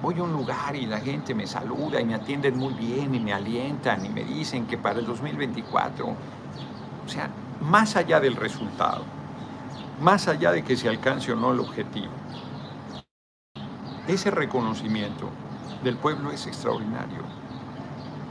Voy 0.00 0.18
a 0.18 0.22
un 0.22 0.32
lugar 0.32 0.76
y 0.76 0.86
la 0.86 1.00
gente 1.00 1.34
me 1.34 1.46
saluda 1.46 2.00
y 2.00 2.04
me 2.04 2.14
atienden 2.14 2.56
muy 2.56 2.72
bien 2.74 3.14
y 3.14 3.20
me 3.20 3.32
alientan 3.32 4.06
y 4.06 4.08
me 4.08 4.22
dicen 4.22 4.66
que 4.66 4.78
para 4.78 5.00
el 5.00 5.06
2024, 5.06 6.06
o 6.06 7.08
sea, 7.08 7.28
más 7.60 7.96
allá 7.96 8.20
del 8.20 8.36
resultado, 8.36 9.02
más 10.00 10.28
allá 10.28 10.52
de 10.52 10.62
que 10.62 10.76
se 10.76 10.88
alcance 10.88 11.32
o 11.32 11.36
no 11.36 11.52
el 11.52 11.60
objetivo. 11.60 12.12
Ese 14.06 14.30
reconocimiento 14.30 15.28
del 15.82 15.96
pueblo 15.96 16.30
es 16.30 16.46
extraordinario. 16.46 17.22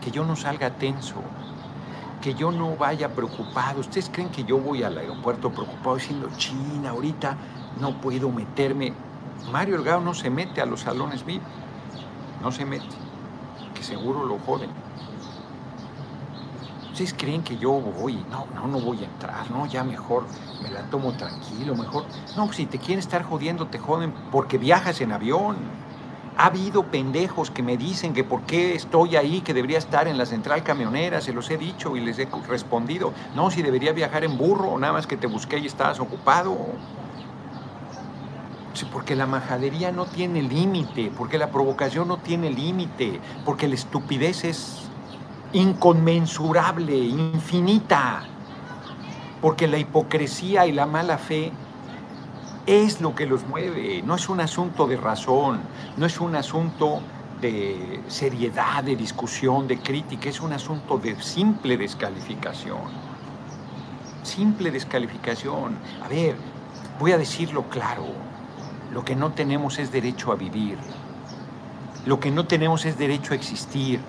Que 0.02 0.12
yo 0.12 0.26
no 0.26 0.36
salga 0.36 0.72
tenso, 0.72 1.16
que 2.22 2.34
yo 2.34 2.52
no 2.52 2.76
vaya 2.76 3.14
preocupado. 3.14 3.82
¿Ustedes 3.82 4.10
creen 4.10 4.30
que 4.30 4.44
yo 4.44 4.58
voy 4.58 4.84
al 4.84 4.98
aeropuerto 4.98 5.52
preocupado 5.52 5.98
diciendo, 5.98 6.30
China, 6.38 6.92
ahorita 6.92 7.36
no 7.80 8.00
puedo 8.02 8.30
meterme? 8.30 8.94
Mario 9.52 9.76
Elgado 9.76 10.02
no 10.02 10.14
se 10.14 10.30
mete 10.30 10.62
a 10.62 10.66
los 10.66 10.82
salones 10.82 11.26
VIP, 11.26 11.42
no 12.42 12.52
se 12.52 12.66
mete, 12.66 12.88
que 13.76 13.84
seguro 13.84 14.26
lo 14.26 14.40
joden. 14.40 14.87
¿Ustedes 16.98 17.14
creen 17.16 17.44
que 17.44 17.56
yo 17.60 17.74
voy? 17.74 18.16
No, 18.32 18.48
no, 18.56 18.66
no 18.66 18.80
voy 18.80 19.04
a 19.04 19.06
entrar, 19.06 19.52
no, 19.52 19.68
ya 19.68 19.84
mejor 19.84 20.26
me 20.64 20.72
la 20.72 20.82
tomo 20.90 21.14
tranquilo, 21.14 21.76
mejor. 21.76 22.06
No, 22.36 22.52
si 22.52 22.66
te 22.66 22.80
quieren 22.80 22.98
estar 22.98 23.22
jodiendo, 23.22 23.68
te 23.68 23.78
joden 23.78 24.12
porque 24.32 24.58
viajas 24.58 25.00
en 25.02 25.12
avión. 25.12 25.58
Ha 26.38 26.48
habido 26.48 26.88
pendejos 26.88 27.52
que 27.52 27.62
me 27.62 27.78
dicen 27.78 28.14
que 28.14 28.24
por 28.24 28.42
qué 28.48 28.74
estoy 28.74 29.16
ahí, 29.16 29.42
que 29.42 29.54
debería 29.54 29.78
estar 29.78 30.08
en 30.08 30.18
la 30.18 30.26
central 30.26 30.64
camionera, 30.64 31.22
se 31.22 31.34
los 31.34 31.48
he 31.52 31.58
dicho 31.60 31.96
y 31.96 32.00
les 32.00 32.18
he 32.18 32.28
respondido. 32.48 33.14
No, 33.36 33.52
si 33.52 33.62
debería 33.62 33.92
viajar 33.92 34.24
en 34.24 34.36
burro, 34.36 34.80
nada 34.80 34.94
más 34.94 35.06
que 35.06 35.18
te 35.18 35.28
busqué 35.28 35.60
y 35.60 35.68
estabas 35.68 36.00
ocupado. 36.00 36.58
Porque 38.92 39.16
la 39.16 39.28
majadería 39.28 39.92
no 39.92 40.06
tiene 40.06 40.42
límite, 40.42 41.12
porque 41.16 41.38
la 41.38 41.52
provocación 41.52 42.08
no 42.08 42.18
tiene 42.18 42.50
límite, 42.50 43.22
porque 43.46 43.68
la 43.68 43.76
estupidez 43.76 44.44
es 44.46 44.87
inconmensurable, 45.58 46.96
infinita, 46.96 48.24
porque 49.42 49.68
la 49.68 49.78
hipocresía 49.78 50.68
y 50.68 50.72
la 50.72 50.86
mala 50.86 51.18
fe 51.18 51.52
es 52.68 53.02
lo 53.02 53.16
que 53.16 53.26
los 53.26 53.48
mueve, 53.48 54.04
no 54.04 54.16
es 54.16 54.30
un 54.30 54.40
asunto 54.40 54.88
de 54.88 54.98
razón, 54.98 55.60
no 55.96 56.06
es 56.06 56.20
un 56.20 56.36
asunto 56.36 57.00
de 57.42 58.02
seriedad, 58.08 58.84
de 58.84 58.96
discusión, 58.96 59.68
de 59.68 59.80
crítica, 59.80 60.30
es 60.30 60.42
un 60.42 60.54
asunto 60.54 61.00
de 61.00 61.20
simple 61.22 61.78
descalificación. 61.78 63.08
Simple 64.22 64.70
descalificación. 64.70 65.78
A 66.04 66.08
ver, 66.08 66.36
voy 67.00 67.14
a 67.14 67.18
decirlo 67.18 67.64
claro, 67.70 68.06
lo 68.94 69.04
que 69.04 69.16
no 69.16 69.32
tenemos 69.32 69.80
es 69.80 69.92
derecho 69.92 70.32
a 70.32 70.36
vivir, 70.36 70.78
lo 72.06 72.20
que 72.20 72.30
no 72.30 72.46
tenemos 72.46 72.86
es 72.86 72.98
derecho 72.98 73.34
a 73.34 73.36
existir, 73.36 74.00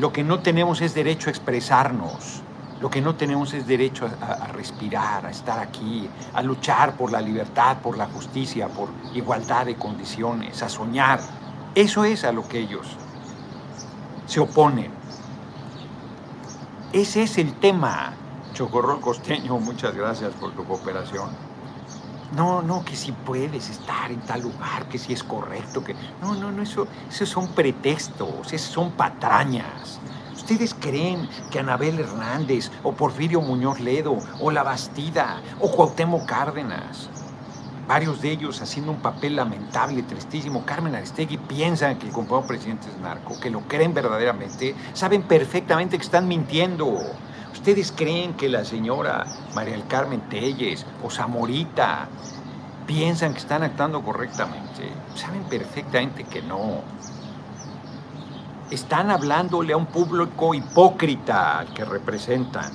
lo 0.00 0.14
que 0.14 0.24
no 0.24 0.40
tenemos 0.40 0.80
es 0.80 0.94
derecho 0.94 1.28
a 1.28 1.30
expresarnos. 1.30 2.42
Lo 2.80 2.88
que 2.88 3.02
no 3.02 3.16
tenemos 3.16 3.52
es 3.52 3.66
derecho 3.66 4.08
a, 4.22 4.46
respirar, 4.46 5.26
a 5.26 5.30
estar 5.30 5.58
aquí, 5.58 6.08
a 6.32 6.42
luchar 6.42 6.94
por 6.94 7.12
la 7.12 7.20
libertad, 7.20 7.76
por 7.82 7.98
la 7.98 8.06
justicia, 8.06 8.68
por 8.68 8.88
igualdad 9.12 9.66
de 9.66 9.74
condiciones, 9.74 10.62
a 10.62 10.70
soñar. 10.70 11.20
Eso 11.74 12.04
es 12.04 12.24
a 12.24 12.32
lo 12.32 12.48
que 12.48 12.60
ellos 12.60 12.86
se 14.24 14.40
oponen. 14.40 14.90
Ese 16.94 17.24
es 17.24 17.36
el 17.36 17.52
tema. 17.56 18.14
Chocorrol 18.54 19.02
Costeño, 19.02 19.58
muchas 19.58 19.94
gracias 19.94 20.32
por 20.32 20.52
tu 20.52 20.64
cooperación. 20.64 21.28
No, 22.34 22.62
no, 22.62 22.84
que 22.84 22.94
si 22.94 23.12
puedes 23.12 23.68
estar 23.68 24.10
en 24.10 24.20
tal 24.20 24.42
lugar, 24.42 24.88
que 24.88 24.98
si 24.98 25.12
es 25.12 25.22
correcto, 25.22 25.82
que... 25.82 25.94
No, 26.20 26.34
no, 26.34 26.52
no, 26.52 26.62
eso, 26.62 26.86
esos 27.08 27.28
son 27.28 27.48
pretextos, 27.48 28.52
esos 28.52 28.72
son 28.72 28.92
patrañas. 28.92 29.98
¿Ustedes 30.32 30.74
creen 30.74 31.28
que 31.50 31.58
Anabel 31.58 31.98
Hernández 31.98 32.70
o 32.82 32.92
Porfirio 32.92 33.40
Muñoz 33.40 33.80
Ledo 33.80 34.18
o 34.40 34.50
La 34.50 34.62
Bastida 34.62 35.42
o 35.58 35.70
Cuauhtémoc 35.70 36.24
Cárdenas 36.24 37.10
varios 37.90 38.22
de 38.22 38.30
ellos 38.30 38.62
haciendo 38.62 38.92
un 38.92 39.00
papel 39.00 39.34
lamentable, 39.34 40.04
tristísimo. 40.04 40.64
Carmen 40.64 40.94
Aristegui 40.94 41.38
piensan 41.38 41.98
que 41.98 42.06
el 42.06 42.12
compañero 42.12 42.46
presidente 42.46 42.86
es 42.88 42.96
narco, 43.00 43.40
que 43.40 43.50
lo 43.50 43.62
creen 43.62 43.92
verdaderamente, 43.92 44.76
saben 44.92 45.24
perfectamente 45.24 45.98
que 45.98 46.04
están 46.04 46.28
mintiendo. 46.28 46.86
¿Ustedes 47.52 47.92
creen 47.92 48.34
que 48.34 48.48
la 48.48 48.64
señora 48.64 49.26
María 49.54 49.72
del 49.72 49.86
Carmen 49.86 50.20
Telles 50.28 50.86
o 51.04 51.10
Zamorita 51.10 52.08
piensan 52.86 53.32
que 53.32 53.38
están 53.38 53.62
actuando 53.62 54.02
correctamente? 54.02 54.90
Saben 55.14 55.42
perfectamente 55.44 56.24
que 56.24 56.42
no. 56.42 56.82
Están 58.70 59.10
hablándole 59.10 59.72
a 59.72 59.76
un 59.76 59.86
público 59.86 60.54
hipócrita 60.54 61.58
al 61.58 61.74
que 61.74 61.84
representan 61.84 62.70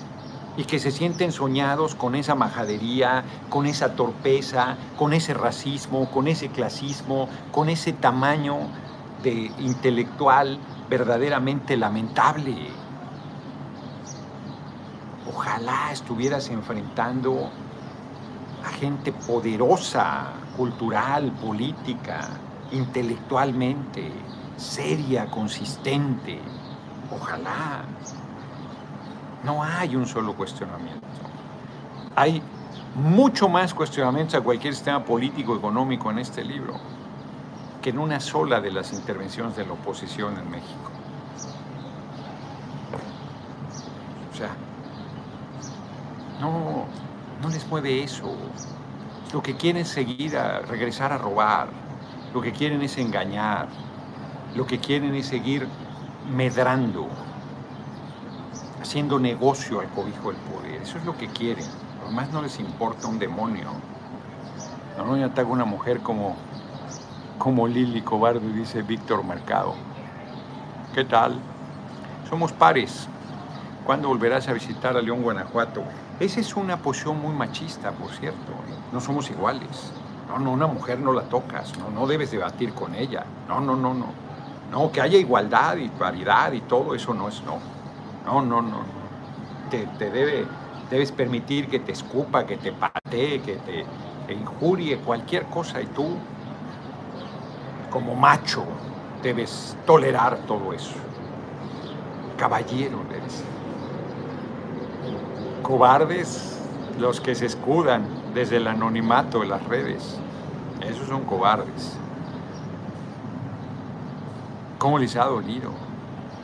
y 0.57 0.65
que 0.65 0.79
se 0.79 0.91
sienten 0.91 1.31
soñados 1.31 1.95
con 1.95 2.15
esa 2.15 2.35
majadería, 2.35 3.23
con 3.49 3.65
esa 3.65 3.95
torpeza, 3.95 4.77
con 4.97 5.13
ese 5.13 5.33
racismo, 5.33 6.09
con 6.11 6.27
ese 6.27 6.49
clasismo, 6.49 7.29
con 7.51 7.69
ese 7.69 7.93
tamaño 7.93 8.57
de 9.23 9.51
intelectual 9.59 10.59
verdaderamente 10.89 11.77
lamentable. 11.77 12.84
Ojalá 15.35 15.91
estuvieras 15.91 16.49
enfrentando 16.49 17.49
a 18.63 18.69
gente 18.69 19.11
poderosa, 19.11 20.27
cultural, 20.55 21.31
política, 21.33 22.29
intelectualmente, 22.71 24.11
seria, 24.55 25.25
consistente. 25.29 26.39
Ojalá. 27.11 27.83
No 29.43 29.61
hay 29.61 29.95
un 29.95 30.07
solo 30.07 30.35
cuestionamiento. 30.35 31.05
Hay 32.15 32.41
mucho 32.95 33.49
más 33.49 33.73
cuestionamientos 33.73 34.35
a 34.35 34.41
cualquier 34.41 34.73
sistema 34.73 35.03
político 35.03 35.55
económico 35.55 36.09
en 36.09 36.19
este 36.19 36.43
libro 36.43 36.75
que 37.81 37.89
en 37.89 37.99
una 37.99 38.19
sola 38.19 38.61
de 38.61 38.71
las 38.71 38.93
intervenciones 38.93 39.55
de 39.57 39.65
la 39.65 39.73
oposición 39.73 40.37
en 40.37 40.49
México. 40.49 40.91
O 44.33 44.37
sea, 44.37 44.55
no, 46.39 46.85
no 47.41 47.49
les 47.49 47.67
mueve 47.67 48.03
eso. 48.03 48.35
Lo 49.33 49.41
que 49.41 49.55
quieren 49.55 49.81
es 49.81 49.89
seguir 49.89 50.37
a 50.37 50.59
regresar 50.59 51.11
a 51.11 51.17
robar. 51.17 51.67
Lo 52.33 52.41
que 52.41 52.51
quieren 52.51 52.81
es 52.81 52.97
engañar. 52.97 53.67
Lo 54.55 54.65
que 54.65 54.79
quieren 54.79 55.13
es 55.15 55.27
seguir 55.27 55.67
medrando 56.33 57.07
haciendo 58.85 59.19
negocio 59.19 59.79
al 59.79 59.87
cobijo 59.89 60.31
del 60.31 60.39
poder. 60.41 60.81
Eso 60.81 60.99
es 60.99 61.05
lo 61.05 61.17
que 61.17 61.27
quieren. 61.27 61.65
Además 62.03 62.31
no 62.31 62.41
les 62.41 62.59
importa 62.59 63.07
un 63.07 63.17
demonio. 63.17 63.67
No, 64.97 65.17
no, 65.17 65.25
ataca 65.25 65.49
una 65.49 65.65
mujer 65.65 66.01
como, 66.01 66.35
como 67.39 67.67
Lili 67.67 68.01
Cobarde, 68.01 68.47
dice 68.53 68.83
Víctor 68.83 69.23
Mercado. 69.23 69.73
¿Qué 70.93 71.03
tal? 71.03 71.39
Somos 72.29 72.53
pares. 72.53 73.09
¿Cuándo 73.85 74.07
volverás 74.07 74.47
a 74.47 74.53
visitar 74.53 74.97
a 74.97 75.01
León, 75.01 75.21
Guanajuato? 75.21 75.83
Esa 76.19 76.39
es 76.39 76.55
una 76.55 76.77
posición 76.77 77.21
muy 77.21 77.35
machista, 77.35 77.91
por 77.91 78.09
cierto. 78.09 78.51
No 78.91 78.99
somos 78.99 79.29
iguales. 79.29 79.91
No, 80.27 80.39
no, 80.39 80.53
una 80.53 80.65
mujer 80.65 80.99
no 80.99 81.13
la 81.13 81.21
tocas. 81.21 81.77
No, 81.77 81.91
no 81.91 82.07
debes 82.07 82.31
debatir 82.31 82.73
con 82.73 82.95
ella. 82.95 83.25
No, 83.47 83.61
no, 83.61 83.75
no, 83.75 83.93
no. 83.93 84.07
No, 84.71 84.91
que 84.91 85.01
haya 85.01 85.19
igualdad 85.19 85.77
y 85.77 85.89
paridad 85.89 86.51
y 86.53 86.61
todo 86.61 86.95
eso 86.95 87.13
no 87.13 87.27
es 87.27 87.43
no. 87.43 87.59
No, 88.25 88.41
no, 88.41 88.63
no. 88.63 88.79
Te, 89.69 89.85
debe, 90.09 90.47
debes 90.89 91.11
permitir 91.11 91.67
que 91.67 91.79
te 91.79 91.91
escupa, 91.91 92.43
que 92.43 92.57
te 92.57 92.71
patee, 92.71 93.41
que 93.41 93.57
te, 93.57 94.33
injurie, 94.33 94.97
cualquier 94.97 95.45
cosa. 95.45 95.79
Y 95.79 95.85
tú, 95.85 96.17
como 97.91 98.15
macho, 98.15 98.63
debes 99.21 99.77
tolerar 99.85 100.39
todo 100.47 100.73
eso. 100.73 100.95
Caballero, 102.35 103.01
debes. 103.11 103.43
Cobardes 105.65 106.59
los 106.99 107.19
que 107.19 107.33
se 107.35 107.47
escudan 107.47 108.05
desde 108.33 108.57
el 108.57 108.67
anonimato 108.67 109.39
de 109.39 109.47
las 109.47 109.63
redes. 109.63 110.19
Esos 110.81 111.07
son 111.07 111.23
cobardes. 111.23 111.97
¿Cómo 114.77 114.99
les 114.99 115.15
ha 115.15 115.25
dolido? 115.25 115.71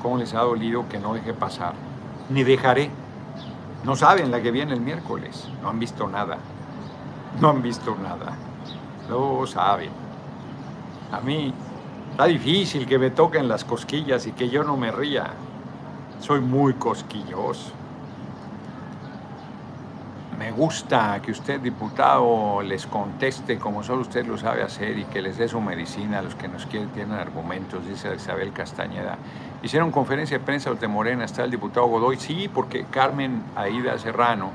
cómo 0.01 0.17
les 0.17 0.33
ha 0.33 0.41
dolido 0.41 0.87
que 0.89 0.99
no 0.99 1.13
deje 1.13 1.33
pasar. 1.33 1.73
Ni 2.29 2.43
dejaré. 2.43 2.89
No 3.83 3.95
saben 3.95 4.31
la 4.31 4.41
que 4.41 4.51
viene 4.51 4.73
el 4.73 4.81
miércoles. 4.81 5.47
No 5.61 5.69
han 5.69 5.79
visto 5.79 6.07
nada. 6.07 6.37
No 7.39 7.49
han 7.49 7.61
visto 7.61 7.95
nada. 8.01 8.33
Lo 9.09 9.45
saben. 9.45 9.91
A 11.11 11.19
mí 11.21 11.53
está 12.11 12.25
difícil 12.25 12.85
que 12.85 12.97
me 12.97 13.11
toquen 13.11 13.47
las 13.47 13.63
cosquillas 13.63 14.25
y 14.27 14.31
que 14.31 14.49
yo 14.49 14.63
no 14.63 14.77
me 14.77 14.91
ría. 14.91 15.31
Soy 16.19 16.41
muy 16.41 16.73
cosquilloso. 16.73 17.80
Me 20.41 20.51
gusta 20.51 21.21
que 21.21 21.31
usted, 21.31 21.59
diputado, 21.59 22.63
les 22.63 22.87
conteste 22.87 23.59
como 23.59 23.83
solo 23.83 24.01
usted 24.01 24.25
lo 24.25 24.39
sabe 24.39 24.63
hacer 24.63 24.97
y 24.97 25.03
que 25.03 25.21
les 25.21 25.37
dé 25.37 25.47
su 25.47 25.61
medicina 25.61 26.17
a 26.17 26.21
los 26.23 26.33
que 26.33 26.47
nos 26.47 26.65
quieren, 26.65 26.89
tienen 26.89 27.13
argumentos, 27.13 27.85
dice 27.85 28.15
Isabel 28.15 28.51
Castañeda. 28.51 29.19
Hicieron 29.61 29.91
conferencia 29.91 30.39
de 30.39 30.43
prensa 30.43 30.71
los 30.71 30.81
de 30.81 30.87
Morena, 30.87 31.25
está 31.25 31.43
el 31.43 31.51
diputado 31.51 31.85
Godoy, 31.85 32.17
sí, 32.17 32.49
porque 32.51 32.85
Carmen 32.89 33.43
Aida 33.55 33.99
Serrano. 33.99 34.49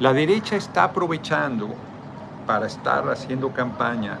La 0.00 0.12
derecha 0.12 0.56
está 0.56 0.82
aprovechando 0.82 1.68
para 2.44 2.66
estar 2.66 3.08
haciendo 3.08 3.52
campaña, 3.52 4.18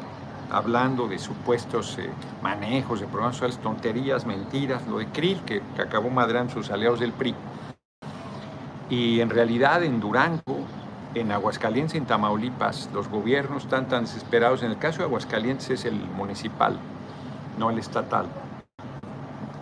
hablando 0.52 1.08
de 1.08 1.18
supuestos 1.18 1.98
eh, 1.98 2.10
manejos 2.42 3.00
de 3.00 3.08
programas 3.08 3.34
sociales, 3.34 3.58
tonterías, 3.58 4.24
mentiras, 4.24 4.86
lo 4.86 4.98
de 4.98 5.06
Krill, 5.06 5.40
que, 5.40 5.62
que 5.74 5.82
acabó 5.82 6.10
madrando 6.10 6.52
sus 6.52 6.70
aliados 6.70 7.00
del 7.00 7.10
PRI. 7.10 7.34
Y 8.88 9.20
en 9.20 9.30
realidad 9.30 9.82
en 9.82 9.98
Durango 9.98 10.61
en 11.14 11.32
Aguascalientes, 11.32 11.94
en 11.94 12.06
Tamaulipas, 12.06 12.88
los 12.92 13.08
gobiernos 13.08 13.64
están 13.64 13.88
tan 13.88 14.04
desesperados. 14.04 14.62
En 14.62 14.70
el 14.70 14.78
caso 14.78 14.98
de 14.98 15.04
Aguascalientes 15.04 15.70
es 15.70 15.84
el 15.84 15.94
municipal, 15.94 16.78
no 17.58 17.70
el 17.70 17.78
estatal. 17.78 18.26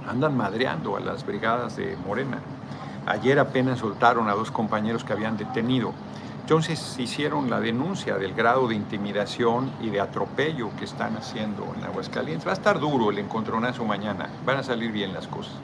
Andan 0.06 0.36
madreando 0.36 0.96
a 0.96 1.00
las 1.00 1.26
brigadas 1.26 1.76
de 1.76 1.96
Morena. 2.06 2.38
Ayer 3.06 3.38
apenas 3.38 3.78
soltaron 3.80 4.28
a 4.28 4.34
dos 4.34 4.50
compañeros 4.50 5.04
que 5.04 5.12
habían 5.12 5.36
detenido. 5.36 5.92
Entonces 6.42 6.98
hicieron 6.98 7.48
la 7.48 7.60
denuncia 7.60 8.16
del 8.16 8.34
grado 8.34 8.66
de 8.68 8.74
intimidación 8.74 9.70
y 9.80 9.90
de 9.90 10.00
atropello 10.00 10.70
que 10.78 10.84
están 10.84 11.16
haciendo 11.16 11.72
en 11.76 11.84
Aguascalientes. 11.84 12.46
Va 12.46 12.52
a 12.52 12.54
estar 12.54 12.80
duro 12.80 13.10
el 13.10 13.18
encontronazo 13.18 13.84
mañana. 13.84 14.28
Van 14.44 14.56
a 14.56 14.62
salir 14.62 14.90
bien 14.90 15.12
las 15.12 15.28
cosas. 15.28 15.54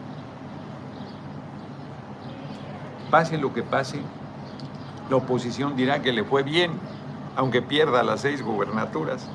Pase 3.10 3.38
lo 3.38 3.52
que 3.52 3.62
pase, 3.62 4.00
la 5.10 5.16
oposición 5.16 5.76
dirá 5.76 6.02
que 6.02 6.12
le 6.12 6.24
fue 6.24 6.42
bien, 6.42 6.72
aunque 7.36 7.62
pierda 7.62 8.02
las 8.02 8.22
seis 8.22 8.42
gubernaturas, 8.42 9.28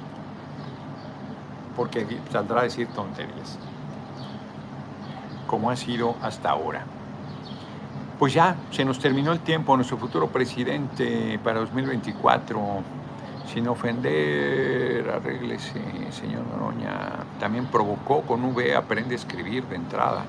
porque 1.76 2.06
saldrá 2.32 2.62
a 2.62 2.64
decir 2.64 2.88
tonterías, 2.88 3.58
como 5.48 5.70
ha 5.70 5.76
sido 5.76 6.16
hasta 6.22 6.50
ahora. 6.50 6.86
Pues 8.20 8.34
ya, 8.34 8.56
se 8.70 8.86
nos 8.86 9.00
terminó 9.00 9.32
el 9.32 9.40
tiempo. 9.40 9.76
Nuestro 9.76 9.98
futuro 9.98 10.28
presidente 10.28 11.40
para 11.44 11.60
2024, 11.62 12.60
sin 13.52 13.68
ofender, 13.68 15.10
arréglese, 15.10 15.82
señor 16.12 16.44
Noroña, 16.46 17.26
también 17.40 17.66
provocó 17.66 18.22
con 18.22 18.44
V, 18.46 18.76
aprende 18.76 19.16
a 19.16 19.18
escribir 19.18 19.66
de 19.66 19.76
entrada, 19.76 20.24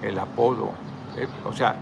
el 0.00 0.18
apodo. 0.18 0.70
Eh, 1.18 1.28
o 1.44 1.52
sea, 1.52 1.76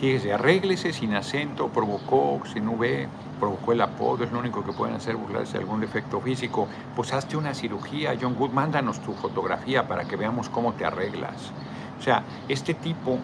Fíjese, 0.00 0.32
arréglese 0.32 0.94
sin 0.94 1.12
acento, 1.14 1.68
provocó, 1.68 2.40
sin 2.50 2.66
V, 2.66 3.06
provocó 3.38 3.72
el 3.72 3.82
apodo, 3.82 4.24
es 4.24 4.32
lo 4.32 4.38
único 4.38 4.64
que 4.64 4.72
pueden 4.72 4.94
hacer, 4.96 5.14
burlarse 5.14 5.58
de 5.58 5.58
algún 5.58 5.78
defecto 5.82 6.22
físico. 6.22 6.68
Pues 6.96 7.12
hazte 7.12 7.36
una 7.36 7.52
cirugía, 7.52 8.16
John 8.18 8.34
Good, 8.34 8.48
mándanos 8.52 9.00
tu 9.00 9.12
fotografía 9.12 9.86
para 9.86 10.06
que 10.06 10.16
veamos 10.16 10.48
cómo 10.48 10.72
te 10.72 10.86
arreglas. 10.86 11.52
O 11.98 12.02
sea, 12.02 12.24
este 12.48 12.72
tipo 12.72 13.18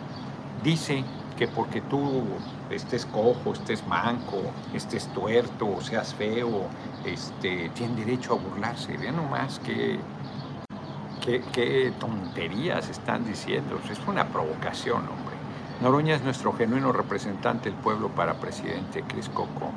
dice 0.63 1.03
que 1.39 1.49
porque 1.49 1.81
tú 1.81 2.25
estés 2.69 3.07
cojo, 3.07 3.55
estés 3.55 3.87
manco, 3.87 4.43
estés 4.75 5.09
tuerto, 5.15 5.81
seas 5.81 6.13
feo, 6.13 6.69
este, 7.07 7.71
tiene 7.71 8.05
derecho 8.05 8.35
a 8.35 8.37
burlarse. 8.37 8.99
Vean 8.99 9.17
nomás 9.17 9.61
qué, 9.61 9.99
qué, 11.25 11.43
qué 11.55 11.95
tonterías 11.99 12.91
están 12.91 13.25
diciendo. 13.25 13.81
Es 13.91 13.99
una 14.07 14.27
provocación, 14.29 15.09
hombre. 15.09 15.36
Noroña 15.81 16.15
es 16.15 16.23
nuestro 16.23 16.55
genuino 16.55 16.91
representante 16.91 17.69
del 17.69 17.79
pueblo 17.79 18.09
para 18.09 18.35
presidente, 18.35 19.03
Cris 19.03 19.29
Coco. 19.29 19.73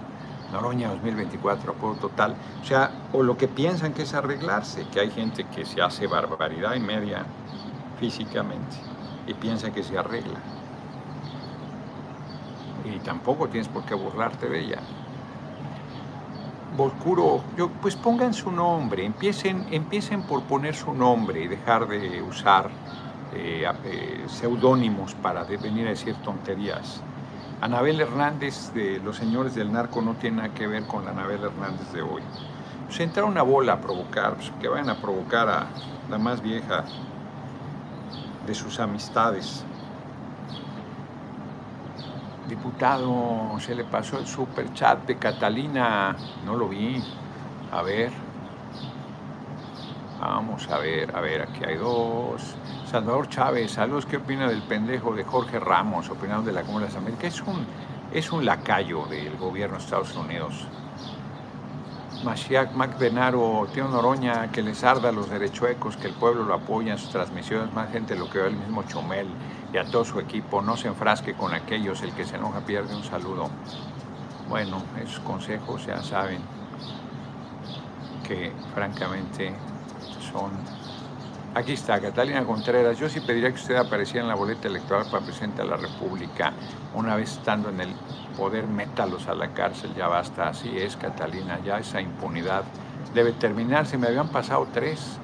Noroña 0.53 0.89
2024, 0.89 1.73
apoyo 1.73 1.99
total. 1.99 2.35
O 2.61 2.65
sea, 2.65 2.89
o 3.11 3.21
lo 3.21 3.37
que 3.37 3.49
piensan 3.49 3.93
que 3.93 4.03
es 4.03 4.13
arreglarse, 4.13 4.87
que 4.93 5.01
hay 5.01 5.11
gente 5.11 5.43
que 5.43 5.65
se 5.65 5.81
hace 5.81 6.07
barbaridad 6.07 6.75
y 6.75 6.79
media 6.79 7.25
físicamente 7.99 8.77
y 9.27 9.33
piensa 9.33 9.71
que 9.71 9.83
se 9.83 9.97
arregla. 9.97 10.39
Y 12.85 12.99
tampoco 12.99 13.49
tienes 13.49 13.67
por 13.67 13.83
qué 13.83 13.93
burlarte 13.93 14.47
de 14.47 14.59
ella. 14.59 14.79
Boscuro, 16.77 17.43
yo, 17.57 17.69
pues 17.81 17.97
pongan 17.97 18.33
su 18.33 18.51
nombre, 18.51 19.03
empiecen, 19.03 19.67
empiecen 19.69 20.23
por 20.23 20.43
poner 20.43 20.75
su 20.75 20.93
nombre 20.93 21.43
y 21.43 21.47
dejar 21.47 21.89
de 21.89 22.21
usar 22.21 22.69
eh, 23.33 23.65
eh, 23.85 24.23
seudónimos 24.27 25.13
para 25.15 25.43
venir 25.43 25.87
a 25.87 25.91
decir 25.91 26.15
tonterías. 26.23 27.01
Anabel 27.61 27.99
Hernández 27.99 28.73
de 28.73 28.99
Los 28.99 29.17
Señores 29.17 29.53
del 29.53 29.71
Narco 29.71 30.01
no 30.01 30.15
tiene 30.15 30.37
nada 30.37 30.53
que 30.53 30.65
ver 30.65 30.85
con 30.85 31.05
la 31.05 31.11
Anabel 31.11 31.43
Hernández 31.43 31.91
de 31.91 32.01
hoy. 32.01 32.21
Pues 32.85 32.99
entra 33.01 33.25
una 33.25 33.43
bola 33.43 33.73
a 33.73 33.81
provocar, 33.81 34.35
pues, 34.35 34.51
que 34.61 34.67
vayan 34.67 34.89
a 34.89 34.95
provocar 34.95 35.49
a 35.49 35.67
la 36.09 36.17
más 36.17 36.41
vieja 36.41 36.85
de 38.47 38.55
sus 38.55 38.79
amistades. 38.79 39.63
Diputado, 42.47 43.59
se 43.59 43.75
le 43.75 43.83
pasó 43.83 44.17
el 44.17 44.25
super 44.25 44.73
chat 44.73 45.05
de 45.05 45.17
Catalina, 45.17 46.15
no 46.45 46.55
lo 46.55 46.67
vi. 46.67 47.03
A 47.71 47.83
ver. 47.83 48.28
Vamos 50.19 50.67
a 50.69 50.79
ver, 50.79 51.15
a 51.15 51.21
ver, 51.21 51.43
aquí 51.43 51.63
hay 51.63 51.77
dos. 51.77 52.41
Salvador 52.91 53.29
Chávez, 53.29 53.71
saludos, 53.71 54.05
¿qué 54.05 54.17
opina 54.17 54.49
del 54.49 54.61
pendejo 54.61 55.15
de 55.15 55.23
Jorge 55.23 55.59
Ramos, 55.59 56.09
opinando 56.09 56.43
de 56.43 56.51
la 56.51 56.63
Comunidad 56.63 56.89
de 56.89 56.93
las 56.93 57.01
Américas? 57.01 57.35
Es 57.35 57.41
un, 57.41 57.65
es 58.11 58.31
un 58.31 58.45
lacayo 58.45 59.05
del 59.05 59.37
gobierno 59.37 59.77
de 59.77 59.83
Estados 59.83 60.13
Unidos. 60.17 60.67
Mashiach 62.25 62.73
McBenaro, 62.73 63.65
Tío 63.73 63.87
Noroña, 63.87 64.51
que 64.51 64.61
les 64.61 64.83
arda 64.83 65.07
a 65.07 65.11
los 65.13 65.29
derechuecos, 65.29 65.95
que 65.95 66.07
el 66.07 66.13
pueblo 66.13 66.43
lo 66.43 66.53
apoya 66.53 66.91
en 66.91 66.97
sus 66.97 67.11
transmisiones, 67.11 67.73
más 67.73 67.89
gente 67.89 68.13
lo 68.17 68.29
que 68.29 68.39
ve 68.39 68.47
el 68.49 68.57
mismo 68.57 68.83
Chomel 68.83 69.27
y 69.71 69.77
a 69.77 69.85
todo 69.85 70.03
su 70.03 70.19
equipo, 70.19 70.61
no 70.61 70.75
se 70.75 70.89
enfrasque 70.89 71.33
con 71.33 71.53
aquellos, 71.53 72.01
el 72.01 72.11
que 72.11 72.25
se 72.25 72.35
enoja 72.35 72.59
pierde 72.59 72.93
un 72.93 73.03
saludo. 73.05 73.49
Bueno, 74.49 74.83
esos 75.01 75.21
consejos 75.21 75.85
ya 75.85 76.03
saben 76.03 76.41
que 78.27 78.51
francamente 78.73 79.53
son... 80.31 80.51
Aquí 81.55 81.73
está, 81.73 81.99
Catalina 81.99 82.45
Contreras, 82.45 82.99
yo 82.99 83.09
sí 83.09 83.21
pediría 83.21 83.49
que 83.49 83.55
usted 83.55 83.75
apareciera 83.75 84.21
en 84.21 84.27
la 84.27 84.35
boleta 84.35 84.67
electoral 84.67 85.07
para 85.09 85.25
presidente 85.25 85.63
de 85.63 85.67
la 85.67 85.77
República, 85.77 86.53
una 86.93 87.15
vez 87.15 87.31
estando 87.31 87.69
en 87.69 87.81
el 87.81 87.89
poder, 88.37 88.67
métalos 88.67 89.27
a 89.27 89.33
la 89.33 89.49
cárcel, 89.53 89.93
ya 89.95 90.07
basta. 90.07 90.49
Así 90.49 90.77
es, 90.77 90.95
Catalina, 90.95 91.59
ya 91.65 91.79
esa 91.79 91.99
impunidad 92.01 92.63
debe 93.13 93.33
terminar. 93.33 93.85
Se 93.85 93.97
me 93.97 94.07
habían 94.07 94.29
pasado 94.29 94.67
tres, 94.71 95.17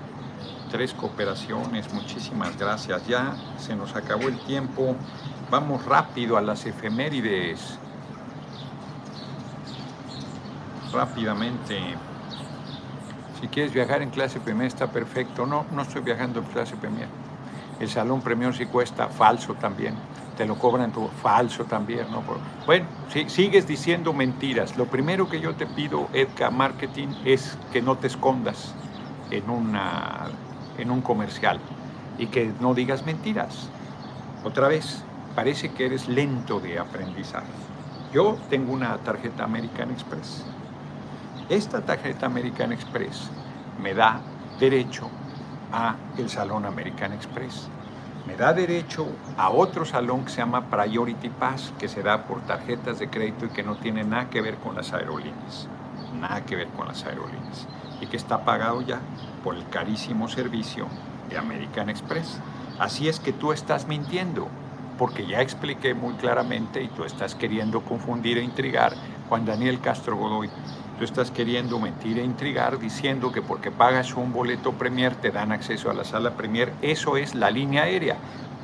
tres 0.71 0.93
cooperaciones, 0.93 1.93
muchísimas 1.93 2.57
gracias. 2.57 3.07
Ya 3.07 3.35
se 3.57 3.75
nos 3.75 3.95
acabó 3.95 4.27
el 4.27 4.39
tiempo. 4.39 4.95
Vamos 5.49 5.85
rápido 5.85 6.37
a 6.37 6.41
las 6.41 6.65
efemérides. 6.65 7.79
Rápidamente. 10.91 11.95
Si 13.45 13.49
quieres 13.49 13.73
viajar 13.73 14.01
en 14.01 14.09
clase 14.09 14.39
Premier 14.39 14.65
está 14.65 14.87
perfecto. 14.87 15.45
No, 15.45 15.67
no 15.71 15.83
estoy 15.83 16.01
viajando 16.01 16.39
en 16.39 16.45
clase 16.45 16.75
Premier. 16.77 17.07
El 17.79 17.87
salón 17.87 18.21
Premier 18.21 18.55
sí 18.55 18.65
cuesta, 18.65 19.07
falso 19.07 19.53
también 19.53 19.93
te 20.35 20.47
lo 20.47 20.55
cobran 20.57 20.91
tu 20.91 21.07
falso 21.21 21.63
también, 21.65 22.07
¿no? 22.11 22.23
Bueno, 22.65 22.87
si, 23.07 23.29
sigues 23.29 23.67
diciendo 23.67 24.13
mentiras. 24.13 24.75
Lo 24.77 24.85
primero 24.85 25.29
que 25.29 25.39
yo 25.39 25.53
te 25.53 25.67
pido, 25.67 26.09
Edka 26.11 26.49
Marketing, 26.49 27.09
es 27.23 27.55
que 27.71 27.83
no 27.83 27.97
te 27.97 28.07
escondas 28.07 28.73
en, 29.29 29.47
una, 29.47 30.25
en 30.79 30.89
un 30.89 31.01
comercial 31.01 31.59
y 32.17 32.25
que 32.25 32.51
no 32.59 32.73
digas 32.73 33.05
mentiras. 33.05 33.69
Otra 34.43 34.67
vez, 34.67 35.03
parece 35.35 35.71
que 35.71 35.85
eres 35.85 36.07
lento 36.07 36.59
de 36.59 36.79
aprendizaje. 36.79 37.45
Yo 38.11 38.37
tengo 38.49 38.73
una 38.73 38.97
tarjeta 38.97 39.43
American 39.43 39.91
Express. 39.91 40.43
Esta 41.49 41.81
tarjeta 41.81 42.25
American 42.25 42.71
Express 42.71 43.29
me 43.81 43.93
da 43.93 44.19
derecho 44.59 45.09
a 45.71 45.95
el 46.17 46.29
Salón 46.29 46.65
American 46.65 47.13
Express 47.13 47.69
me 48.25 48.35
da 48.35 48.53
derecho 48.53 49.07
a 49.37 49.51
otro 49.51 49.85
salón 49.85 50.25
que 50.25 50.31
se 50.31 50.37
llama 50.37 50.65
Priority 50.65 51.29
Pass, 51.29 51.71
que 51.77 51.87
se 51.87 52.01
da 52.01 52.23
por 52.23 52.41
tarjetas 52.41 52.97
de 52.97 53.07
crédito 53.07 53.45
y 53.45 53.49
que 53.49 53.61
no 53.61 53.75
tiene 53.75 54.03
nada 54.03 54.31
que 54.31 54.41
ver 54.41 54.55
con 54.55 54.75
las 54.75 54.93
aerolíneas. 54.93 55.67
Nada 56.19 56.43
que 56.43 56.55
ver 56.55 56.67
con 56.69 56.87
las 56.87 57.05
aerolíneas. 57.05 57.67
Y 58.01 58.07
que 58.07 58.17
está 58.17 58.43
pagado 58.43 58.81
ya 58.81 58.99
por 59.43 59.55
el 59.55 59.69
carísimo 59.69 60.27
servicio 60.27 60.87
de 61.29 61.37
American 61.37 61.89
Express. 61.89 62.39
Así 62.79 63.07
es 63.07 63.19
que 63.19 63.31
tú 63.31 63.51
estás 63.51 63.87
mintiendo, 63.87 64.47
porque 64.97 65.27
ya 65.27 65.41
expliqué 65.41 65.93
muy 65.93 66.15
claramente 66.15 66.81
y 66.81 66.87
tú 66.87 67.03
estás 67.03 67.35
queriendo 67.35 67.81
confundir 67.81 68.39
e 68.39 68.43
intrigar 68.43 68.93
Juan 69.29 69.45
Daniel 69.45 69.79
Castro 69.81 70.17
Godoy 70.17 70.49
Tú 70.97 71.03
estás 71.03 71.29
queriendo 71.29 71.77
mentir 71.77 72.17
e 72.19 72.23
intrigar 72.23 72.79
diciendo 72.79 73.29
que 73.33 73.41
porque 73.41 73.69
pagas 73.69 74.13
un 74.13 74.31
boleto 74.31 74.71
Premier 74.71 75.13
te 75.13 75.29
dan 75.29 75.51
acceso 75.51 75.89
a 75.89 75.93
la 75.93 76.05
sala 76.05 76.31
Premier. 76.31 76.71
Eso 76.81 77.17
es 77.17 77.35
la 77.35 77.51
línea 77.51 77.83
aérea. 77.83 78.15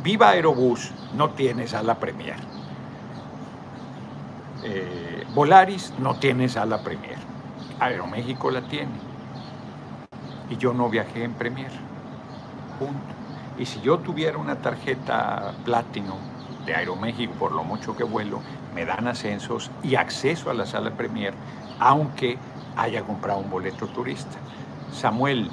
Viva 0.01 0.29
Aerobús 0.29 0.91
no 1.13 1.32
tiene 1.32 1.67
sala 1.67 1.95
Premier. 1.95 2.38
Eh, 4.63 5.25
Volaris 5.34 5.93
no 5.99 6.15
tiene 6.15 6.47
sala 6.47 6.82
Premier. 6.82 7.17
Aeroméxico 7.82 8.49
la 8.49 8.61
tiene. 8.61 8.93
Y 10.49 10.55
yo 10.55 10.73
no 10.73 10.89
viajé 10.89 11.25
en 11.25 11.34
Premier. 11.34 11.71
Punto. 12.79 13.13
Y 13.57 13.65
si 13.65 13.82
yo 13.82 13.99
tuviera 13.99 14.38
una 14.38 14.55
tarjeta 14.55 15.53
Platinum 15.65 16.19
de 16.65 16.75
Aeroméxico, 16.75 17.34
por 17.34 17.51
lo 17.51 17.65
mucho 17.65 17.95
que 17.97 18.05
vuelo, 18.05 18.41
me 18.74 18.86
dan 18.86 19.07
ascensos 19.07 19.72
y 19.84 19.95
acceso 19.95 20.49
a 20.49 20.53
la 20.53 20.65
sala 20.65 20.91
Premier 20.91 21.34
aunque 21.82 22.38
haya 22.78 23.01
comprado 23.01 23.39
un 23.39 23.49
boleto 23.49 23.88
turista. 23.88 24.38
Samuel, 24.93 25.49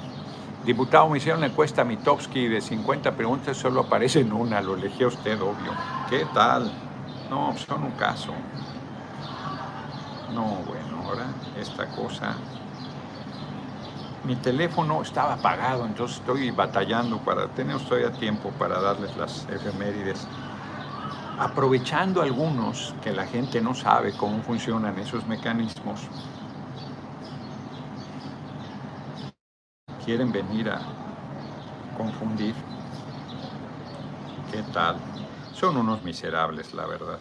diputado, 0.63 1.09
me 1.09 1.17
hicieron 1.17 1.39
una 1.39 1.47
encuesta 1.47 1.81
a 1.81 1.85
Mitowski 1.85 2.47
de 2.47 2.61
50 2.61 3.15
preguntas, 3.15 3.57
solo 3.57 3.81
aparece 3.81 4.21
en 4.21 4.31
una, 4.31 4.61
lo 4.61 4.75
elegí 4.75 5.03
a 5.03 5.07
usted, 5.07 5.41
obvio. 5.41 5.73
¿Qué 6.09 6.25
tal? 6.33 6.71
No, 7.29 7.55
son 7.57 7.83
un 7.83 7.91
caso. 7.91 8.31
No, 10.33 10.43
bueno, 10.67 11.03
ahora 11.07 11.25
esta 11.59 11.87
cosa. 11.87 12.35
Mi 14.23 14.35
teléfono 14.35 15.01
estaba 15.01 15.33
apagado, 15.33 15.85
entonces 15.85 16.17
estoy 16.17 16.51
batallando 16.51 17.17
para 17.19 17.47
tener 17.47 17.79
todavía 17.79 18.11
tiempo 18.11 18.51
para 18.51 18.79
darles 18.79 19.15
las 19.17 19.47
efemérides 19.49 20.27
aprovechando 21.39 22.21
algunos 22.21 22.93
que 23.01 23.13
la 23.13 23.25
gente 23.25 23.61
no 23.61 23.73
sabe 23.73 24.11
cómo 24.11 24.41
funcionan 24.43 24.99
esos 24.99 25.25
mecanismos, 25.25 26.01
quieren 30.03 30.33
venir 30.33 30.69
a 30.69 30.81
confundir. 31.97 32.53
¿Qué 34.51 34.61
tal? 34.73 34.97
Son 35.53 35.77
unos 35.77 36.03
miserables, 36.03 36.73
la 36.73 36.85
verdad. 36.85 37.19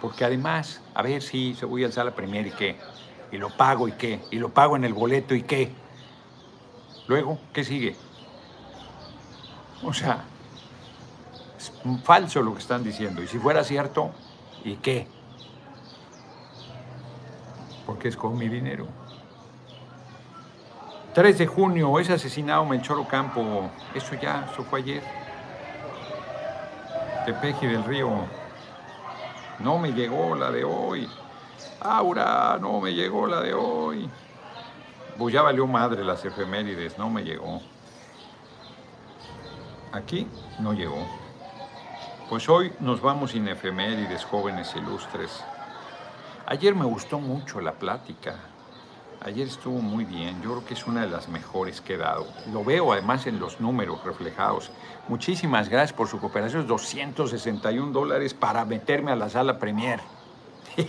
Porque 0.00 0.24
además, 0.24 0.80
a 0.94 1.02
ver 1.02 1.20
si 1.20 1.54
voy 1.66 1.82
a 1.82 1.86
alzar 1.86 2.04
la 2.06 2.12
y 2.46 2.50
qué, 2.52 2.76
y 3.32 3.38
lo 3.38 3.50
pago 3.50 3.88
y 3.88 3.92
qué, 3.92 4.20
y 4.30 4.36
lo 4.36 4.50
pago 4.50 4.76
en 4.76 4.84
el 4.84 4.94
boleto 4.94 5.34
y 5.34 5.42
qué. 5.42 5.72
Luego, 7.08 7.40
¿qué 7.52 7.64
sigue? 7.64 7.96
O 9.82 9.92
sea, 9.92 10.24
es 11.58 11.72
falso 12.04 12.40
lo 12.40 12.54
que 12.54 12.60
están 12.60 12.84
diciendo. 12.84 13.22
Y 13.22 13.26
si 13.26 13.38
fuera 13.38 13.64
cierto, 13.64 14.12
¿y 14.64 14.76
qué? 14.76 15.08
Porque 17.84 18.08
es 18.08 18.16
con 18.16 18.38
mi 18.38 18.48
dinero. 18.48 18.86
3 21.14 21.36
de 21.36 21.46
junio, 21.46 21.98
es 21.98 22.10
asesinado 22.10 22.64
Melchor 22.64 22.98
Ocampo. 23.00 23.70
Eso 23.92 24.14
ya, 24.14 24.48
eso 24.52 24.62
fue 24.62 24.80
ayer. 24.80 25.02
Tepeji 27.26 27.66
del 27.66 27.82
Río. 27.82 28.08
No 29.58 29.78
me 29.78 29.92
llegó 29.92 30.36
la 30.36 30.52
de 30.52 30.62
hoy. 30.62 31.08
Aura, 31.80 32.56
no 32.60 32.80
me 32.80 32.94
llegó 32.94 33.26
la 33.26 33.40
de 33.40 33.52
hoy. 33.52 34.08
Pues 35.18 35.34
ya 35.34 35.42
valió 35.42 35.66
madre 35.66 36.04
las 36.04 36.24
efemérides, 36.24 36.96
no 36.98 37.10
me 37.10 37.24
llegó. 37.24 37.60
Aquí 39.92 40.28
no 40.60 40.72
llegó. 40.72 41.17
Pues 42.28 42.46
hoy 42.50 42.70
nos 42.80 43.00
vamos 43.00 43.30
sin 43.30 43.48
efemérides, 43.48 44.22
jóvenes 44.22 44.74
ilustres. 44.76 45.42
Ayer 46.44 46.74
me 46.74 46.84
gustó 46.84 47.18
mucho 47.18 47.58
la 47.62 47.72
plática. 47.72 48.36
Ayer 49.22 49.46
estuvo 49.46 49.80
muy 49.80 50.04
bien. 50.04 50.42
Yo 50.42 50.50
creo 50.50 50.66
que 50.66 50.74
es 50.74 50.86
una 50.86 51.00
de 51.00 51.08
las 51.08 51.28
mejores 51.30 51.80
que 51.80 51.94
he 51.94 51.96
dado. 51.96 52.26
Lo 52.52 52.62
veo 52.62 52.92
además 52.92 53.26
en 53.26 53.40
los 53.40 53.60
números 53.60 54.04
reflejados. 54.04 54.70
Muchísimas 55.08 55.70
gracias 55.70 55.94
por 55.96 56.06
su 56.06 56.20
cooperación. 56.20 56.66
261 56.66 57.92
dólares 57.92 58.34
para 58.34 58.66
meterme 58.66 59.10
a 59.10 59.16
la 59.16 59.30
sala 59.30 59.58
Premier. 59.58 60.00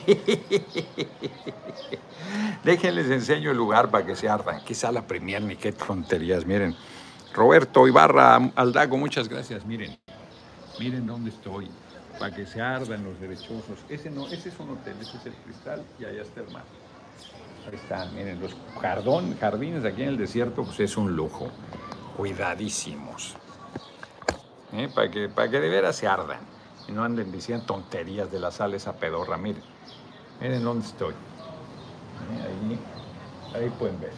Déjenles 2.65 3.09
enseño 3.09 3.51
el 3.51 3.57
lugar 3.57 3.89
para 3.89 4.05
que 4.05 4.17
se 4.17 4.27
ardan. 4.27 4.61
¿Qué 4.65 4.75
sala 4.75 5.07
Premier 5.07 5.41
ni 5.41 5.55
qué 5.55 5.71
tonterías? 5.71 6.45
Miren. 6.45 6.75
Roberto 7.33 7.87
Ibarra 7.87 8.51
Aldago, 8.55 8.97
muchas 8.97 9.29
gracias. 9.29 9.65
Miren. 9.65 9.97
Miren 10.79 11.05
dónde 11.05 11.29
estoy, 11.29 11.69
para 12.17 12.33
que 12.33 12.45
se 12.45 12.61
ardan 12.61 13.03
los 13.03 13.19
derechosos. 13.19 13.79
Ese 13.89 14.09
no, 14.09 14.27
ese 14.27 14.47
es 14.47 14.59
un 14.59 14.69
hotel, 14.69 14.95
ese 15.01 15.17
es 15.17 15.25
el 15.25 15.33
cristal 15.33 15.83
y 15.99 16.05
allá 16.05 16.21
está 16.21 16.39
el 16.39 16.51
mar. 16.51 16.63
Ahí 17.67 17.75
están, 17.75 18.15
miren, 18.15 18.39
los 18.39 18.55
jardón, 18.81 19.37
jardines 19.37 19.83
aquí 19.83 20.03
en 20.03 20.09
el 20.09 20.17
desierto, 20.17 20.63
pues 20.63 20.79
es 20.79 20.95
un 20.95 21.15
lujo. 21.17 21.49
Cuidadísimos. 22.15 23.35
¿Eh? 24.71 24.89
Para, 24.93 25.11
que, 25.11 25.27
para 25.27 25.49
que 25.49 25.59
de 25.59 25.69
veras 25.69 25.97
se 25.97 26.07
ardan 26.07 26.39
y 26.87 26.93
no 26.93 27.03
anden 27.03 27.29
diciendo 27.31 27.65
tonterías 27.65 28.31
de 28.31 28.39
la 28.39 28.49
sal 28.49 28.73
esa 28.73 28.93
pedorra. 28.93 29.37
Miren, 29.37 29.63
miren 30.39 30.63
dónde 30.63 30.85
estoy. 30.85 31.13
¿Eh? 31.13 32.77
Ahí, 33.53 33.61
ahí 33.63 33.69
pueden 33.77 33.99
ver. 33.99 34.13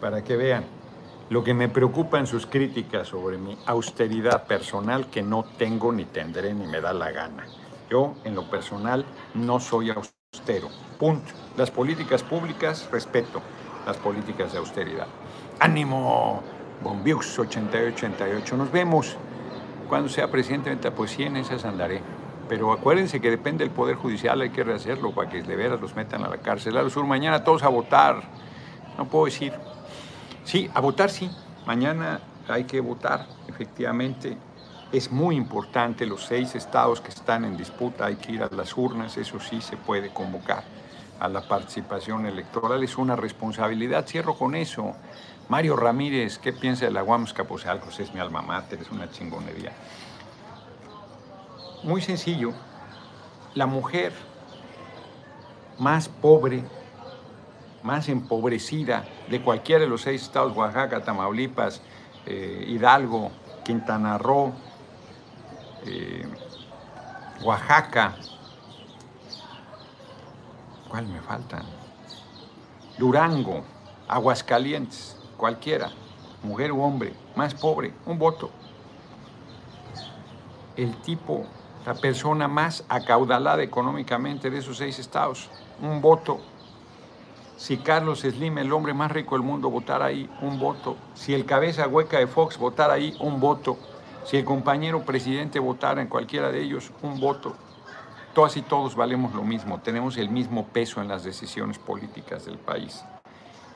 Para 0.00 0.24
que 0.24 0.36
vean 0.36 0.64
lo 1.32 1.42
que 1.42 1.54
me 1.54 1.70
preocupa 1.70 2.18
en 2.18 2.26
sus 2.26 2.44
críticas 2.44 3.08
sobre 3.08 3.38
mi 3.38 3.56
austeridad 3.64 4.44
personal 4.44 5.06
que 5.06 5.22
no 5.22 5.46
tengo 5.56 5.90
ni 5.90 6.04
tendré 6.04 6.52
ni 6.52 6.66
me 6.66 6.82
da 6.82 6.92
la 6.92 7.10
gana. 7.10 7.46
Yo, 7.88 8.16
en 8.24 8.34
lo 8.34 8.50
personal, 8.50 9.06
no 9.32 9.58
soy 9.58 9.88
austero. 9.88 10.68
Punto. 10.98 11.32
Las 11.56 11.70
políticas 11.70 12.22
públicas, 12.22 12.86
respeto 12.92 13.40
las 13.86 13.96
políticas 13.96 14.52
de 14.52 14.58
austeridad. 14.58 15.06
¡Ánimo! 15.58 16.42
Bombiux 16.82 17.38
8888. 17.38 18.54
Nos 18.58 18.70
vemos. 18.70 19.16
Cuando 19.88 20.10
sea 20.10 20.30
presidente, 20.30 20.90
pues 20.90 21.12
sí, 21.12 21.22
en 21.22 21.38
esas 21.38 21.64
andaré. 21.64 22.02
Pero 22.46 22.74
acuérdense 22.74 23.22
que 23.22 23.30
depende 23.30 23.64
del 23.64 23.72
Poder 23.72 23.96
Judicial, 23.96 24.38
hay 24.42 24.50
que 24.50 24.64
rehacerlo 24.64 25.12
para 25.12 25.30
que 25.30 25.42
de 25.42 25.56
veras 25.56 25.80
los 25.80 25.96
metan 25.96 26.24
a 26.24 26.28
la 26.28 26.36
cárcel. 26.36 26.76
A 26.76 26.82
los 26.82 26.92
sur, 26.92 27.06
mañana 27.06 27.42
todos 27.42 27.62
a 27.62 27.68
votar. 27.68 28.22
No 28.98 29.06
puedo 29.06 29.24
decir. 29.24 29.54
Sí, 30.44 30.70
a 30.74 30.80
votar 30.80 31.10
sí. 31.10 31.30
Mañana 31.66 32.20
hay 32.48 32.64
que 32.64 32.80
votar, 32.80 33.26
efectivamente. 33.48 34.36
Es 34.92 35.10
muy 35.10 35.36
importante, 35.36 36.04
los 36.04 36.24
seis 36.24 36.54
estados 36.54 37.00
que 37.00 37.08
están 37.08 37.44
en 37.44 37.56
disputa, 37.56 38.06
hay 38.06 38.16
que 38.16 38.32
ir 38.32 38.42
a 38.42 38.48
las 38.54 38.76
urnas, 38.76 39.16
eso 39.16 39.40
sí 39.40 39.60
se 39.60 39.76
puede 39.76 40.12
convocar 40.12 40.64
a 41.18 41.28
la 41.28 41.40
participación 41.40 42.26
electoral, 42.26 42.82
es 42.82 42.98
una 42.98 43.16
responsabilidad. 43.16 44.06
Cierro 44.06 44.34
con 44.36 44.54
eso. 44.54 44.94
Mario 45.48 45.76
Ramírez, 45.76 46.38
¿qué 46.38 46.52
piensa 46.52 46.84
de 46.84 46.90
la 46.90 47.04
Huamsca? 47.04 47.44
Pues 47.44 47.64
algo, 47.66 47.86
es 47.88 48.12
mi 48.12 48.20
alma 48.20 48.42
mater, 48.42 48.80
es 48.80 48.90
una 48.90 49.10
chingonería. 49.10 49.72
Muy 51.84 52.02
sencillo, 52.02 52.52
la 53.54 53.66
mujer 53.66 54.12
más 55.78 56.08
pobre, 56.08 56.64
más 57.82 58.08
empobrecida 58.08 59.04
de 59.28 59.42
cualquiera 59.42 59.82
de 59.82 59.88
los 59.88 60.02
seis 60.02 60.22
estados, 60.22 60.56
Oaxaca, 60.56 61.02
Tamaulipas, 61.02 61.80
eh, 62.26 62.64
Hidalgo, 62.68 63.30
Quintana 63.64 64.18
Roo, 64.18 64.52
eh, 65.86 66.26
Oaxaca, 67.42 68.14
¿cuál 70.88 71.06
me 71.06 71.20
faltan? 71.20 71.64
Durango, 72.98 73.64
Aguascalientes, 74.06 75.16
cualquiera, 75.36 75.90
mujer 76.42 76.70
u 76.72 76.82
hombre, 76.82 77.14
más 77.34 77.54
pobre, 77.54 77.92
un 78.06 78.18
voto. 78.18 78.50
El 80.76 80.94
tipo, 80.98 81.46
la 81.84 81.94
persona 81.94 82.46
más 82.46 82.84
acaudalada 82.88 83.62
económicamente 83.62 84.50
de 84.50 84.58
esos 84.58 84.76
seis 84.76 84.98
estados, 84.98 85.50
un 85.80 86.00
voto. 86.00 86.40
Si 87.62 87.76
Carlos 87.76 88.22
Slim, 88.22 88.58
el 88.58 88.72
hombre 88.72 88.92
más 88.92 89.12
rico 89.12 89.36
del 89.36 89.46
mundo, 89.46 89.70
votara 89.70 90.06
ahí, 90.06 90.28
un 90.40 90.58
voto. 90.58 90.96
Si 91.14 91.32
el 91.32 91.44
cabeza 91.44 91.86
hueca 91.86 92.18
de 92.18 92.26
Fox 92.26 92.58
votara 92.58 92.94
ahí, 92.94 93.16
un 93.20 93.38
voto. 93.38 93.78
Si 94.24 94.36
el 94.36 94.44
compañero 94.44 95.04
presidente 95.04 95.60
votara 95.60 96.02
en 96.02 96.08
cualquiera 96.08 96.50
de 96.50 96.60
ellos, 96.60 96.90
un 97.02 97.20
voto. 97.20 97.54
Todas 98.34 98.56
y 98.56 98.62
todos 98.62 98.96
valemos 98.96 99.32
lo 99.32 99.44
mismo, 99.44 99.78
tenemos 99.78 100.16
el 100.16 100.28
mismo 100.28 100.66
peso 100.66 101.00
en 101.00 101.06
las 101.06 101.22
decisiones 101.22 101.78
políticas 101.78 102.46
del 102.46 102.58
país. 102.58 103.04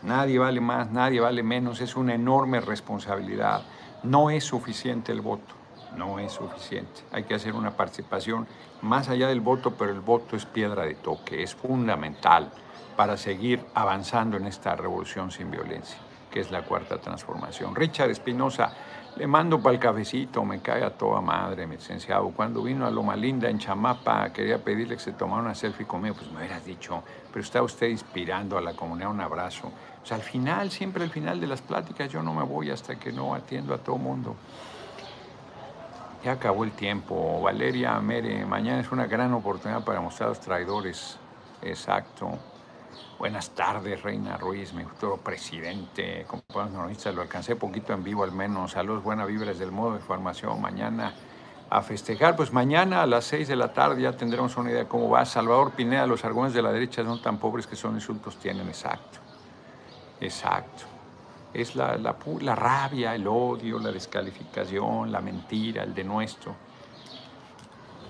Nadie 0.03 0.41
vale 0.41 0.61
más, 0.61 0.91
nadie 0.91 1.21
vale 1.21 1.45
menos, 1.45 1.81
es 1.81 1.95
una 1.95 2.17
enorme 2.17 2.61
responsabilidad. 2.61 3.63
No 4.03 4.31
es 4.31 4.43
suficiente 4.43 5.13
el 5.13 5.21
voto, 5.21 5.55
no 5.97 6.19
es 6.19 6.33
suficiente. 6.33 7.03
Hay 7.13 7.23
que 7.23 7.35
hacer 7.35 7.55
una 7.55 7.77
participación 7.77 8.49
más 8.83 9.09
allá 9.09 9.29
del 9.29 9.41
voto, 9.41 9.75
pero 9.79 9.93
el 9.93 10.01
voto 10.01 10.35
es 10.35 10.45
piedra 10.45 10.83
de 10.83 10.97
toque, 10.97 11.45
es 11.45 11.55
fundamental 11.55 12.51
para 12.97 13.17
seguir 13.17 13.65
avanzando 13.75 14.37
en 14.37 14.47
esta 14.47 14.75
revolución 14.75 15.31
sin 15.31 15.51
violencia, 15.51 15.99
que 16.31 16.41
es 16.41 16.51
la 16.51 16.63
cuarta 16.63 16.99
transformación. 16.99 17.75
Richard 17.75 18.11
Espinosa, 18.11 18.73
le 19.17 19.27
mando 19.27 19.61
para 19.61 19.75
el 19.75 19.81
cafecito, 19.81 20.45
me 20.45 20.61
cae 20.61 20.85
a 20.85 20.91
toda 20.91 21.21
madre, 21.21 21.67
mi 21.67 21.77
licenciado. 21.77 22.29
Cuando 22.31 22.63
vino 22.63 22.87
a 22.87 22.91
Loma 22.91 23.17
Linda 23.17 23.49
en 23.49 23.59
Chamapa, 23.59 24.31
quería 24.31 24.63
pedirle 24.63 24.97
que 24.97 25.03
se 25.03 25.13
tomara 25.13 25.43
una 25.43 25.55
selfie 25.55 25.87
conmigo, 25.87 26.17
pues 26.17 26.31
me 26.31 26.39
hubieras 26.39 26.65
dicho, 26.65 27.03
pero 27.31 27.43
está 27.43 27.63
usted 27.63 27.89
inspirando 27.89 28.59
a 28.59 28.61
la 28.61 28.75
comunidad 28.75 29.11
un 29.11 29.21
abrazo. 29.21 29.69
O 30.03 30.07
sea, 30.07 30.17
al 30.17 30.23
final, 30.23 30.71
siempre 30.71 31.03
al 31.05 31.11
final 31.11 31.41
de 31.41 31.47
las 31.47 31.63
pláticas, 31.63 32.11
yo 32.11 32.23
no 32.23 32.35
me 32.35 32.43
voy 32.43 32.71
hasta 32.71 32.97
que 32.97 33.13
no 33.13 33.35
atiendo 33.35 33.75
a 33.75 33.79
todo 33.79 33.97
mundo. 33.97 34.37
Ya 36.23 36.33
acabó 36.33 36.65
el 36.65 36.73
tiempo. 36.73 37.41
Valeria 37.41 37.99
Mere, 38.01 38.45
mañana 38.45 38.81
es 38.81 38.91
una 38.91 39.07
gran 39.07 39.33
oportunidad 39.33 39.85
para 39.85 40.01
mostrar 40.01 40.29
a 40.29 40.31
los 40.31 40.41
traidores. 40.41 41.19
Exacto. 41.63 42.39
Buenas 43.19 43.51
tardes, 43.51 44.03
Reina 44.03 44.37
Ruiz, 44.37 44.75
mi 44.75 44.85
futuro 44.85 45.17
presidente, 45.17 46.27
compañeros 46.27 47.15
lo 47.15 47.23
alcancé 47.23 47.57
poquito 47.57 47.95
en 47.95 48.05
vivo 48.05 48.25
al 48.25 48.33
menos. 48.33 48.73
Saludos, 48.73 49.03
buenas 49.03 49.27
vibras 49.27 49.59
del 49.59 49.73
modo 49.73 49.95
de 49.95 50.01
formación. 50.01 50.61
Mañana 50.61 51.15
a 51.69 51.83
festejar, 51.83 52.37
pues 52.37 52.53
mañana 52.53 53.03
a 53.03 53.07
las 53.07 53.25
6 53.25 53.49
de 53.49 53.57
la 53.57 53.73
tarde 53.73 54.03
ya 54.03 54.13
tendremos 54.13 54.57
una 54.57 54.71
idea 54.71 54.81
de 54.81 54.89
cómo 54.89 55.09
va. 55.09 55.25
Salvador 55.25 55.73
Pineda, 55.73 56.07
los 56.07 56.25
argumentos 56.25 56.55
de 56.55 56.63
la 56.63 56.73
derecha 56.73 57.05
son 57.05 57.21
tan 57.23 57.39
pobres 57.39 57.67
que 57.67 57.75
son 57.75 57.95
insultos, 57.95 58.37
tienen, 58.37 58.69
exacto. 58.69 59.19
Exacto. 60.21 60.85
Es 61.53 61.75
la, 61.75 61.97
la, 61.97 62.17
la 62.41 62.55
rabia, 62.55 63.15
el 63.15 63.27
odio, 63.27 63.79
la 63.79 63.91
descalificación, 63.91 65.11
la 65.11 65.21
mentira, 65.21 65.83
el 65.83 65.95
denuestro. 65.95 66.55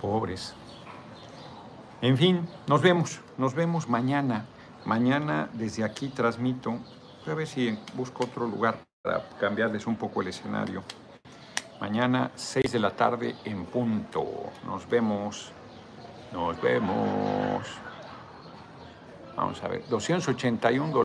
Pobres. 0.01 0.55
En 2.03 2.19
fin, 2.19 2.47
nos 2.67 2.83
vemos, 2.83 3.21
nos 3.39 3.55
vemos 3.55 3.89
mañana. 3.89 4.47
Mañana 4.87 5.51
desde 5.53 5.83
aquí 5.83 6.11
transmito, 6.11 6.79
a 7.27 7.35
ver 7.35 7.49
si 7.49 7.77
busco 7.95 8.23
otro 8.23 8.47
lugar 8.47 8.79
para 9.03 9.29
cambiarles 9.41 9.85
un 9.89 9.97
poco 9.97 10.23
el 10.23 10.29
escenario. 10.29 10.85
Mañana 11.81 12.31
6 12.37 12.71
de 12.71 12.79
la 12.79 12.93
tarde 12.93 13.35
en 13.45 13.65
punto. 13.67 14.25
Nos 14.65 14.89
vemos. 14.89 15.51
Nos 16.33 16.63
vemos. 16.63 17.67
Vamos 19.35 19.61
a 19.65 19.67
ver, 19.67 19.83
281 19.89 20.93